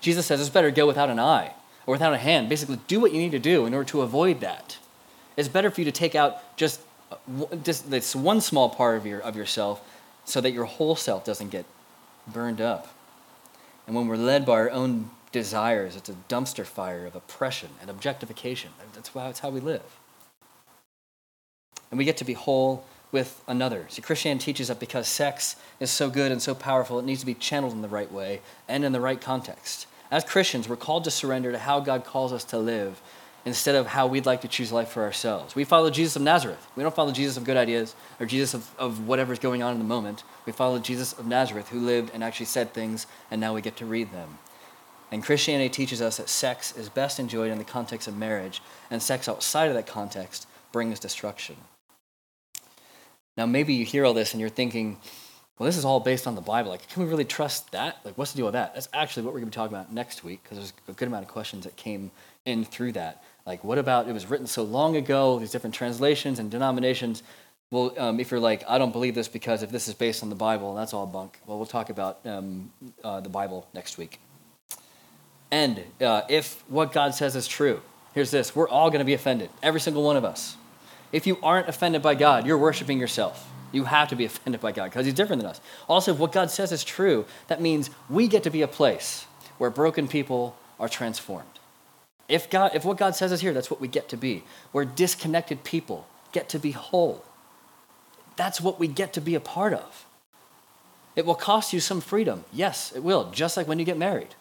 Jesus 0.01 0.25
says 0.25 0.41
it's 0.41 0.49
better 0.49 0.69
to 0.69 0.75
go 0.75 0.85
without 0.85 1.09
an 1.09 1.17
eye 1.17 1.53
or 1.87 1.93
without 1.93 2.13
a 2.13 2.17
hand. 2.17 2.49
Basically, 2.49 2.77
do 2.89 2.99
what 2.99 3.13
you 3.13 3.19
need 3.19 3.31
to 3.31 3.39
do 3.39 3.65
in 3.65 3.73
order 3.73 3.87
to 3.91 4.01
avoid 4.01 4.41
that. 4.41 4.79
It's 5.37 5.47
better 5.47 5.71
for 5.71 5.79
you 5.79 5.85
to 5.85 5.93
take 5.93 6.13
out 6.13 6.57
just, 6.57 6.81
just 7.63 7.89
this 7.89 8.13
one 8.13 8.41
small 8.41 8.69
part 8.69 8.97
of, 8.97 9.05
your, 9.05 9.21
of 9.21 9.37
yourself 9.37 9.79
so 10.25 10.41
that 10.41 10.51
your 10.51 10.65
whole 10.65 10.97
self 10.97 11.23
doesn't 11.23 11.51
get 11.51 11.63
burned 12.27 12.59
up. 12.59 12.89
And 13.87 13.95
when 13.95 14.07
we're 14.07 14.17
led 14.17 14.45
by 14.45 14.55
our 14.55 14.71
own 14.71 15.11
desires, 15.35 15.97
it's 15.97 16.07
a 16.07 16.15
dumpster 16.29 16.65
fire 16.65 17.05
of 17.05 17.13
oppression 17.13 17.67
and 17.81 17.89
objectification. 17.89 18.71
That's 18.93 19.09
how, 19.09 19.25
that's 19.25 19.41
how 19.41 19.49
we 19.49 19.59
live. 19.59 19.99
And 21.91 21.97
we 21.97 22.05
get 22.05 22.15
to 22.17 22.23
be 22.23 22.31
whole 22.31 22.85
with 23.11 23.43
another. 23.45 23.85
See, 23.89 24.01
Christianity 24.01 24.45
teaches 24.45 24.69
that 24.69 24.79
because 24.79 25.09
sex 25.09 25.57
is 25.81 25.91
so 25.91 26.09
good 26.09 26.31
and 26.31 26.41
so 26.41 26.55
powerful, 26.55 26.99
it 26.99 27.05
needs 27.05 27.19
to 27.19 27.25
be 27.25 27.33
channeled 27.33 27.73
in 27.73 27.81
the 27.81 27.89
right 27.89 28.09
way 28.09 28.39
and 28.69 28.85
in 28.85 28.93
the 28.93 29.01
right 29.01 29.19
context. 29.19 29.87
As 30.09 30.23
Christians, 30.23 30.69
we're 30.69 30.77
called 30.77 31.03
to 31.03 31.11
surrender 31.11 31.51
to 31.51 31.59
how 31.59 31.81
God 31.81 32.05
calls 32.05 32.31
us 32.31 32.45
to 32.45 32.57
live 32.57 33.01
instead 33.43 33.75
of 33.75 33.87
how 33.87 34.07
we'd 34.07 34.25
like 34.25 34.39
to 34.41 34.47
choose 34.47 34.71
life 34.71 34.87
for 34.87 35.03
ourselves. 35.03 35.53
We 35.53 35.65
follow 35.65 35.89
Jesus 35.89 36.15
of 36.15 36.21
Nazareth. 36.21 36.65
We 36.77 36.83
don't 36.83 36.95
follow 36.95 37.11
Jesus 37.11 37.35
of 37.35 37.43
good 37.43 37.57
ideas 37.57 37.93
or 38.21 38.25
Jesus 38.25 38.53
of, 38.53 38.69
of 38.79 39.05
whatever's 39.05 39.39
going 39.39 39.61
on 39.61 39.73
in 39.73 39.79
the 39.79 39.85
moment. 39.85 40.23
We 40.45 40.53
follow 40.53 40.79
Jesus 40.79 41.11
of 41.11 41.27
Nazareth 41.27 41.67
who 41.67 41.81
lived 41.81 42.11
and 42.13 42.23
actually 42.23 42.45
said 42.45 42.73
things, 42.73 43.05
and 43.29 43.41
now 43.41 43.53
we 43.53 43.61
get 43.61 43.75
to 43.77 43.85
read 43.85 44.13
them. 44.13 44.37
And 45.11 45.23
Christianity 45.23 45.69
teaches 45.69 46.01
us 46.01 46.17
that 46.17 46.29
sex 46.29 46.75
is 46.75 46.89
best 46.89 47.19
enjoyed 47.19 47.51
in 47.51 47.57
the 47.57 47.63
context 47.63 48.07
of 48.07 48.17
marriage, 48.17 48.61
and 48.89 49.01
sex 49.01 49.29
outside 49.29 49.67
of 49.67 49.75
that 49.75 49.87
context 49.87 50.47
brings 50.71 50.99
destruction. 50.99 51.55
Now, 53.37 53.45
maybe 53.45 53.73
you 53.73 53.85
hear 53.85 54.05
all 54.05 54.13
this 54.13 54.33
and 54.33 54.41
you're 54.41 54.49
thinking, 54.49 54.97
well, 55.57 55.65
this 55.65 55.77
is 55.77 55.85
all 55.85 55.99
based 55.99 56.27
on 56.27 56.35
the 56.35 56.41
Bible. 56.41 56.71
Like, 56.71 56.87
can 56.89 57.03
we 57.03 57.09
really 57.09 57.25
trust 57.25 57.71
that? 57.71 57.99
Like, 58.03 58.17
what's 58.17 58.31
the 58.31 58.37
deal 58.37 58.45
with 58.45 58.53
that? 58.53 58.73
That's 58.73 58.89
actually 58.93 59.23
what 59.23 59.33
we're 59.33 59.39
going 59.39 59.51
to 59.51 59.55
be 59.55 59.61
talking 59.61 59.75
about 59.75 59.93
next 59.93 60.23
week 60.23 60.43
because 60.43 60.57
there's 60.57 60.73
a 60.87 60.91
good 60.93 61.07
amount 61.07 61.23
of 61.23 61.29
questions 61.29 61.63
that 61.63 61.75
came 61.75 62.11
in 62.45 62.65
through 62.65 62.93
that. 62.93 63.23
Like, 63.45 63.63
what 63.63 63.77
about 63.77 64.09
it 64.09 64.13
was 64.13 64.29
written 64.29 64.47
so 64.47 64.63
long 64.63 64.95
ago, 64.95 65.39
these 65.39 65.51
different 65.51 65.75
translations 65.75 66.39
and 66.39 66.49
denominations? 66.49 67.23
Well, 67.71 67.93
um, 67.97 68.19
if 68.19 68.31
you're 68.31 68.39
like, 68.39 68.63
I 68.67 68.77
don't 68.77 68.91
believe 68.91 69.15
this 69.15 69.27
because 69.27 69.63
if 69.63 69.71
this 69.71 69.87
is 69.87 69.93
based 69.93 70.23
on 70.23 70.29
the 70.29 70.35
Bible, 70.35 70.75
that's 70.75 70.93
all 70.93 71.05
bunk. 71.05 71.39
Well, 71.45 71.57
we'll 71.57 71.65
talk 71.65 71.89
about 71.89 72.19
um, 72.25 72.71
uh, 73.03 73.21
the 73.21 73.29
Bible 73.29 73.67
next 73.73 73.97
week. 73.97 74.19
And 75.55 75.81
uh, 76.01 76.23
if 76.27 76.61
what 76.67 76.91
God 76.91 77.15
says 77.15 77.33
is 77.33 77.47
true, 77.47 77.79
here's 78.13 78.29
this 78.29 78.53
we're 78.53 78.67
all 78.67 78.89
going 78.89 78.99
to 78.99 79.05
be 79.05 79.13
offended, 79.13 79.49
every 79.63 79.79
single 79.79 80.03
one 80.03 80.17
of 80.17 80.25
us. 80.25 80.57
If 81.13 81.25
you 81.25 81.37
aren't 81.41 81.69
offended 81.69 82.01
by 82.01 82.15
God, 82.15 82.45
you're 82.45 82.57
worshiping 82.57 82.99
yourself. 82.99 83.49
You 83.71 83.85
have 83.85 84.09
to 84.09 84.17
be 84.17 84.25
offended 84.31 84.59
by 84.59 84.73
God 84.73 84.89
because 84.89 85.05
He's 85.05 85.15
different 85.15 85.41
than 85.41 85.49
us. 85.49 85.61
Also, 85.87 86.13
if 86.13 86.19
what 86.19 86.33
God 86.33 86.51
says 86.51 86.73
is 86.73 86.83
true, 86.83 87.25
that 87.47 87.61
means 87.61 87.89
we 88.09 88.27
get 88.27 88.43
to 88.43 88.49
be 88.49 88.63
a 88.63 88.67
place 88.67 89.27
where 89.57 89.69
broken 89.69 90.09
people 90.09 90.57
are 90.77 90.89
transformed. 90.89 91.47
If, 92.27 92.49
God, 92.49 92.71
if 92.75 92.83
what 92.83 92.97
God 92.97 93.15
says 93.15 93.31
is 93.31 93.39
here, 93.39 93.53
that's 93.53 93.71
what 93.71 93.79
we 93.79 93.87
get 93.87 94.09
to 94.09 94.17
be. 94.17 94.43
Where 94.73 94.83
disconnected 94.83 95.63
people 95.63 96.05
get 96.33 96.49
to 96.49 96.59
be 96.59 96.71
whole. 96.71 97.23
That's 98.35 98.59
what 98.59 98.77
we 98.77 98.89
get 98.89 99.13
to 99.13 99.21
be 99.21 99.35
a 99.35 99.39
part 99.39 99.71
of. 99.71 100.05
It 101.15 101.25
will 101.25 101.33
cost 101.33 101.71
you 101.71 101.79
some 101.79 102.01
freedom. 102.01 102.43
Yes, 102.51 102.91
it 102.93 103.03
will, 103.03 103.31
just 103.31 103.55
like 103.55 103.69
when 103.69 103.79
you 103.79 103.85
get 103.85 103.97
married. 103.97 104.35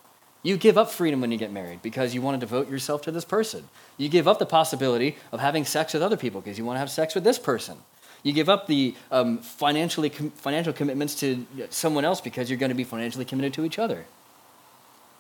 You 0.44 0.58
give 0.58 0.76
up 0.76 0.90
freedom 0.90 1.22
when 1.22 1.32
you 1.32 1.38
get 1.38 1.50
married 1.50 1.80
because 1.80 2.14
you 2.14 2.20
want 2.20 2.38
to 2.38 2.46
devote 2.46 2.70
yourself 2.70 3.00
to 3.02 3.10
this 3.10 3.24
person. 3.24 3.66
You 3.96 4.10
give 4.10 4.28
up 4.28 4.38
the 4.38 4.46
possibility 4.46 5.16
of 5.32 5.40
having 5.40 5.64
sex 5.64 5.94
with 5.94 6.02
other 6.02 6.18
people 6.18 6.42
because 6.42 6.58
you 6.58 6.66
want 6.66 6.76
to 6.76 6.80
have 6.80 6.90
sex 6.90 7.14
with 7.14 7.24
this 7.24 7.38
person. 7.38 7.78
You 8.22 8.34
give 8.34 8.50
up 8.50 8.66
the 8.66 8.94
um, 9.10 9.38
financially 9.38 10.10
com- 10.10 10.30
financial 10.32 10.74
commitments 10.74 11.14
to 11.16 11.46
someone 11.70 12.04
else 12.04 12.20
because 12.20 12.50
you're 12.50 12.58
going 12.58 12.70
to 12.70 12.76
be 12.76 12.84
financially 12.84 13.24
committed 13.24 13.54
to 13.54 13.64
each 13.64 13.78
other. 13.78 14.04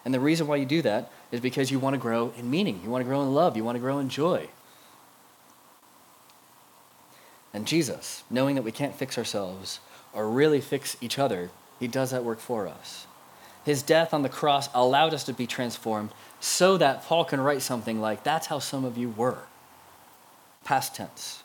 And 0.04 0.12
the 0.12 0.20
reason 0.20 0.46
why 0.46 0.56
you 0.56 0.66
do 0.66 0.82
that 0.82 1.10
is 1.32 1.40
because 1.40 1.70
you 1.70 1.78
want 1.78 1.94
to 1.94 1.98
grow 1.98 2.34
in 2.36 2.50
meaning, 2.50 2.80
you 2.84 2.90
want 2.90 3.00
to 3.00 3.08
grow 3.08 3.22
in 3.22 3.32
love, 3.32 3.56
you 3.56 3.64
want 3.64 3.76
to 3.76 3.80
grow 3.80 3.98
in 3.98 4.10
joy. 4.10 4.48
And 7.54 7.66
Jesus, 7.66 8.24
knowing 8.28 8.56
that 8.56 8.62
we 8.62 8.72
can't 8.72 8.94
fix 8.94 9.16
ourselves 9.16 9.80
or 10.12 10.28
really 10.28 10.60
fix 10.60 10.98
each 11.00 11.18
other, 11.18 11.50
he 11.80 11.88
does 11.88 12.10
that 12.10 12.24
work 12.24 12.40
for 12.40 12.68
us. 12.68 13.06
His 13.64 13.82
death 13.82 14.12
on 14.12 14.22
the 14.22 14.28
cross 14.28 14.68
allowed 14.74 15.14
us 15.14 15.24
to 15.24 15.32
be 15.32 15.46
transformed 15.46 16.10
so 16.40 16.76
that 16.76 17.04
Paul 17.04 17.24
can 17.24 17.40
write 17.40 17.62
something 17.62 18.00
like, 18.00 18.22
That's 18.22 18.46
how 18.46 18.58
some 18.58 18.84
of 18.84 18.98
you 18.98 19.10
were. 19.10 19.38
Past 20.64 20.94
tense. 20.94 21.42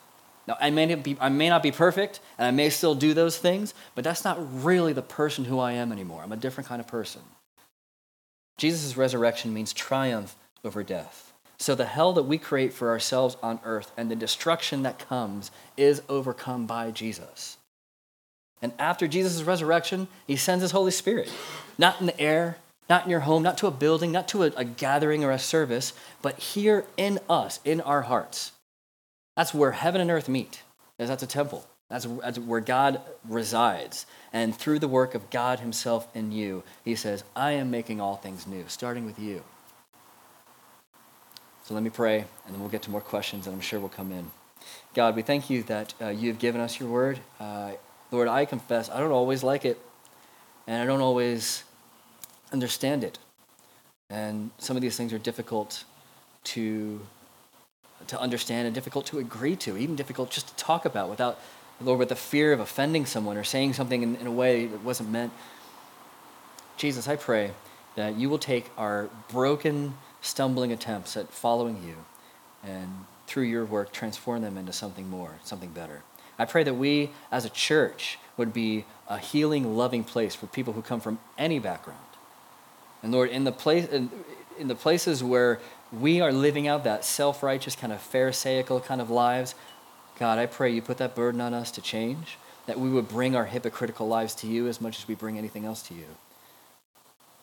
Now, 0.48 0.58
I 0.60 0.72
may, 0.72 0.88
not 0.88 1.04
be, 1.04 1.16
I 1.22 1.30
may 1.30 1.48
not 1.48 1.62
be 1.62 1.72
perfect, 1.72 2.22
and 2.38 2.48
I 2.48 2.52
may 2.52 2.72
still 2.72 2.96
do 2.96 3.14
those 3.14 3.38
things, 3.38 3.76
but 3.94 4.04
that's 4.04 4.26
not 4.26 4.64
really 4.64 4.94
the 4.94 5.04
person 5.04 5.46
who 5.46 5.60
I 5.60 5.74
am 5.74 5.92
anymore. 5.92 6.24
I'm 6.24 6.32
a 6.32 6.38
different 6.38 6.68
kind 6.68 6.80
of 6.80 6.88
person. 6.88 7.22
Jesus' 8.58 8.98
resurrection 8.98 9.54
means 9.54 9.74
triumph 9.74 10.36
over 10.66 10.84
death. 10.84 11.34
So 11.60 11.76
the 11.76 11.86
hell 11.86 12.14
that 12.14 12.24
we 12.24 12.38
create 12.38 12.74
for 12.74 12.90
ourselves 12.90 13.38
on 13.44 13.60
earth 13.64 13.92
and 13.96 14.10
the 14.10 14.16
destruction 14.16 14.82
that 14.84 14.98
comes 14.98 15.52
is 15.78 16.02
overcome 16.10 16.66
by 16.66 16.92
Jesus. 16.92 17.58
And 18.62 18.74
after 18.78 19.08
Jesus' 19.08 19.44
resurrection, 19.44 20.08
he 20.28 20.36
sends 20.36 20.62
his 20.62 20.72
Holy 20.72 20.92
Spirit, 20.92 21.32
not 21.78 22.00
in 22.00 22.08
the 22.08 22.20
air, 22.20 22.58
not 22.90 23.06
in 23.06 23.12
your 23.12 23.22
home, 23.22 23.44
not 23.44 23.58
to 23.60 23.68
a 23.68 23.72
building, 23.72 24.12
not 24.12 24.28
to 24.30 24.44
a, 24.44 24.48
a 24.58 24.66
gathering 24.66 25.24
or 25.24 25.32
a 25.32 25.40
service, 25.40 25.94
but 26.22 26.40
here 26.40 26.86
in 26.98 27.20
us, 27.30 27.60
in 27.64 27.80
our 27.82 28.02
hearts. 28.04 28.52
That's 29.38 29.54
where 29.54 29.72
heaven 29.72 30.02
and 30.02 30.12
earth 30.12 30.28
meet. 30.28 30.64
Because 30.98 31.10
that's 31.10 31.24
a 31.24 31.28
temple. 31.28 31.66
That's, 31.90 32.06
that's 32.22 32.40
where 32.40 32.60
God 32.60 33.02
resides. 33.28 34.06
And 34.34 34.56
through 34.56 34.80
the 34.80 34.88
work 34.88 35.16
of 35.16 35.30
God 35.30 35.60
Himself 35.60 36.08
in 36.14 36.32
you, 36.32 36.64
He 36.84 36.96
says, 36.96 37.24
I 37.36 37.52
am 37.52 37.72
making 37.72 38.02
all 38.02 38.18
things 38.18 38.46
new, 38.46 38.66
starting 38.68 39.06
with 39.06 39.18
you. 39.18 39.44
So 41.66 41.74
let 41.74 41.84
me 41.84 41.90
pray, 41.90 42.18
and 42.18 42.54
then 42.54 42.60
we'll 42.60 42.70
get 42.70 42.82
to 42.84 42.92
more 42.92 43.02
questions, 43.02 43.46
and 43.46 43.56
I'm 43.56 43.62
sure 43.62 43.80
will 43.80 43.90
come 43.90 44.12
in. 44.12 44.32
God, 44.94 45.16
we 45.16 45.22
thank 45.22 45.50
you 45.50 45.64
that 45.64 45.94
uh, 46.02 46.08
you 46.10 46.30
have 46.30 46.40
given 46.40 46.60
us 46.60 46.80
your 46.80 46.90
word. 46.90 47.20
Uh, 47.40 47.72
Lord, 48.12 48.28
I 48.28 48.46
confess 48.46 48.90
I 48.90 49.00
don't 49.00 49.12
always 49.12 49.44
like 49.44 49.66
it, 49.66 49.80
and 50.68 50.82
I 50.82 50.86
don't 50.86 51.02
always 51.02 51.64
understand 52.52 53.04
it. 53.04 53.20
And 54.10 54.50
some 54.58 54.76
of 54.76 54.82
these 54.82 54.98
things 54.98 55.14
are 55.14 55.20
difficult 55.20 55.84
to 56.46 57.02
to 58.08 58.20
understand 58.20 58.66
and 58.66 58.74
difficult 58.74 59.06
to 59.08 59.20
agree 59.20 59.56
to, 59.56 59.78
even 59.78 59.96
difficult 59.96 60.32
just 60.32 60.48
to 60.48 60.56
talk 60.56 60.86
about 60.86 61.10
without, 61.10 61.40
Lord, 61.82 62.00
with 62.00 62.10
the 62.10 62.16
fear 62.16 62.54
of 62.54 62.60
offending 62.60 63.06
someone 63.06 63.38
or 63.38 63.44
saying 63.44 63.74
something 63.74 64.02
in, 64.02 64.16
in 64.16 64.26
a 64.26 64.32
way 64.32 64.66
that 64.66 64.84
wasn't 64.84 65.10
meant. 65.10 65.32
Jesus, 66.78 67.08
I 67.08 67.16
pray 67.18 67.52
that 67.96 68.16
you 68.16 68.30
will 68.30 68.40
take 68.40 68.70
our 68.78 69.10
broken, 69.30 69.96
stumbling 70.22 70.72
attempts 70.72 71.18
at 71.18 71.30
following 71.30 71.84
you 71.86 71.96
and 72.64 73.06
through 73.28 73.44
your 73.44 73.66
work 73.66 73.92
transform 73.92 74.42
them 74.42 74.58
into 74.58 74.74
something 74.74 75.10
more, 75.10 75.36
something 75.44 75.70
better. 75.70 76.02
I 76.40 76.46
pray 76.46 76.64
that 76.64 76.74
we 76.74 77.12
as 77.32 77.46
a 77.46 77.50
church 77.50 78.18
would 78.38 78.54
be 78.54 78.86
a 79.08 79.20
healing, 79.20 79.76
loving 79.76 80.04
place 80.04 80.34
for 80.34 80.48
people 80.48 80.74
who 80.74 80.82
come 80.82 81.02
from 81.02 81.20
any 81.38 81.60
background. 81.60 82.00
And 83.04 83.12
Lord, 83.12 83.30
in 83.30 83.44
the 83.44 83.52
place 83.52 83.88
in, 83.88 84.10
in 84.58 84.68
the 84.68 84.76
places 84.76 85.24
where 85.24 85.60
we 85.92 86.22
are 86.22 86.32
living 86.32 86.68
out 86.68 86.84
that 86.86 87.04
self 87.04 87.44
righteous, 87.44 87.76
kind 87.76 87.92
of 87.92 88.02
Pharisaical 88.02 88.80
kind 88.80 89.02
of 89.02 89.10
lives, 89.10 89.56
God, 90.18 90.38
I 90.38 90.46
pray 90.46 90.72
you 90.72 90.82
put 90.82 90.98
that 90.98 91.16
burden 91.16 91.42
on 91.42 91.54
us 91.54 91.72
to 91.72 91.82
change, 91.82 92.38
that 92.66 92.80
we 92.80 92.90
would 92.90 93.08
bring 93.08 93.36
our 93.36 93.46
hypocritical 93.46 94.08
lives 94.08 94.36
to 94.36 94.48
you 94.48 94.68
as 94.68 94.80
much 94.82 95.00
as 95.00 95.08
we 95.08 95.16
bring 95.16 95.38
anything 95.38 95.66
else 95.66 95.82
to 95.84 95.94
you. 95.94 96.06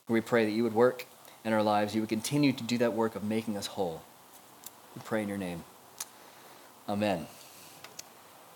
We 0.09 0.21
pray 0.21 0.45
that 0.45 0.53
you 0.53 0.63
would 0.63 0.75
work 0.75 1.07
in 1.45 1.53
our 1.53 1.63
lives, 1.63 1.95
you 1.95 2.01
would 2.03 2.11
continue 2.11 2.53
to 2.53 2.63
do 2.63 2.79
that 2.79 2.93
work 2.93 3.17
of 3.17 3.25
making 3.25 3.57
us 3.57 3.67
whole. 3.67 4.03
We 4.95 5.03
pray 5.05 5.23
in 5.23 5.29
your 5.29 5.39
name. 5.39 5.65
Amen. 6.89 7.27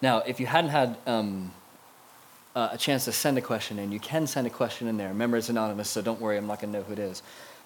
Now, 0.03 0.18
if 0.18 0.40
you 0.40 0.46
hadn't 0.46 0.70
had 0.70 0.96
um, 1.07 1.53
uh, 2.55 2.70
a 2.72 2.78
chance 2.78 3.05
to 3.05 3.12
send 3.12 3.38
a 3.38 3.40
question 3.40 3.78
in. 3.78 3.92
You 3.92 4.01
can 4.01 4.26
send 4.26 4.46
a 4.46 4.51
question 4.51 4.88
in 4.88 4.96
there. 4.96 5.09
Remember, 5.09 5.36
it's 5.36 5.48
anonymous, 5.48 5.88
so 5.88 6.03
don't 6.03 6.20
worry, 6.20 6.36
I'm 6.36 6.46
not 6.46 6.61
going 6.61 6.72
to 6.72 6.78
know 6.78 6.84
who 6.84 6.92
it 6.92 6.98
is. 6.98 7.22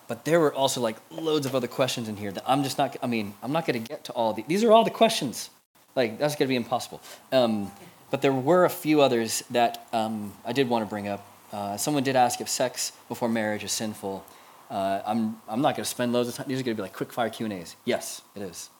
But 0.07 0.24
there 0.24 0.39
were 0.39 0.53
also 0.53 0.80
like 0.80 0.97
loads 1.11 1.47
of 1.47 1.55
other 1.55 1.66
questions 1.66 2.09
in 2.09 2.16
here 2.16 2.30
that 2.32 2.45
I'm 2.47 2.62
just 2.62 2.76
not, 2.76 2.97
I 3.03 3.07
mean, 3.07 3.35
I'm 3.43 3.53
not 3.53 3.66
going 3.66 3.82
to 3.82 3.89
get 3.89 4.05
to 4.05 4.12
all 4.12 4.35
the, 4.35 4.45
these 4.47 4.62
are 4.62 4.70
all 4.70 4.85
the 4.85 4.91
questions. 4.91 5.49
Like, 5.97 6.18
that's 6.18 6.35
going 6.35 6.47
to 6.47 6.53
be 6.53 6.57
impossible. 6.57 7.01
Um, 7.32 7.70
but 8.11 8.20
there 8.20 8.32
were 8.32 8.64
a 8.64 8.70
few 8.70 9.01
others 9.01 9.43
that 9.51 9.87
um, 9.93 10.35
I 10.45 10.53
did 10.53 10.68
want 10.68 10.85
to 10.85 10.91
bring 10.91 11.09
up. 11.09 11.26
Uh, 11.53 11.76
someone 11.76 12.03
did 12.03 12.16
ask 12.16 12.41
if 12.41 12.49
sex 12.49 12.93
before 13.09 13.28
marriage 13.28 13.64
is 13.64 13.72
sinful. 13.72 14.24
Uh, 14.70 15.01
I'm, 15.07 15.41
I'm 15.49 15.62
not 15.62 15.76
going 15.76 15.85
to 15.85 15.91
spend 15.91 16.12
loads 16.12 16.28
of 16.28 16.35
time. 16.35 16.47
These 16.49 16.61
are 16.61 16.64
going 16.64 16.76
to 16.76 16.80
be 16.80 16.82
like 16.82 16.93
quick 16.93 17.12
fire 17.12 17.30
Q&As. 17.30 17.76
Yes, 17.85 18.22
it 18.35 18.43
is. 18.43 18.70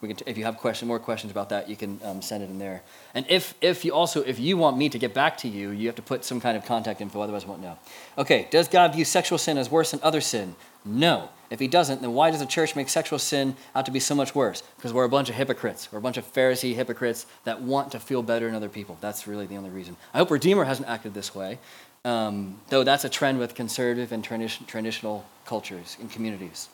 We 0.00 0.08
can 0.08 0.16
t- 0.16 0.24
if 0.26 0.38
you 0.38 0.44
have 0.44 0.58
question, 0.58 0.86
more 0.86 1.00
questions 1.00 1.30
about 1.32 1.48
that, 1.48 1.68
you 1.68 1.76
can 1.76 2.00
um, 2.04 2.22
send 2.22 2.44
it 2.44 2.50
in 2.50 2.58
there. 2.58 2.82
And 3.14 3.26
if, 3.28 3.54
if 3.60 3.84
you 3.84 3.92
also, 3.92 4.22
if 4.22 4.38
you 4.38 4.56
want 4.56 4.76
me 4.76 4.88
to 4.88 4.98
get 4.98 5.12
back 5.12 5.36
to 5.38 5.48
you, 5.48 5.70
you 5.70 5.86
have 5.86 5.96
to 5.96 6.02
put 6.02 6.24
some 6.24 6.40
kind 6.40 6.56
of 6.56 6.64
contact 6.64 7.00
info, 7.00 7.20
otherwise 7.20 7.44
I 7.44 7.48
won't 7.48 7.62
know. 7.62 7.78
Okay, 8.16 8.46
does 8.50 8.68
God 8.68 8.94
view 8.94 9.04
sexual 9.04 9.38
sin 9.38 9.58
as 9.58 9.70
worse 9.70 9.90
than 9.90 10.00
other 10.02 10.20
sin? 10.20 10.54
No. 10.84 11.30
If 11.50 11.60
he 11.60 11.66
doesn't, 11.66 12.02
then 12.02 12.12
why 12.12 12.30
does 12.30 12.40
the 12.40 12.46
church 12.46 12.76
make 12.76 12.88
sexual 12.88 13.18
sin 13.18 13.56
out 13.74 13.86
to 13.86 13.90
be 13.90 14.00
so 14.00 14.14
much 14.14 14.34
worse? 14.34 14.62
Because 14.76 14.92
we're 14.92 15.04
a 15.04 15.08
bunch 15.08 15.30
of 15.30 15.34
hypocrites. 15.34 15.90
We're 15.90 15.98
a 15.98 16.02
bunch 16.02 16.18
of 16.18 16.30
Pharisee 16.32 16.74
hypocrites 16.74 17.26
that 17.44 17.62
want 17.62 17.90
to 17.92 18.00
feel 18.00 18.22
better 18.22 18.48
in 18.48 18.54
other 18.54 18.68
people. 18.68 18.98
That's 19.00 19.26
really 19.26 19.46
the 19.46 19.56
only 19.56 19.70
reason. 19.70 19.96
I 20.12 20.18
hope 20.18 20.30
Redeemer 20.30 20.64
hasn't 20.64 20.88
acted 20.88 21.14
this 21.14 21.34
way, 21.34 21.58
um, 22.04 22.60
though 22.68 22.84
that's 22.84 23.04
a 23.04 23.08
trend 23.08 23.38
with 23.38 23.54
conservative 23.54 24.12
and 24.12 24.22
tradition, 24.22 24.66
traditional 24.66 25.24
cultures 25.46 25.96
and 26.00 26.10
communities. 26.10 26.68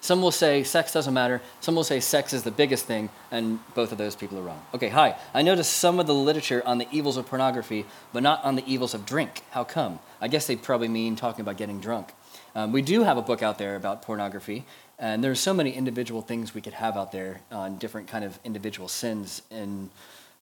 Some 0.00 0.20
will 0.20 0.30
say 0.30 0.62
sex 0.62 0.92
doesn't 0.92 1.14
matter. 1.14 1.40
Some 1.60 1.74
will 1.74 1.84
say 1.84 2.00
sex 2.00 2.32
is 2.32 2.42
the 2.42 2.50
biggest 2.50 2.84
thing, 2.84 3.08
and 3.30 3.58
both 3.74 3.92
of 3.92 3.98
those 3.98 4.14
people 4.14 4.38
are 4.38 4.42
wrong. 4.42 4.62
Okay, 4.74 4.88
hi. 4.88 5.16
I 5.32 5.42
noticed 5.42 5.72
some 5.72 5.98
of 5.98 6.06
the 6.06 6.14
literature 6.14 6.62
on 6.66 6.78
the 6.78 6.86
evils 6.92 7.16
of 7.16 7.26
pornography, 7.26 7.86
but 8.12 8.22
not 8.22 8.44
on 8.44 8.56
the 8.56 8.64
evils 8.66 8.94
of 8.94 9.06
drink. 9.06 9.42
How 9.50 9.64
come? 9.64 9.98
I 10.20 10.28
guess 10.28 10.46
they 10.46 10.56
probably 10.56 10.88
mean 10.88 11.16
talking 11.16 11.40
about 11.40 11.56
getting 11.56 11.80
drunk. 11.80 12.12
Um, 12.54 12.72
we 12.72 12.82
do 12.82 13.02
have 13.02 13.16
a 13.16 13.22
book 13.22 13.42
out 13.42 13.58
there 13.58 13.74
about 13.76 14.02
pornography, 14.02 14.64
and 14.98 15.24
there's 15.24 15.40
so 15.40 15.54
many 15.54 15.72
individual 15.72 16.22
things 16.22 16.54
we 16.54 16.60
could 16.60 16.74
have 16.74 16.96
out 16.96 17.10
there 17.10 17.40
on 17.50 17.78
different 17.78 18.08
kind 18.08 18.24
of 18.24 18.38
individual 18.44 18.88
sins 18.88 19.42
in 19.50 19.90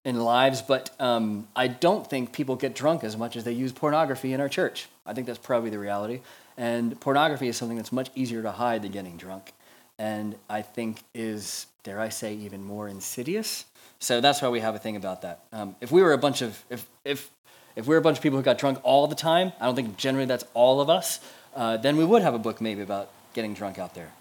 in 0.05 0.19
lives. 0.19 0.63
But 0.63 0.91
um, 1.01 1.47
I 1.55 1.69
don't 1.69 2.09
think 2.09 2.33
people 2.33 2.57
get 2.57 2.75
drunk 2.75 3.05
as 3.05 3.17
much 3.17 3.37
as 3.37 3.45
they 3.45 3.53
use 3.53 3.73
pornography 3.73 4.33
in 4.33 4.41
our 4.41 4.49
church. 4.49 4.89
I 5.07 5.15
think 5.15 5.27
that's 5.27 5.39
probably 5.39 5.71
the 5.71 5.79
reality. 5.79 6.21
And 6.57 7.01
pornography 7.01 7.49
is 7.49 7.57
something 7.57 7.77
that's 7.77 7.93
much 7.93 8.11
easier 8.15 8.43
to 8.43 8.53
hide 8.53 8.83
than 8.83 8.93
getting 8.93 9.17
drunk. 9.17 9.53
And 9.99 10.37
I 10.49 10.63
think 10.63 11.03
is, 11.15 11.67
dare 11.85 12.01
I 12.01 12.09
say, 12.09 12.35
even 12.35 12.63
more 12.65 12.89
insidious. 12.89 13.65
So 13.99 14.21
that's 14.21 14.43
why 14.43 14.49
we 14.49 14.61
have 14.61 14.75
a 14.75 14.79
thing 14.79 14.97
about 14.97 15.23
that. 15.23 15.45
Um, 15.53 15.77
if 15.81 15.93
we 15.93 16.03
were 16.03 16.13
a 16.13 16.19
bunch 16.19 16.43
of, 16.43 16.63
if, 16.71 16.87
if, 17.05 17.31
if 17.77 17.87
we 17.87 17.95
were 17.95 17.99
a 17.99 18.03
bunch 18.03 18.19
of 18.19 18.23
people 18.23 18.39
who 18.39 18.43
got 18.43 18.59
drunk 18.59 18.79
all 18.83 19.07
the 19.07 19.15
time, 19.15 19.53
I 19.61 19.67
don't 19.67 19.77
think 19.77 19.97
generally 19.97 20.27
that's 20.27 20.45
all 20.55 20.81
of 20.81 20.91
us, 20.91 21.21
uh, 21.55 21.77
then 21.77 21.97
we 21.97 22.05
would 22.05 22.23
have 22.23 22.35
a 22.35 22.39
book 22.39 22.61
maybe 22.61 22.83
about 22.83 23.11
getting 23.33 23.55
drunk 23.55 23.79
out 23.79 23.95
there. 23.95 24.13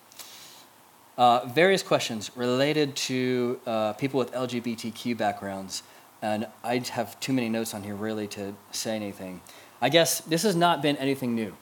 Uh, 1.17 1.45
various 1.47 1.83
questions 1.83 2.31
related 2.35 2.95
to 2.95 3.59
uh, 3.65 3.93
people 3.93 4.17
with 4.17 4.31
LGBTQ 4.31 5.17
backgrounds, 5.17 5.83
and 6.21 6.47
I 6.63 6.77
have 6.91 7.19
too 7.19 7.33
many 7.33 7.49
notes 7.49 7.73
on 7.73 7.83
here 7.83 7.95
really 7.95 8.27
to 8.27 8.53
say 8.71 8.95
anything. 8.95 9.41
I 9.81 9.89
guess 9.89 10.21
this 10.21 10.43
has 10.43 10.55
not 10.55 10.81
been 10.81 10.95
anything 10.97 11.35
new 11.35 11.55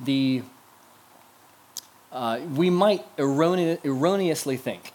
the 0.00 0.42
uh, 2.14 2.38
we 2.54 2.70
might 2.70 3.04
errone- 3.16 3.84
erroneously 3.84 4.56
think 4.56 4.92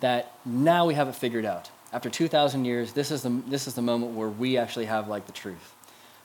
that 0.00 0.32
now 0.44 0.86
we 0.86 0.94
have 0.94 1.08
it 1.08 1.14
figured 1.14 1.44
out. 1.44 1.70
After 1.92 2.10
2,000 2.10 2.64
years, 2.64 2.92
this 2.92 3.10
is, 3.10 3.22
the, 3.22 3.30
this 3.46 3.66
is 3.66 3.74
the 3.74 3.82
moment 3.82 4.12
where 4.12 4.28
we 4.28 4.58
actually 4.58 4.86
have 4.86 5.08
like 5.08 5.26
the 5.26 5.32
truth. 5.32 5.74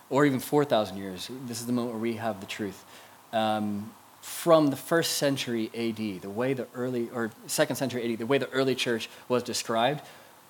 Or 0.10 0.26
even 0.26 0.40
4,000 0.40 0.98
years, 0.98 1.30
this 1.46 1.60
is 1.60 1.68
the 1.68 1.72
moment 1.72 1.94
where 1.94 2.02
we 2.02 2.16
have 2.16 2.40
the 2.40 2.48
truth. 2.48 2.84
Um, 3.32 3.92
from 4.22 4.68
the 4.68 4.76
first 4.76 5.18
century 5.18 5.70
AD, 5.76 6.22
the 6.22 6.30
way 6.30 6.54
the 6.54 6.68
early, 6.74 7.10
or 7.14 7.32
second 7.46 7.76
century 7.76 8.12
AD, 8.12 8.20
the 8.20 8.26
way 8.26 8.38
the 8.40 8.50
early 8.50 8.76
church 8.76 9.10
was 9.30 9.44
described, 9.44 10.02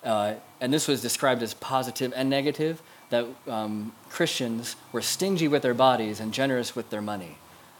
uh, 0.02 0.34
and 0.60 0.72
this 0.72 0.88
was 0.88 1.02
described 1.02 1.42
as 1.42 1.54
positive 1.54 2.12
and 2.16 2.30
negative, 2.30 2.82
that 3.10 3.26
um, 3.46 3.92
Christians 4.08 4.76
were 4.92 5.02
stingy 5.02 5.46
with 5.46 5.62
their 5.62 5.74
bodies 5.74 6.20
and 6.20 6.32
generous 6.32 6.74
with 6.74 6.88
their 6.90 7.02
money 7.02 7.36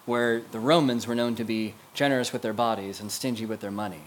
where 0.06 0.42
the 0.52 0.60
Romans 0.60 1.06
were 1.06 1.14
known 1.14 1.34
to 1.36 1.44
be 1.44 1.74
generous 1.94 2.32
with 2.32 2.42
their 2.42 2.52
bodies 2.52 3.00
and 3.00 3.10
stingy 3.10 3.46
with 3.46 3.60
their 3.60 3.70
money. 3.70 4.02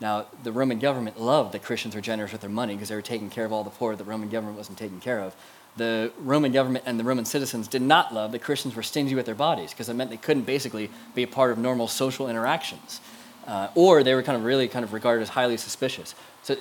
Now, 0.00 0.26
the 0.42 0.52
Roman 0.52 0.78
government 0.78 1.20
loved 1.20 1.52
that 1.52 1.62
Christians 1.62 1.94
were 1.94 2.00
generous 2.00 2.32
with 2.32 2.40
their 2.40 2.50
money 2.50 2.74
because 2.74 2.88
they 2.88 2.94
were 2.94 3.02
taking 3.02 3.30
care 3.30 3.44
of 3.44 3.52
all 3.52 3.62
the 3.62 3.70
poor 3.70 3.94
that 3.94 4.02
the 4.02 4.10
Roman 4.10 4.28
government 4.28 4.56
wasn't 4.56 4.78
taking 4.78 5.00
care 5.00 5.20
of. 5.20 5.36
The 5.76 6.12
Roman 6.18 6.52
government 6.52 6.84
and 6.86 6.98
the 6.98 7.04
Roman 7.04 7.24
citizens 7.24 7.68
did 7.68 7.82
not 7.82 8.12
love 8.12 8.32
that 8.32 8.40
Christians 8.40 8.74
were 8.74 8.82
stingy 8.82 9.14
with 9.14 9.26
their 9.26 9.34
bodies 9.34 9.70
because 9.70 9.88
it 9.88 9.94
meant 9.94 10.10
they 10.10 10.16
couldn't 10.16 10.42
basically 10.42 10.90
be 11.14 11.22
a 11.22 11.28
part 11.28 11.50
of 11.50 11.58
normal 11.58 11.88
social 11.88 12.28
interactions. 12.28 13.00
Uh, 13.46 13.68
or 13.74 14.02
they 14.02 14.14
were 14.14 14.22
kind 14.22 14.36
of 14.36 14.44
really 14.44 14.68
kind 14.68 14.84
of 14.84 14.92
regarded 14.92 15.22
as 15.22 15.30
highly 15.30 15.56
suspicious. 15.56 16.14
So 16.42 16.56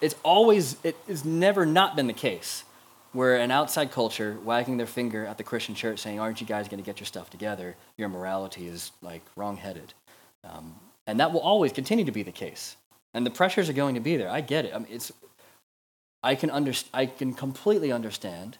it's 0.00 0.14
always, 0.22 0.76
it 0.82 0.96
has 1.06 1.24
never 1.24 1.64
not 1.64 1.96
been 1.96 2.08
the 2.08 2.12
case 2.12 2.64
where 3.12 3.36
an 3.36 3.50
outside 3.50 3.90
culture 3.90 4.38
wagging 4.44 4.76
their 4.76 4.86
finger 4.86 5.26
at 5.26 5.38
the 5.38 5.44
Christian 5.44 5.74
church 5.74 5.98
saying, 5.98 6.18
Aren't 6.18 6.40
you 6.40 6.46
guys 6.46 6.68
going 6.68 6.82
to 6.82 6.86
get 6.86 7.00
your 7.00 7.06
stuff 7.06 7.30
together? 7.30 7.76
Your 7.96 8.08
morality 8.08 8.66
is 8.66 8.92
like 9.02 9.22
wrongheaded. 9.36 9.94
Um, 10.44 10.74
and 11.06 11.20
that 11.20 11.32
will 11.32 11.40
always 11.40 11.72
continue 11.72 12.04
to 12.04 12.12
be 12.12 12.22
the 12.22 12.32
case. 12.32 12.76
And 13.14 13.26
the 13.26 13.30
pressures 13.30 13.68
are 13.68 13.74
going 13.74 13.94
to 13.94 14.00
be 14.00 14.16
there. 14.16 14.30
I 14.30 14.40
get 14.40 14.64
it. 14.64 14.74
I 14.74 14.78
mean, 14.78 14.88
it's, 14.90 15.12
I 16.22 16.34
can, 16.34 16.50
under, 16.50 16.72
I 16.94 17.06
can 17.06 17.34
completely 17.34 17.92
understand 17.92 18.58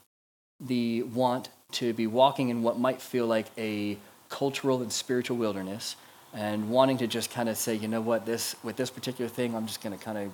the 0.61 1.03
want 1.05 1.49
to 1.73 1.93
be 1.93 2.07
walking 2.07 2.51
in 2.51 2.63
what 2.63 2.79
might 2.79 3.01
feel 3.01 3.27
like 3.27 3.47
a 3.57 3.97
cultural 4.29 4.83
and 4.83 4.93
spiritual 4.93 5.37
wilderness 5.37 5.97
and 6.35 6.71
wanting 6.71 6.99
to 6.99 7.07
just 7.07 7.31
kind 7.31 7.49
of 7.49 7.57
say, 7.57 7.75
you 7.75 7.89
know 7.89 8.01
what, 8.01 8.27
this, 8.27 8.57
with 8.63 8.77
this 8.77 8.91
particular 8.91 9.29
thing, 9.29 9.55
I'm 9.55 9.67
just 9.67 9.83
going 9.83 9.97
to 9.97 10.03
kind 10.03 10.19
of 10.19 10.33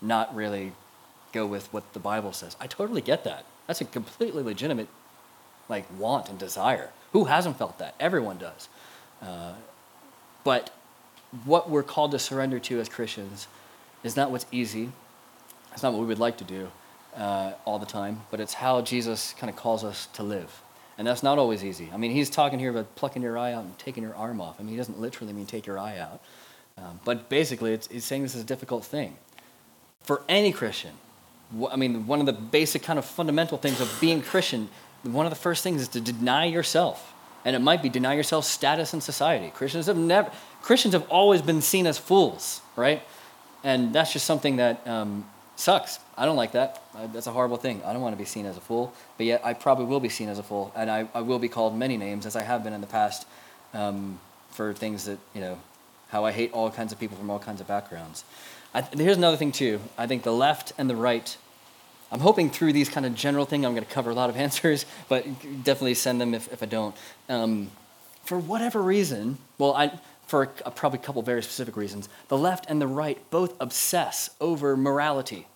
not 0.00 0.34
really 0.34 0.72
go 1.32 1.46
with 1.46 1.72
what 1.72 1.92
the 1.92 1.98
Bible 2.00 2.32
says. 2.32 2.56
I 2.60 2.66
totally 2.66 3.00
get 3.00 3.24
that. 3.24 3.44
That's 3.66 3.80
a 3.80 3.84
completely 3.84 4.42
legitimate 4.42 4.88
like 5.68 5.86
want 5.98 6.28
and 6.28 6.38
desire. 6.38 6.90
Who 7.12 7.24
hasn't 7.24 7.56
felt 7.58 7.78
that? 7.78 7.94
Everyone 8.00 8.38
does. 8.38 8.68
Uh, 9.22 9.54
but 10.44 10.70
what 11.44 11.70
we're 11.70 11.82
called 11.82 12.10
to 12.12 12.18
surrender 12.18 12.58
to 12.58 12.80
as 12.80 12.88
Christians 12.88 13.46
is 14.02 14.16
not 14.16 14.30
what's 14.30 14.46
easy. 14.50 14.90
It's 15.72 15.82
not 15.82 15.92
what 15.92 16.00
we 16.00 16.06
would 16.06 16.18
like 16.18 16.38
to 16.38 16.44
do 16.44 16.70
uh, 17.16 17.52
all 17.64 17.78
the 17.78 17.86
time, 17.86 18.22
but 18.30 18.40
it's 18.40 18.54
how 18.54 18.80
Jesus 18.80 19.34
kind 19.38 19.50
of 19.50 19.56
calls 19.56 19.84
us 19.84 20.06
to 20.14 20.22
live. 20.22 20.62
And 20.98 21.06
that's 21.06 21.22
not 21.22 21.38
always 21.38 21.64
easy. 21.64 21.90
I 21.92 21.96
mean, 21.96 22.10
he's 22.10 22.28
talking 22.28 22.58
here 22.58 22.70
about 22.70 22.94
plucking 22.94 23.22
your 23.22 23.38
eye 23.38 23.52
out 23.52 23.64
and 23.64 23.78
taking 23.78 24.02
your 24.02 24.14
arm 24.14 24.40
off. 24.40 24.56
I 24.58 24.62
mean, 24.62 24.72
he 24.72 24.76
doesn't 24.76 25.00
literally 25.00 25.32
mean 25.32 25.46
take 25.46 25.66
your 25.66 25.78
eye 25.78 25.98
out. 25.98 26.20
Um, 26.76 27.00
but 27.04 27.28
basically, 27.28 27.72
it's, 27.72 27.88
he's 27.88 28.04
saying 28.04 28.22
this 28.22 28.34
is 28.34 28.42
a 28.42 28.46
difficult 28.46 28.84
thing. 28.84 29.16
For 30.02 30.22
any 30.28 30.52
Christian, 30.52 30.92
I 31.70 31.76
mean, 31.76 32.06
one 32.06 32.20
of 32.20 32.26
the 32.26 32.32
basic 32.32 32.82
kind 32.82 32.98
of 32.98 33.04
fundamental 33.04 33.58
things 33.58 33.80
of 33.80 33.96
being 34.00 34.22
Christian, 34.22 34.68
one 35.02 35.26
of 35.26 35.30
the 35.30 35.36
first 35.36 35.62
things 35.62 35.82
is 35.82 35.88
to 35.88 36.00
deny 36.00 36.44
yourself. 36.44 37.12
And 37.44 37.56
it 37.56 37.60
might 37.60 37.82
be 37.82 37.88
deny 37.88 38.14
yourself 38.14 38.44
status 38.44 38.92
in 38.92 39.00
society. 39.00 39.50
Christians 39.50 39.86
have 39.86 39.96
never, 39.96 40.30
Christians 40.60 40.92
have 40.92 41.08
always 41.08 41.40
been 41.40 41.62
seen 41.62 41.86
as 41.86 41.96
fools, 41.96 42.60
right? 42.76 43.02
And 43.64 43.94
that's 43.94 44.12
just 44.12 44.26
something 44.26 44.56
that 44.56 44.86
um, 44.86 45.24
sucks. 45.56 45.98
I 46.18 46.26
don't 46.26 46.36
like 46.36 46.52
that. 46.52 46.82
That's 47.12 47.26
a 47.26 47.32
horrible 47.32 47.56
thing. 47.56 47.82
I 47.84 47.92
don't 47.92 48.02
want 48.02 48.14
to 48.14 48.18
be 48.18 48.26
seen 48.26 48.44
as 48.44 48.58
a 48.58 48.60
fool, 48.60 48.92
but 49.16 49.24
yet 49.24 49.40
I 49.44 49.54
probably 49.54 49.86
will 49.86 50.00
be 50.00 50.10
seen 50.10 50.28
as 50.28 50.38
a 50.38 50.42
fool, 50.42 50.70
and 50.76 50.90
I, 50.90 51.08
I 51.14 51.22
will 51.22 51.38
be 51.38 51.48
called 51.48 51.76
many 51.76 51.96
names, 51.96 52.26
as 52.26 52.36
I 52.36 52.42
have 52.42 52.62
been 52.62 52.74
in 52.74 52.82
the 52.82 52.86
past, 52.86 53.26
um, 53.72 54.20
for 54.50 54.74
things 54.74 55.06
that, 55.06 55.18
you 55.34 55.40
know, 55.40 55.58
how 56.08 56.24
I 56.24 56.32
hate 56.32 56.52
all 56.52 56.70
kinds 56.70 56.92
of 56.92 56.98
people 56.98 57.16
from 57.16 57.30
all 57.30 57.38
kinds 57.38 57.60
of 57.60 57.68
backgrounds. 57.68 58.24
I, 58.72 58.82
here's 58.82 59.16
another 59.16 59.36
thing, 59.36 59.52
too. 59.52 59.80
I 59.98 60.06
think 60.06 60.22
the 60.22 60.32
left 60.32 60.72
and 60.78 60.88
the 60.88 60.96
right, 60.96 61.36
I'm 62.12 62.20
hoping 62.20 62.50
through 62.50 62.72
these 62.72 62.88
kind 62.88 63.04
of 63.04 63.14
general 63.14 63.44
thing, 63.44 63.66
I'm 63.66 63.74
going 63.74 63.84
to 63.84 63.92
cover 63.92 64.10
a 64.10 64.14
lot 64.14 64.30
of 64.30 64.36
answers, 64.46 64.86
but 65.08 65.24
definitely 65.64 65.94
send 65.94 66.20
them 66.20 66.34
if, 66.34 66.52
if 66.52 66.62
I 66.62 66.66
don't. 66.66 66.94
Um, 67.28 67.70
for 68.24 68.38
whatever 68.38 68.80
reason, 68.80 69.38
well, 69.58 69.74
I, 69.74 69.98
for 70.26 70.44
a, 70.44 70.48
a, 70.66 70.70
probably 70.70 71.00
a 71.00 71.02
couple 71.02 71.22
very 71.22 71.42
specific 71.42 71.76
reasons, 71.76 72.08
the 72.28 72.38
left 72.38 72.64
and 72.68 72.80
the 72.80 72.86
right 72.86 73.18
both 73.30 73.56
obsess 73.60 74.30
over 74.40 74.76
morality. 74.76 75.46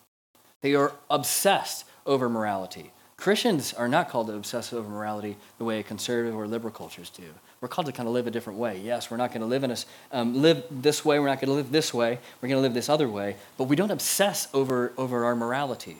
They 0.60 0.74
are 0.74 0.92
obsessed 1.08 1.84
over 2.06 2.28
morality. 2.28 2.90
Christians 3.24 3.72
are 3.72 3.88
not 3.88 4.10
called 4.10 4.26
to 4.26 4.34
obsess 4.34 4.70
over 4.74 4.86
morality 4.86 5.38
the 5.56 5.64
way 5.64 5.82
conservative 5.82 6.36
or 6.36 6.46
liberal 6.46 6.70
cultures 6.70 7.08
do. 7.08 7.22
We're 7.62 7.68
called 7.68 7.86
to 7.86 7.92
kind 7.92 8.06
of 8.06 8.12
live 8.12 8.26
a 8.26 8.30
different 8.30 8.58
way. 8.58 8.78
Yes, 8.84 9.10
we're 9.10 9.16
not 9.16 9.30
going 9.30 9.40
to 9.40 9.46
live 9.46 9.64
in 9.64 9.70
a, 9.70 9.76
um, 10.12 10.42
live 10.42 10.62
this 10.70 11.06
way. 11.06 11.18
We're 11.18 11.28
not 11.28 11.40
going 11.40 11.48
to 11.48 11.54
live 11.54 11.72
this 11.72 11.94
way. 11.94 12.18
We're 12.42 12.50
going 12.50 12.58
to 12.58 12.60
live 12.60 12.74
this 12.74 12.90
other 12.90 13.08
way. 13.08 13.36
But 13.56 13.64
we 13.64 13.76
don't 13.76 13.90
obsess 13.90 14.48
over 14.52 14.92
over 14.98 15.24
our 15.24 15.34
morality. 15.34 15.96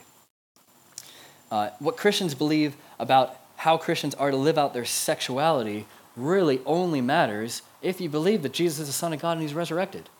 Uh, 1.51 1.71
what 1.79 1.97
Christians 1.97 2.35
believe 2.35 2.77
about 2.99 3.41
how 3.57 3.79
Christians 3.79 4.15
are 4.17 4.31
to 4.31 4.37
live 4.37 4.59
out 4.59 4.75
their 4.75 4.85
sexuality 4.85 5.87
really 6.17 6.61
only 6.67 7.01
matters 7.01 7.63
if 7.81 8.03
you 8.03 8.11
believe 8.11 8.43
that 8.43 8.53
Jesus 8.53 8.81
is 8.81 8.89
the 8.89 8.93
Son 8.93 9.15
of 9.15 9.23
God 9.23 9.33
and 9.33 9.41
He's 9.41 9.55
resurrected. 9.55 10.11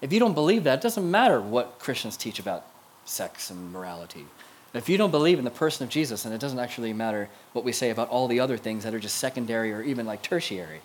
If 0.00 0.12
you 0.12 0.20
don't 0.20 0.34
believe 0.34 0.62
that, 0.62 0.78
it 0.78 0.82
doesn't 0.82 1.10
matter 1.10 1.40
what 1.40 1.80
Christians 1.80 2.16
teach 2.16 2.38
about 2.38 2.64
sex 3.04 3.50
and 3.50 3.72
morality. 3.72 4.26
If 4.74 4.88
you 4.88 4.98
don't 4.98 5.12
believe 5.12 5.38
in 5.38 5.44
the 5.44 5.52
person 5.52 5.84
of 5.84 5.90
Jesus, 5.90 6.24
then 6.24 6.32
it 6.32 6.40
doesn't 6.40 6.58
actually 6.58 6.92
matter 6.92 7.28
what 7.52 7.64
we 7.64 7.70
say 7.70 7.90
about 7.90 8.08
all 8.08 8.26
the 8.26 8.40
other 8.40 8.56
things 8.56 8.82
that 8.82 8.92
are 8.92 8.98
just 8.98 9.16
secondary 9.16 9.72
or 9.72 9.82
even 9.82 10.04
like 10.04 10.20
tertiary. 10.20 10.80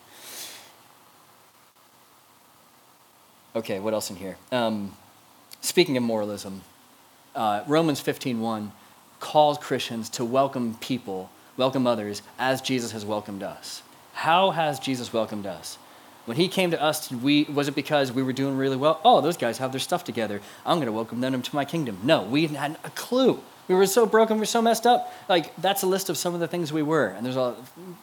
Okay, 3.56 3.80
what 3.80 3.96
else 3.96 4.12
in 4.12 4.16
here? 4.18 4.38
Um, 4.52 4.94
speaking 5.62 5.98
of 5.98 6.04
moralism, 6.04 6.62
uh, 7.36 7.64
Romans 7.68 8.02
15.1 8.02 8.72
calls 9.20 9.58
Christians 9.58 10.08
to 10.12 10.24
welcome 10.24 10.76
people, 10.76 11.32
welcome 11.58 11.88
others, 11.88 12.22
as 12.38 12.62
Jesus 12.62 12.92
has 12.92 13.04
welcomed 13.04 13.42
us. 13.42 13.82
How 14.14 14.52
has 14.52 14.80
Jesus 14.80 15.12
welcomed 15.12 15.48
us? 15.48 15.80
When 16.26 16.38
he 16.38 16.48
came 16.48 16.70
to 16.70 16.80
us, 16.82 17.10
we, 17.10 17.46
was 17.46 17.68
it 17.68 17.74
because 17.74 18.12
we 18.12 18.22
were 18.22 18.34
doing 18.34 18.56
really 18.56 18.78
well? 18.78 19.02
Oh, 19.04 19.20
those 19.20 19.36
guys 19.36 19.58
have 19.58 19.72
their 19.72 19.80
stuff 19.80 20.04
together. 20.04 20.42
I'm 20.64 20.78
going 20.78 20.86
to 20.86 20.92
welcome 20.92 21.22
them 21.22 21.42
to 21.42 21.56
my 21.56 21.66
kingdom. 21.66 21.98
No, 22.04 22.22
we 22.22 22.46
hadn't 22.46 22.78
a 22.84 22.92
clue. 22.92 23.42
We 23.70 23.76
were 23.76 23.86
so 23.86 24.08
broken, 24.08 24.38
we 24.38 24.42
were 24.42 24.46
so 24.46 24.64
messed 24.64 24.88
up. 24.88 25.14
Like, 25.30 25.56
that's 25.58 25.84
a 25.84 25.88
list 25.88 26.10
of 26.10 26.18
some 26.18 26.34
of 26.34 26.40
the 26.40 26.48
things 26.48 26.74
we 26.74 26.82
were. 26.82 27.08
And 27.08 27.24
there's 27.24 27.38
a 27.38 27.56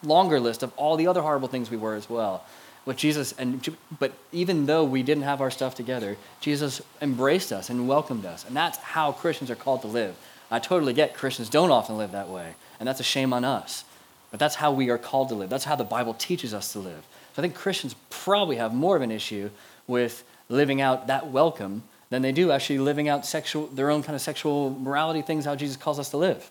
longer 0.04 0.38
list 0.38 0.62
of 0.62 0.72
all 0.76 0.96
the 0.96 1.08
other 1.08 1.20
horrible 1.20 1.48
things 1.48 1.70
we 1.70 1.76
were 1.76 1.96
as 1.96 2.08
well. 2.08 2.44
But 2.84 2.96
Jesus, 2.96 3.32
and, 3.32 3.76
but 3.98 4.12
even 4.30 4.66
though 4.66 4.84
we 4.84 5.02
didn't 5.02 5.24
have 5.24 5.40
our 5.40 5.50
stuff 5.50 5.74
together, 5.74 6.16
Jesus 6.40 6.80
embraced 7.02 7.52
us 7.52 7.68
and 7.68 7.88
welcomed 7.88 8.24
us. 8.24 8.46
And 8.46 8.56
that's 8.56 8.78
how 8.78 9.10
Christians 9.10 9.50
are 9.50 9.56
called 9.56 9.82
to 9.82 9.88
live. 9.88 10.16
I 10.52 10.60
totally 10.60 10.92
get 10.92 11.14
Christians 11.14 11.48
don't 11.48 11.72
often 11.72 11.98
live 11.98 12.12
that 12.12 12.28
way. 12.28 12.54
And 12.78 12.86
that's 12.86 13.00
a 13.00 13.04
shame 13.04 13.32
on 13.32 13.44
us. 13.44 13.84
But 14.30 14.38
that's 14.38 14.54
how 14.54 14.70
we 14.70 14.88
are 14.90 14.98
called 14.98 15.30
to 15.30 15.34
live. 15.34 15.50
That's 15.50 15.64
how 15.64 15.74
the 15.74 15.82
Bible 15.82 16.14
teaches 16.14 16.54
us 16.54 16.72
to 16.74 16.78
live. 16.78 17.04
So 17.34 17.40
I 17.40 17.42
think 17.42 17.56
Christians 17.56 17.96
probably 18.08 18.56
have 18.56 18.72
more 18.72 18.94
of 18.94 19.02
an 19.02 19.10
issue 19.10 19.50
with 19.88 20.22
living 20.48 20.80
out 20.80 21.08
that 21.08 21.32
welcome 21.32 21.82
than 22.10 22.22
they 22.22 22.32
do 22.32 22.50
actually 22.50 22.78
living 22.78 23.08
out 23.08 23.26
sexual, 23.26 23.66
their 23.68 23.90
own 23.90 24.02
kind 24.02 24.14
of 24.14 24.22
sexual 24.22 24.70
morality 24.70 25.22
things, 25.22 25.44
how 25.44 25.54
Jesus 25.54 25.76
calls 25.76 25.98
us 25.98 26.10
to 26.10 26.16
live. 26.16 26.50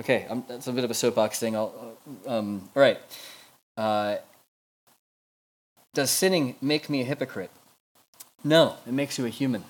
Okay, 0.00 0.26
I'm, 0.28 0.44
that's 0.48 0.66
a 0.66 0.72
bit 0.72 0.84
of 0.84 0.90
a 0.90 0.94
soapbox 0.94 1.38
thing. 1.38 1.54
I'll, 1.54 1.96
um, 2.26 2.68
all 2.74 2.82
right. 2.82 2.98
Uh, 3.76 4.16
does 5.94 6.10
sinning 6.10 6.56
make 6.60 6.88
me 6.88 7.02
a 7.02 7.04
hypocrite? 7.04 7.50
No, 8.42 8.76
it 8.86 8.92
makes 8.92 9.18
you 9.18 9.26
a 9.26 9.28
human. 9.28 9.64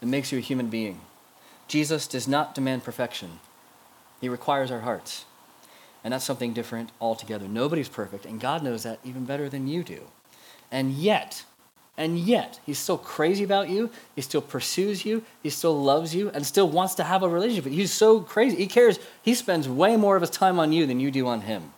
It 0.00 0.06
makes 0.06 0.30
you 0.30 0.38
a 0.38 0.42
human 0.42 0.68
being. 0.68 1.00
Jesus 1.68 2.06
does 2.06 2.28
not 2.28 2.54
demand 2.54 2.84
perfection, 2.84 3.40
He 4.20 4.28
requires 4.28 4.70
our 4.70 4.80
hearts. 4.80 5.24
And 6.04 6.12
that's 6.12 6.24
something 6.24 6.52
different 6.52 6.90
altogether. 7.00 7.48
Nobody's 7.48 7.88
perfect, 7.88 8.26
and 8.26 8.40
God 8.40 8.62
knows 8.62 8.84
that 8.84 9.00
even 9.02 9.24
better 9.24 9.48
than 9.48 9.66
you 9.66 9.82
do. 9.82 10.02
And 10.70 10.92
yet, 10.92 11.44
and 11.96 12.18
yet, 12.18 12.60
He's 12.66 12.78
still 12.78 12.98
crazy 12.98 13.44
about 13.44 13.68
you. 13.68 13.90
He 14.14 14.20
still 14.20 14.42
pursues 14.42 15.04
you. 15.04 15.22
He 15.42 15.50
still 15.50 15.82
loves 15.82 16.14
you 16.14 16.30
and 16.30 16.44
still 16.44 16.68
wants 16.68 16.94
to 16.96 17.04
have 17.04 17.22
a 17.22 17.28
relationship. 17.28 17.72
He's 17.72 17.92
so 17.92 18.20
crazy. 18.20 18.56
He 18.56 18.66
cares. 18.66 18.98
He 19.22 19.34
spends 19.34 19.68
way 19.68 19.96
more 19.96 20.16
of 20.16 20.22
his 20.22 20.30
time 20.30 20.58
on 20.58 20.72
you 20.72 20.86
than 20.86 21.00
you 21.00 21.10
do 21.10 21.26
on 21.26 21.42
Him. 21.42 21.72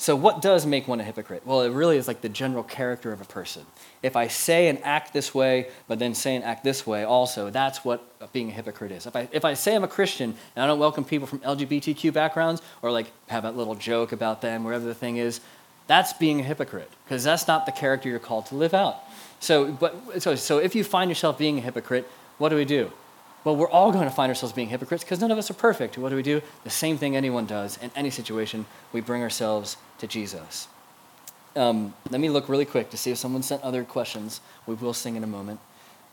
So, 0.00 0.16
what 0.16 0.40
does 0.40 0.64
make 0.64 0.88
one 0.88 0.98
a 0.98 1.04
hypocrite? 1.04 1.42
Well, 1.44 1.60
it 1.60 1.68
really 1.68 1.98
is 1.98 2.08
like 2.08 2.22
the 2.22 2.30
general 2.30 2.62
character 2.62 3.12
of 3.12 3.20
a 3.20 3.26
person. 3.26 3.66
If 4.02 4.16
I 4.16 4.28
say 4.28 4.68
and 4.68 4.82
act 4.82 5.12
this 5.12 5.34
way, 5.34 5.68
but 5.88 5.98
then 5.98 6.14
say 6.14 6.34
and 6.36 6.42
act 6.42 6.64
this 6.64 6.86
way 6.86 7.04
also, 7.04 7.50
that's 7.50 7.84
what 7.84 8.32
being 8.32 8.48
a 8.48 8.52
hypocrite 8.52 8.92
is. 8.92 9.04
If 9.04 9.14
I, 9.14 9.28
if 9.30 9.44
I 9.44 9.52
say 9.52 9.76
I'm 9.76 9.84
a 9.84 9.88
Christian 9.88 10.34
and 10.56 10.64
I 10.64 10.66
don't 10.66 10.78
welcome 10.78 11.04
people 11.04 11.26
from 11.26 11.40
LGBTQ 11.40 12.14
backgrounds 12.14 12.62
or 12.80 12.90
like 12.90 13.12
have 13.26 13.44
a 13.44 13.50
little 13.50 13.74
joke 13.74 14.12
about 14.12 14.40
them, 14.40 14.64
wherever 14.64 14.86
the 14.86 14.94
thing 14.94 15.18
is, 15.18 15.40
that's 15.86 16.14
being 16.14 16.40
a 16.40 16.44
hypocrite 16.44 16.90
because 17.04 17.22
that's 17.22 17.46
not 17.46 17.66
the 17.66 17.72
character 17.72 18.08
you're 18.08 18.20
called 18.20 18.46
to 18.46 18.54
live 18.54 18.72
out. 18.72 19.02
So, 19.40 19.72
but, 19.72 20.22
so, 20.22 20.34
so 20.34 20.58
if 20.58 20.74
you 20.74 20.84
find 20.84 21.10
yourself 21.10 21.38
being 21.38 21.58
a 21.58 21.60
hypocrite, 21.60 22.08
what 22.38 22.50
do 22.50 22.56
we 22.56 22.64
do? 22.64 22.92
Well, 23.42 23.56
we're 23.56 23.70
all 23.70 23.90
going 23.90 24.04
to 24.04 24.14
find 24.14 24.28
ourselves 24.28 24.52
being 24.52 24.68
hypocrites 24.68 25.02
because 25.02 25.20
none 25.20 25.30
of 25.30 25.38
us 25.38 25.50
are 25.50 25.54
perfect. 25.54 25.96
What 25.96 26.10
do 26.10 26.16
we 26.16 26.22
do? 26.22 26.42
The 26.62 26.70
same 26.70 26.98
thing 26.98 27.16
anyone 27.16 27.46
does 27.46 27.78
in 27.78 27.90
any 27.96 28.10
situation. 28.10 28.66
We 28.92 29.00
bring 29.00 29.22
ourselves 29.22 29.78
to 29.98 30.06
Jesus. 30.06 30.68
Um, 31.56 31.94
let 32.10 32.20
me 32.20 32.28
look 32.28 32.48
really 32.48 32.66
quick 32.66 32.90
to 32.90 32.98
see 32.98 33.10
if 33.10 33.18
someone 33.18 33.42
sent 33.42 33.62
other 33.62 33.82
questions. 33.82 34.40
We 34.66 34.74
will 34.74 34.92
sing 34.92 35.16
in 35.16 35.24
a 35.24 35.26
moment, 35.26 35.58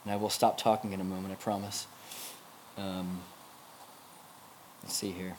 and 0.03 0.13
I 0.13 0.15
will 0.15 0.29
stop 0.29 0.57
talking 0.57 0.93
in 0.93 1.01
a 1.01 1.03
moment, 1.03 1.33
I 1.33 1.35
promise. 1.35 1.85
Um, 2.77 3.19
let's 4.83 4.95
see 4.95 5.11
here. 5.11 5.35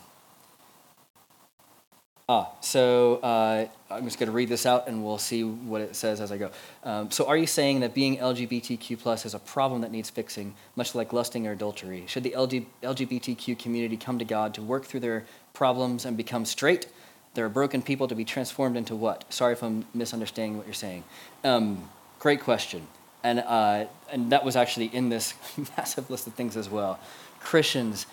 Ah, 2.31 2.51
so 2.61 3.16
uh, 3.22 3.66
I'm 3.89 4.05
just 4.05 4.18
going 4.18 4.26
to 4.26 4.35
read 4.35 4.51
this 4.51 4.66
out 4.66 4.87
and 4.87 5.03
we'll 5.03 5.16
see 5.16 5.45
what 5.45 5.81
it 5.81 5.97
says 5.97 6.20
as 6.20 6.31
I 6.31 6.37
go. 6.37 6.51
Um, 6.85 7.11
so, 7.11 7.26
are 7.26 7.39
you 7.39 7.47
saying 7.47 7.81
that 7.81 7.95
being 7.95 8.18
LGBTQ 8.18 8.99
plus 8.99 9.24
is 9.24 9.33
a 9.33 9.39
problem 9.39 9.81
that 9.81 9.91
needs 9.91 10.11
fixing, 10.11 10.55
much 10.76 10.95
like 10.95 11.14
lusting 11.14 11.47
or 11.47 11.53
adultery? 11.53 12.05
Should 12.07 12.24
the 12.24 12.33
LG- 12.33 12.66
LGBTQ 12.83 13.59
community 13.59 13.97
come 13.97 14.18
to 14.18 14.26
God 14.26 14.53
to 14.55 14.62
work 14.62 14.85
through 14.85 15.01
their 15.01 15.24
problems 15.55 16.05
and 16.05 16.18
become 16.18 16.45
straight? 16.45 16.89
There 17.33 17.47
are 17.47 17.49
broken 17.49 17.81
people 17.81 18.09
to 18.09 18.14
be 18.14 18.26
transformed 18.26 18.76
into 18.76 18.95
what? 18.95 19.24
Sorry 19.33 19.55
if 19.55 19.62
I'm 19.62 19.87
misunderstanding 19.95 20.59
what 20.59 20.66
you're 20.66 20.74
saying. 20.74 21.05
Um, 21.45 21.89
great 22.18 22.41
question. 22.41 22.89
And, 23.24 23.41
uh, 23.41 23.87
and 24.12 24.33
that 24.33 24.45
was 24.45 24.55
actually 24.55 24.87
in 24.87 25.09
this 25.09 25.33
massive 25.79 26.11
list 26.11 26.26
of 26.26 26.35
things 26.35 26.59
as 26.59 26.68
well. 26.68 27.01
Christians, 27.41 28.05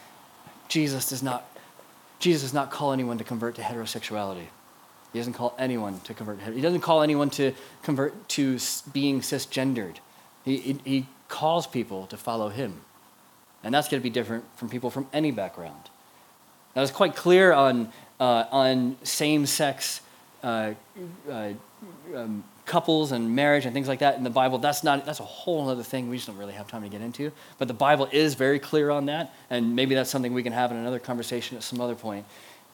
Jesus 0.69 1.09
does 1.09 1.21
not 1.21 1.45
Jesus 2.19 2.43
does 2.43 2.53
not 2.53 2.71
call 2.71 2.91
anyone 2.91 3.17
to 3.17 3.23
convert 3.23 3.55
to 3.55 3.61
heterosexuality. 3.61 4.47
He 5.13 5.19
doesn't 5.19 5.33
call 5.33 5.55
anyone 5.57 5.99
to 6.01 6.13
convert. 6.13 6.41
He 6.41 6.61
doesn't 6.61 6.81
call 6.81 7.01
anyone 7.01 7.29
to 7.31 7.53
convert 7.83 8.27
to 8.29 8.59
being 8.91 9.21
cisgendered. 9.21 9.97
He, 10.43 10.57
he, 10.57 10.79
he 10.83 11.07
calls 11.27 11.67
people 11.67 12.07
to 12.07 12.17
follow 12.17 12.49
him. 12.49 12.81
And 13.63 13.73
that's 13.73 13.87
going 13.87 14.01
to 14.01 14.03
be 14.03 14.09
different 14.09 14.43
from 14.57 14.69
people 14.69 14.89
from 14.89 15.07
any 15.13 15.31
background. 15.31 15.89
Now, 16.75 16.81
it's 16.81 16.91
quite 16.91 17.15
clear 17.15 17.53
on, 17.53 17.91
uh, 18.19 18.45
on 18.51 18.97
same 19.03 19.45
sex 19.45 20.01
uh, 20.43 20.73
uh, 21.31 21.53
um, 22.13 22.43
couples 22.65 23.11
and 23.11 23.35
marriage 23.35 23.65
and 23.65 23.73
things 23.73 23.87
like 23.87 23.99
that 23.99 24.17
in 24.17 24.23
the 24.23 24.29
Bible, 24.29 24.57
that's 24.57 24.83
not 24.83 25.05
that's 25.05 25.19
a 25.19 25.23
whole 25.23 25.69
other 25.69 25.83
thing 25.83 26.09
we 26.09 26.17
just 26.17 26.27
don't 26.27 26.37
really 26.37 26.53
have 26.53 26.67
time 26.67 26.81
to 26.83 26.89
get 26.89 27.01
into. 27.01 27.31
But 27.57 27.67
the 27.67 27.73
Bible 27.73 28.09
is 28.11 28.33
very 28.35 28.59
clear 28.59 28.89
on 28.89 29.05
that, 29.07 29.33
and 29.49 29.75
maybe 29.75 29.95
that's 29.95 30.09
something 30.09 30.33
we 30.33 30.43
can 30.43 30.53
have 30.53 30.71
in 30.71 30.77
another 30.77 30.99
conversation 30.99 31.57
at 31.57 31.63
some 31.63 31.79
other 31.79 31.95
point. 31.95 32.25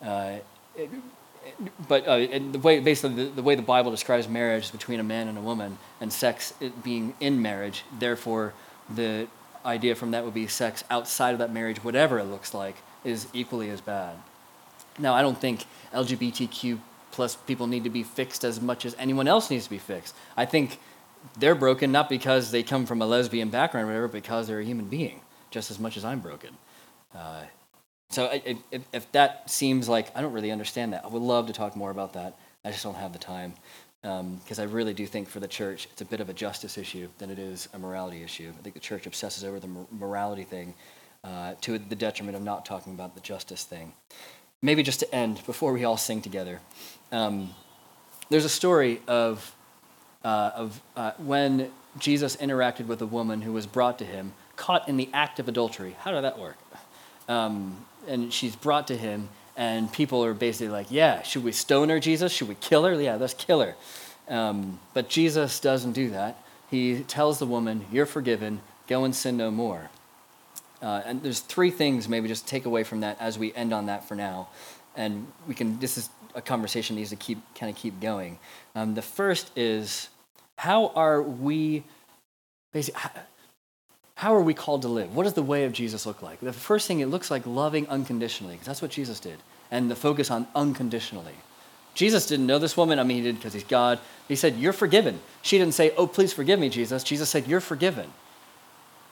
Uh, 0.02 0.38
it, 0.76 0.90
but 1.88 2.06
uh, 2.08 2.18
the 2.18 2.60
way 2.60 2.80
basically 2.80 3.26
the, 3.26 3.32
the, 3.32 3.42
way 3.42 3.56
the 3.56 3.62
Bible 3.62 3.92
describes 3.92 4.28
marriage 4.28 4.72
between 4.72 5.00
a 5.00 5.04
man 5.04 5.28
and 5.28 5.38
a 5.38 5.42
woman, 5.42 5.78
and 6.00 6.12
sex 6.12 6.54
being 6.84 7.14
in 7.20 7.42
marriage. 7.42 7.84
Therefore, 7.98 8.54
the 8.90 9.28
idea 9.66 9.96
from 9.96 10.12
that 10.12 10.24
would 10.24 10.34
be 10.34 10.48
sex 10.48 10.84
outside 10.90 11.32
of 11.32 11.40
that 11.40 11.52
marriage, 11.52 11.84
whatever 11.84 12.20
it 12.20 12.26
looks 12.26 12.54
like, 12.54 12.76
is 13.04 13.28
equally 13.34 13.70
as 13.70 13.82
bad. 13.82 14.16
Now, 15.00 15.14
I 15.14 15.22
don't 15.22 15.40
think 15.40 15.66
LGBTQ 15.94 16.80
plus 17.12 17.36
people 17.36 17.68
need 17.68 17.84
to 17.84 17.90
be 17.90 18.04
fixed 18.04 18.44
as 18.44 18.62
much 18.62 18.86
as 18.86 18.96
anyone 18.98 19.28
else 19.28 19.50
needs 19.50 19.66
to 19.66 19.70
be 19.70 19.78
fixed. 19.78 20.16
I 20.36 20.46
think 20.46 20.80
they're 21.38 21.56
broken 21.56 21.92
not 21.92 22.10
because 22.10 22.52
they 22.52 22.64
come 22.64 22.86
from 22.86 23.02
a 23.02 23.06
lesbian 23.06 23.50
background 23.50 23.86
or 23.86 23.88
whatever, 23.88 24.08
but 24.08 24.24
because 24.24 24.48
they're 24.48 24.60
a 24.60 24.66
human 24.66 24.88
being, 24.88 25.22
just 25.50 25.72
as 25.72 25.80
much 25.80 25.98
as 25.98 26.06
I'm 26.06 26.20
broken. 26.20 26.58
Uh, 27.14 27.44
so 28.10 28.30
if, 28.44 28.58
if, 28.92 29.12
that 29.14 29.50
seems 29.50 29.88
like 29.88 30.16
I 30.16 30.22
don't 30.22 30.34
really 30.34 30.52
understand 30.52 30.94
that, 30.94 31.06
I 31.06 31.08
would 31.08 31.22
love 31.22 31.48
to 31.48 31.54
talk 31.54 31.76
more 31.76 31.92
about 31.92 32.14
that. 32.14 32.38
I 32.66 32.72
just 32.72 32.84
don't 32.84 32.96
have 32.96 33.14
the 33.14 33.20
time 33.20 33.54
because 34.02 34.60
um, 34.60 34.62
I 34.62 34.64
really 34.64 34.94
do 34.94 35.06
think 35.06 35.30
for 35.30 35.40
the 35.40 35.48
church 35.48 35.88
it's 35.92 36.02
a 36.02 36.06
bit 36.06 36.20
of 36.20 36.30
a 36.30 36.34
justice 36.34 36.78
issue 36.78 37.08
than 37.20 37.30
it 37.30 37.40
is 37.40 37.70
a 37.74 37.80
morality 37.80 38.24
issue. 38.24 38.52
I 38.58 38.62
think 38.62 38.74
the 38.74 38.82
church 38.82 39.06
obsesses 39.06 39.44
over 39.44 39.60
the 39.60 39.70
morality 39.92 40.44
thing 40.44 40.74
uh, 41.24 41.54
to 41.62 41.78
the 41.78 41.96
detriment 41.96 42.36
of 42.36 42.44
not 42.44 42.66
talking 42.66 42.94
about 42.94 43.16
the 43.16 43.22
justice 43.22 43.64
thing. 43.64 43.94
Maybe 44.62 44.84
just 44.84 45.00
to 45.00 45.16
end 45.16 45.42
before 45.46 45.74
we 45.74 45.84
all 45.84 45.98
sing 45.98 46.22
together. 46.22 46.60
Um, 47.12 47.54
there's 48.30 48.46
a 48.46 48.50
story 48.50 49.02
of, 49.08 49.54
uh, 50.24 50.52
of 50.56 50.82
uh, 50.96 51.12
when 51.18 51.72
Jesus 52.00 52.36
interacted 52.38 52.88
with 52.88 53.02
a 53.02 53.06
woman 53.06 53.42
who 53.42 53.54
was 53.54 53.66
brought 53.66 54.00
to 54.00 54.06
him, 54.06 54.34
caught 54.56 54.88
in 54.88 54.98
the 54.98 55.10
act 55.14 55.40
of 55.40 55.48
adultery. 55.48 55.96
How 56.00 56.12
did 56.12 56.24
that 56.24 56.40
work? 56.40 56.58
Um, 57.28 57.86
and 58.08 58.32
she's 58.32 58.56
brought 58.56 58.88
to 58.88 58.98
him, 58.98 59.30
and 59.58 59.92
people 59.92 60.24
are 60.24 60.34
basically 60.34 60.70
like, 60.70 60.92
Yeah, 60.92 61.22
should 61.24 61.44
we 61.44 61.52
stone 61.52 61.90
her, 61.90 62.00
Jesus? 62.00 62.32
Should 62.32 62.48
we 62.48 62.56
kill 62.56 62.84
her? 62.86 63.00
Yeah, 63.00 63.16
let's 63.16 63.34
kill 63.34 63.62
her. 63.62 63.76
Um, 64.28 64.80
but 64.94 65.10
Jesus 65.10 65.60
doesn't 65.60 65.94
do 65.94 66.12
that. 66.12 66.42
He 66.70 67.02
tells 67.02 67.40
the 67.40 67.46
woman, 67.46 67.86
You're 67.92 68.06
forgiven, 68.06 68.62
go 68.88 69.04
and 69.04 69.16
sin 69.16 69.38
no 69.38 69.52
more. 69.52 69.90
Uh, 70.82 71.02
and 71.06 71.22
there's 71.22 71.40
three 71.40 71.72
things 71.72 72.10
maybe 72.10 72.28
just 72.28 72.48
take 72.48 72.66
away 72.66 72.84
from 72.84 73.02
that 73.02 73.18
as 73.20 73.38
we 73.38 73.54
end 73.54 73.74
on 73.74 73.86
that 73.86 74.08
for 74.08 74.16
now. 74.16 74.50
And 74.96 75.28
we 75.48 75.54
can, 75.54 75.80
this 75.80 75.98
is 75.98 76.10
a 76.36 76.42
conversation 76.42 76.96
needs 76.96 77.10
to 77.10 77.16
keep 77.16 77.40
kind 77.56 77.70
of 77.70 77.76
keep 77.76 78.00
going. 78.00 78.40
Um, 78.76 78.96
the 78.96 79.02
first 79.02 79.52
is 79.56 80.10
how 80.58 80.88
are 80.90 81.22
we 81.22 81.84
basically 82.74 83.00
how, 83.00 83.12
how 84.16 84.36
are 84.36 84.42
we 84.42 84.54
called 84.54 84.84
to 84.84 84.88
live? 84.88 85.16
What 85.16 85.24
does 85.24 85.34
the 85.34 85.44
way 85.44 85.66
of 85.66 85.74
Jesus 85.74 86.06
look 86.06 86.22
like? 86.22 86.40
The 86.40 86.54
first 86.54 86.88
thing 86.88 87.00
it 87.00 87.08
looks 87.08 87.32
like 87.32 87.46
loving 87.46 87.88
unconditionally 87.88 88.54
because 88.54 88.68
that's 88.68 88.82
what 88.82 88.92
Jesus 88.92 89.20
did, 89.20 89.40
and 89.72 89.90
the 89.90 89.96
focus 89.96 90.30
on 90.30 90.48
unconditionally. 90.56 91.34
Jesus 91.94 92.26
didn't 92.26 92.48
know 92.48 92.60
this 92.60 92.78
woman. 92.78 93.00
I 93.00 93.04
mean, 93.04 93.18
he 93.18 93.24
did 93.24 93.36
because 93.36 93.54
he's 93.54 93.64
God. 93.64 94.00
He 94.28 94.36
said, 94.36 94.56
"You're 94.58 94.74
forgiven." 94.74 95.20
She 95.42 95.58
didn't 95.58 95.74
say, 95.74 95.94
"Oh, 95.98 96.08
please 96.08 96.32
forgive 96.32 96.60
me, 96.60 96.70
Jesus." 96.70 97.04
Jesus 97.04 97.30
said, 97.30 97.48
"You're 97.48 97.60
forgiven." 97.60 98.14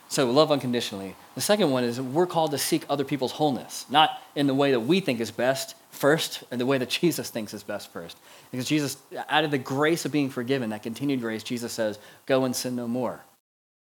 So 0.09 0.29
love 0.31 0.51
unconditionally. 0.51 1.15
The 1.35 1.41
second 1.41 1.69
one 1.69 1.83
is 1.83 2.01
we're 2.01 2.25
called 2.25 2.51
to 2.51 2.57
seek 2.57 2.83
other 2.89 3.03
people's 3.03 3.31
wholeness, 3.31 3.85
not 3.91 4.19
in 4.35 4.47
the 4.47 4.55
way 4.55 4.71
that 4.71 4.79
we 4.79 5.01
think 5.01 5.19
is 5.19 5.29
best 5.29 5.75
first, 5.91 6.43
in 6.51 6.57
the 6.57 6.65
way 6.65 6.79
that 6.79 6.89
Jesus 7.01 7.29
thinks 7.29 7.53
is 7.53 7.61
best 7.61 7.93
first. 7.93 8.17
Because 8.49 8.67
Jesus 8.67 8.97
out 9.29 9.43
of 9.43 9.51
the 9.51 9.59
grace 9.59 10.05
of 10.05 10.11
being 10.11 10.31
forgiven, 10.31 10.71
that 10.71 10.81
continued 10.81 11.21
grace, 11.21 11.43
Jesus 11.43 11.71
says, 11.71 11.99
go 12.25 12.43
and 12.43 12.55
sin 12.55 12.75
no 12.75 12.87
more. 12.87 13.21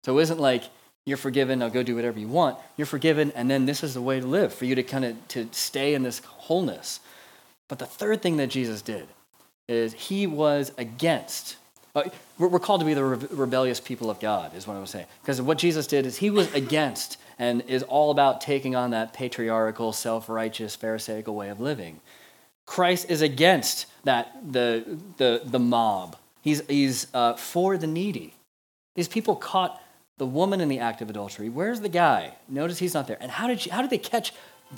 So 0.03 0.17
it 0.17 0.23
isn't 0.23 0.39
like 0.39 0.63
you're 1.05 1.17
forgiven, 1.17 1.59
now 1.59 1.69
go 1.69 1.83
do 1.83 1.95
whatever 1.95 2.19
you 2.19 2.27
want. 2.27 2.57
You're 2.75 2.87
forgiven, 2.87 3.31
and 3.35 3.49
then 3.49 3.67
this 3.67 3.83
is 3.83 3.93
the 3.93 4.01
way 4.01 4.19
to 4.19 4.25
live, 4.25 4.51
for 4.51 4.65
you 4.65 4.73
to 4.73 4.83
kind 4.83 5.05
of 5.05 5.27
to 5.29 5.47
stay 5.51 5.93
in 5.93 6.01
this 6.01 6.19
wholeness. 6.25 6.99
But 7.67 7.77
the 7.77 7.85
third 7.85 8.23
thing 8.23 8.37
that 8.37 8.47
Jesus 8.47 8.81
did 8.81 9.07
is 9.67 9.93
he 9.93 10.25
was 10.25 10.71
against 10.79 11.57
uh, 11.95 12.03
we're 12.37 12.59
called 12.59 12.81
to 12.81 12.85
be 12.85 12.93
the 12.93 13.03
rebellious 13.03 13.79
people 13.79 14.09
of 14.09 14.19
God, 14.19 14.53
is 14.55 14.67
what 14.67 14.75
I 14.75 14.81
was 14.81 14.89
saying. 14.89 15.05
Because 15.21 15.41
what 15.41 15.57
Jesus 15.57 15.87
did 15.87 16.05
is 16.05 16.17
he 16.17 16.29
was 16.29 16.53
against 16.53 17.17
and 17.39 17.61
is 17.67 17.83
all 17.83 18.11
about 18.11 18.41
taking 18.41 18.75
on 18.75 18.91
that 18.91 19.13
patriarchal, 19.13 19.93
self 19.93 20.27
righteous, 20.27 20.75
Pharisaical 20.75 21.33
way 21.33 21.49
of 21.49 21.59
living. 21.61 22.01
Christ 22.65 23.09
is 23.09 23.21
against 23.21 23.85
that, 24.03 24.35
the, 24.51 24.97
the, 25.17 25.41
the 25.45 25.59
mob. 25.59 26.17
He's, 26.41 26.65
he's 26.67 27.07
uh, 27.13 27.33
for 27.35 27.77
the 27.77 27.87
needy. 27.87 28.33
These 28.95 29.07
people 29.07 29.35
caught 29.35 29.81
the 30.17 30.25
woman 30.25 30.61
in 30.61 30.69
the 30.69 30.79
act 30.79 31.01
of 31.01 31.09
adultery. 31.09 31.49
Where's 31.49 31.81
the 31.81 31.89
guy? 31.89 32.33
Notice 32.49 32.79
he's 32.79 32.93
not 32.93 33.07
there. 33.07 33.17
And 33.19 33.31
how 33.31 33.47
did, 33.47 33.61
she, 33.61 33.69
how 33.69 33.81
did 33.81 33.89
they 33.89 33.97
catch 33.97 34.33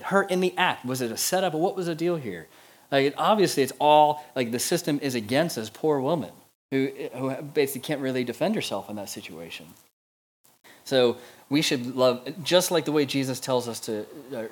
her 0.05 0.23
in 0.23 0.39
the 0.39 0.53
act? 0.57 0.85
Was 0.85 1.01
it 1.01 1.11
a 1.11 1.17
setup 1.17 1.53
what 1.53 1.75
was 1.75 1.87
the 1.87 1.95
deal 1.95 2.17
here? 2.17 2.47
Like, 2.91 3.13
obviously, 3.17 3.63
it's 3.63 3.73
all 3.79 4.23
like 4.35 4.51
the 4.51 4.59
system 4.59 4.99
is 5.01 5.15
against 5.15 5.55
this 5.55 5.69
poor 5.69 5.99
woman 5.99 6.31
who, 6.71 6.89
who 7.13 7.41
basically 7.41 7.81
can't 7.81 8.01
really 8.01 8.23
defend 8.23 8.55
herself 8.55 8.89
in 8.89 8.95
that 8.97 9.09
situation. 9.09 9.67
So 10.83 11.17
we 11.49 11.61
should 11.61 11.95
love, 11.95 12.27
just 12.43 12.71
like 12.71 12.85
the 12.85 12.93
way 12.93 13.05
Jesus 13.05 13.41
tells 13.41 13.67
us 13.67 13.79
to, 13.81 14.05
uh, 14.33 14.45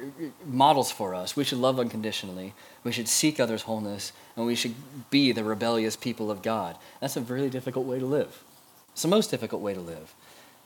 models 0.46 0.92
for 0.92 1.16
us, 1.16 1.36
we 1.36 1.46
should 1.46 1.60
love 1.60 1.80
unconditionally. 1.80 2.54
We 2.84 2.92
should 2.92 3.08
seek 3.08 3.40
others' 3.40 3.64
wholeness, 3.64 4.12
and 4.36 4.46
we 4.46 4.56
should 4.56 4.76
be 5.10 5.32
the 5.32 5.44
rebellious 5.44 5.96
people 5.96 6.30
of 6.30 6.42
God. 6.42 6.78
That's 7.00 7.16
a 7.16 7.22
really 7.22 7.50
difficult 7.50 7.86
way 7.86 8.00
to 8.00 8.06
live. 8.06 8.44
It's 8.92 9.02
the 9.02 9.08
most 9.08 9.32
difficult 9.32 9.62
way 9.62 9.74
to 9.74 9.80
live, 9.80 10.14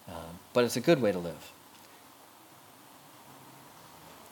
um, 0.08 0.40
but 0.54 0.64
it's 0.64 0.76
a 0.76 0.82
good 0.82 1.02
way 1.02 1.12
to 1.12 1.20
live. 1.20 1.52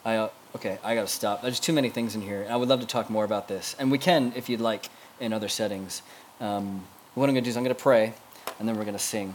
I, 0.06 0.16
uh, 0.16 0.30
okay, 0.56 0.80
I 0.84 0.96
gotta 0.96 1.08
stop. 1.08 1.42
There's 1.42 1.60
too 1.60 1.74
many 1.74 1.90
things 1.90 2.16
in 2.16 2.22
here. 2.22 2.48
I 2.50 2.56
would 2.56 2.70
love 2.70 2.82
to 2.82 2.88
talk 2.88 3.10
more 3.10 3.26
about 3.26 3.48
this, 3.48 3.76
and 3.78 3.92
we 3.92 3.98
can 3.98 4.34
if 4.36 4.50
you'd 4.50 4.62
like 4.62 4.90
in 5.20 5.34
other 5.34 5.50
settings. 5.50 6.02
Um, 6.40 6.86
what 7.18 7.30
I'm 7.30 7.34
going 7.34 7.44
to 7.44 7.48
do 7.48 7.50
is 7.50 7.58
I'm 7.58 7.64
going 7.64 7.76
to 7.76 7.82
pray, 7.82 8.14
and 8.60 8.70
then 8.70 8.78
we're 8.78 8.84
going 8.84 8.96
to 8.96 9.04
sing. 9.04 9.34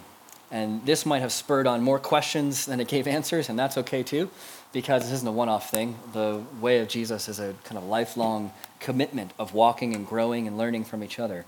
And 0.53 0.87
this 0.87 1.05
might 1.05 1.19
have 1.19 1.33
spurred 1.33 1.67
on 1.67 1.83
more 1.83 1.99
questions 1.99 2.65
than 2.67 2.79
it 2.79 2.87
gave 2.87 3.09
answers, 3.09 3.49
and 3.49 3.59
that's 3.59 3.77
okay 3.79 4.05
too, 4.05 4.31
because 4.73 5.03
this 5.03 5.11
isn't 5.11 5.27
a 5.27 5.33
one 5.33 5.49
off 5.49 5.69
thing. 5.69 5.97
The 6.13 6.45
way 6.61 6.79
of 6.79 6.87
Jesus 6.87 7.29
is 7.29 7.41
a 7.41 7.57
kind 7.65 7.79
of 7.79 7.85
lifelong 7.85 8.53
commitment 8.79 9.33
of 9.37 9.53
walking 9.53 9.97
and 9.97 10.07
growing 10.07 10.47
and 10.47 10.57
learning 10.57 10.85
from 10.85 11.03
each 11.03 11.19
other. 11.19 11.45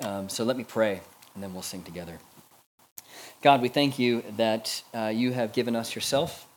Um, 0.00 0.28
so 0.28 0.42
let 0.42 0.56
me 0.56 0.64
pray, 0.64 1.02
and 1.34 1.42
then 1.42 1.52
we'll 1.52 1.62
sing 1.62 1.84
together. 1.84 2.18
God, 3.40 3.62
we 3.62 3.68
thank 3.68 3.96
you 3.96 4.24
that 4.38 4.82
uh, 4.92 5.12
you 5.14 5.34
have 5.34 5.52
given 5.52 5.76
us 5.76 5.94
yourself. 5.94 6.48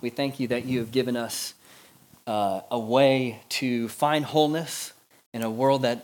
We 0.00 0.08
thank 0.08 0.40
you 0.40 0.48
that 0.48 0.64
you 0.64 0.78
have 0.78 0.90
given 0.90 1.18
us 1.18 1.52
uh, 2.26 2.62
a 2.70 2.78
way 2.78 3.42
to 3.50 3.88
find 3.88 4.24
wholeness 4.24 4.94
in 5.32 5.42
a 5.42 5.50
world 5.50 5.82
that 5.82 5.98